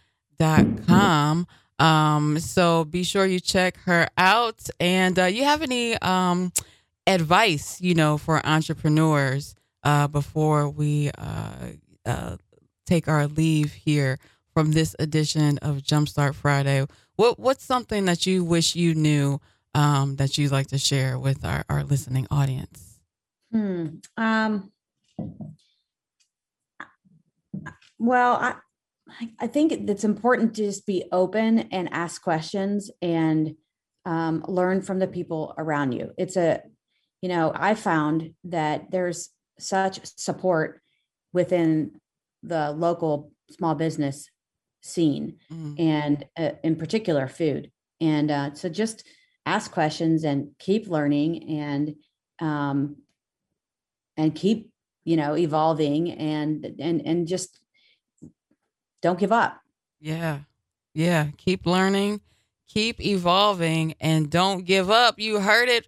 Um, 1.79 2.39
so 2.39 2.83
be 2.83 3.03
sure 3.03 3.25
you 3.25 3.39
check 3.39 3.77
her 3.85 4.09
out. 4.17 4.67
And 4.81 5.17
uh, 5.17 5.25
you 5.25 5.45
have 5.45 5.61
any 5.61 5.95
um, 5.99 6.51
advice, 7.05 7.79
you 7.79 7.95
know, 7.95 8.17
for 8.17 8.45
entrepreneurs 8.45 9.55
uh, 9.83 10.09
before 10.09 10.67
we 10.67 11.09
uh, 11.17 11.67
uh, 12.05 12.35
take 12.85 13.07
our 13.07 13.27
leave 13.27 13.71
here 13.71 14.19
from 14.53 14.73
this 14.73 14.93
edition 14.99 15.57
of 15.59 15.77
Jumpstart 15.77 16.35
Friday? 16.35 16.85
What 17.15 17.39
What's 17.39 17.63
something 17.63 18.03
that 18.05 18.25
you 18.25 18.43
wish 18.43 18.75
you 18.75 18.93
knew 18.93 19.39
um, 19.73 20.17
that 20.17 20.37
you'd 20.37 20.51
like 20.51 20.67
to 20.67 20.77
share 20.77 21.17
with 21.17 21.45
our, 21.45 21.63
our 21.69 21.85
listening 21.85 22.27
audience? 22.29 22.86
Hmm. 23.51 23.87
Um, 24.17 24.71
well, 27.99 28.33
I, 28.35 28.55
I- 29.39 29.47
think 29.47 29.71
it's 29.71 30.03
important 30.03 30.55
to 30.55 30.63
just 30.65 30.85
be 30.85 31.05
open 31.11 31.59
and 31.71 31.89
ask 31.91 32.21
questions 32.21 32.91
and 33.01 33.55
um, 34.05 34.43
learn 34.47 34.81
from 34.81 34.99
the 34.99 35.07
people 35.07 35.53
around 35.57 35.93
you. 35.93 36.11
It's 36.17 36.37
a, 36.37 36.61
you 37.21 37.29
know, 37.29 37.51
I 37.55 37.73
found 37.75 38.33
that 38.45 38.91
there's 38.91 39.29
such 39.59 40.05
support 40.17 40.81
within 41.33 41.99
the 42.43 42.71
local 42.71 43.31
small 43.51 43.75
business 43.75 44.29
scene 44.81 45.37
Mm. 45.51 45.79
and 45.79 46.25
uh, 46.37 46.51
in 46.63 46.75
particular 46.75 47.27
food. 47.27 47.71
And 47.99 48.29
uh, 48.31 48.53
so 48.53 48.69
just 48.69 49.03
ask 49.45 49.71
questions 49.71 50.23
and 50.23 50.51
keep 50.59 50.87
learning 50.87 51.49
and 51.59 51.95
um, 52.39 52.97
and 54.17 54.35
keep 54.35 54.71
you 55.05 55.15
know 55.15 55.37
evolving 55.37 56.11
and 56.11 56.75
and 56.79 57.01
and 57.05 57.27
just 57.27 57.59
don't 59.01 59.19
give 59.19 59.31
up. 59.31 59.61
Yeah. 59.99 60.39
Yeah. 60.93 61.27
Keep 61.37 61.65
learning, 61.65 62.21
keep 62.67 62.99
evolving, 62.99 63.93
and 63.99 64.29
don't 64.29 64.65
give 64.65 64.89
up. 64.89 65.19
You 65.19 65.39
heard 65.39 65.69
it 65.69 65.87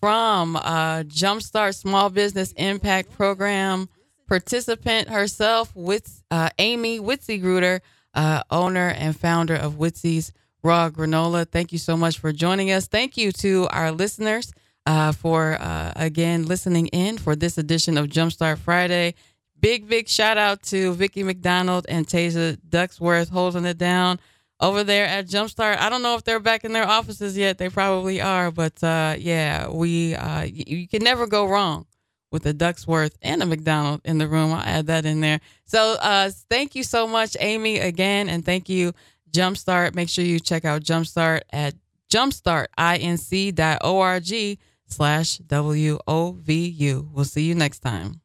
from 0.00 0.56
uh, 0.56 1.02
Jumpstart 1.02 1.74
Small 1.74 2.10
Business 2.10 2.52
Impact 2.52 3.12
Program 3.12 3.88
participant 4.26 5.08
herself, 5.08 5.74
with 5.74 6.22
uh, 6.30 6.50
Amy 6.58 7.00
Witzy 7.00 7.40
Gruder, 7.40 7.80
uh, 8.14 8.44
owner 8.48 8.88
and 8.88 9.18
founder 9.18 9.56
of 9.56 9.74
Witzy's 9.74 10.32
Raw 10.62 10.88
Granola. 10.88 11.50
Thank 11.50 11.72
you 11.72 11.78
so 11.78 11.96
much 11.96 12.18
for 12.20 12.30
joining 12.30 12.70
us. 12.70 12.86
Thank 12.86 13.16
you 13.16 13.32
to 13.32 13.66
our 13.72 13.90
listeners 13.90 14.52
uh, 14.86 15.12
for, 15.12 15.56
uh, 15.60 15.92
again, 15.96 16.46
listening 16.46 16.86
in 16.88 17.18
for 17.18 17.36
this 17.36 17.58
edition 17.58 17.98
of 17.98 18.06
Jumpstart 18.06 18.58
Friday. 18.58 19.14
Big, 19.58 19.88
big 19.88 20.08
shout 20.08 20.38
out 20.38 20.62
to 20.64 20.94
Vicki 20.94 21.22
McDonald 21.22 21.86
and 21.88 22.06
Tasia 22.06 22.56
Ducksworth 22.68 23.30
holding 23.30 23.64
it 23.66 23.78
down 23.78 24.18
over 24.58 24.82
there 24.84 25.06
at 25.06 25.26
Jumpstart. 25.26 25.78
I 25.78 25.88
don't 25.90 26.02
know 26.02 26.14
if 26.16 26.24
they're 26.24 26.40
back 26.40 26.64
in 26.64 26.72
their 26.72 26.86
offices 26.86 27.36
yet. 27.36 27.58
They 27.58 27.68
probably 27.68 28.20
are, 28.22 28.50
but 28.50 28.82
uh, 28.82 29.16
yeah, 29.18 29.68
we 29.68 30.14
uh, 30.14 30.42
y- 30.42 30.64
you 30.66 30.88
can 30.88 31.02
never 31.02 31.26
go 31.26 31.46
wrong 31.46 31.86
with 32.32 32.46
a 32.46 32.54
Ducksworth 32.54 33.14
and 33.22 33.42
a 33.42 33.46
McDonald 33.46 34.00
in 34.04 34.18
the 34.18 34.28
room. 34.28 34.52
I'll 34.52 34.62
add 34.62 34.86
that 34.86 35.04
in 35.04 35.20
there. 35.20 35.40
So 35.64 35.96
uh, 36.00 36.30
thank 36.48 36.74
you 36.74 36.84
so 36.84 37.06
much, 37.06 37.36
Amy, 37.40 37.78
again. 37.78 38.28
And 38.28 38.44
thank 38.44 38.68
you, 38.68 38.92
Jumpstart. 39.32 39.94
Make 39.94 40.08
sure 40.08 40.24
you 40.24 40.40
check 40.40 40.64
out 40.64 40.82
Jumpstart 40.82 41.42
at 41.50 41.74
jumpstartinc.org 42.10 44.58
slash 44.90 45.38
W-O-V-U. 45.38 47.08
We'll 47.12 47.24
see 47.24 47.42
you 47.42 47.54
next 47.54 47.80
time. 47.80 48.20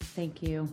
Thank 0.00 0.42
you. 0.42 0.68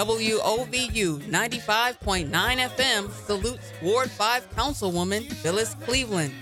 WOVU 0.00 1.20
95.9 1.28 2.30
FM 2.30 3.10
salutes 3.26 3.72
Ward 3.82 4.10
5 4.10 4.50
Councilwoman 4.56 5.30
Phyllis 5.30 5.74
Cleveland, 5.82 6.32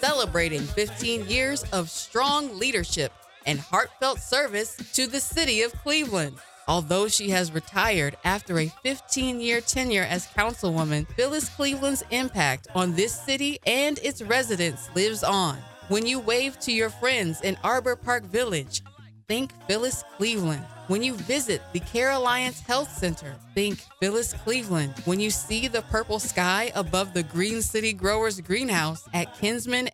celebrating 0.00 0.60
15 0.60 1.26
years 1.26 1.64
of 1.72 1.90
strong 1.90 2.56
leadership 2.56 3.10
and 3.44 3.58
heartfelt 3.58 4.20
service 4.20 4.76
to 4.92 5.08
the 5.08 5.18
city 5.18 5.62
of 5.62 5.72
Cleveland. 5.82 6.36
Although 6.68 7.08
she 7.08 7.30
has 7.30 7.50
retired 7.50 8.16
after 8.24 8.60
a 8.60 8.72
15 8.84 9.40
year 9.40 9.60
tenure 9.60 10.04
as 10.04 10.28
councilwoman, 10.28 11.08
Phyllis 11.14 11.48
Cleveland's 11.48 12.04
impact 12.10 12.68
on 12.76 12.94
this 12.94 13.20
city 13.20 13.58
and 13.66 13.98
its 13.98 14.22
residents 14.22 14.94
lives 14.94 15.24
on. 15.24 15.58
When 15.88 16.06
you 16.06 16.20
wave 16.20 16.60
to 16.60 16.72
your 16.72 16.90
friends 16.90 17.40
in 17.40 17.56
Arbor 17.64 17.96
Park 17.96 18.22
Village, 18.24 18.82
think 19.28 19.52
Phyllis 19.66 20.02
Cleveland. 20.16 20.64
When 20.88 21.02
you 21.02 21.12
visit 21.14 21.60
the 21.74 21.80
Care 21.80 22.12
Alliance 22.12 22.60
Health 22.60 22.90
Center, 22.96 23.34
think 23.54 23.84
Phyllis 24.00 24.32
Cleveland. 24.32 24.94
When 25.04 25.20
you 25.20 25.28
see 25.28 25.68
the 25.68 25.82
purple 25.82 26.18
sky 26.18 26.72
above 26.74 27.12
the 27.12 27.22
Green 27.22 27.60
City 27.60 27.92
Growers 27.92 28.40
Greenhouse 28.40 29.06
at 29.12 29.34
Kinsman 29.38 29.90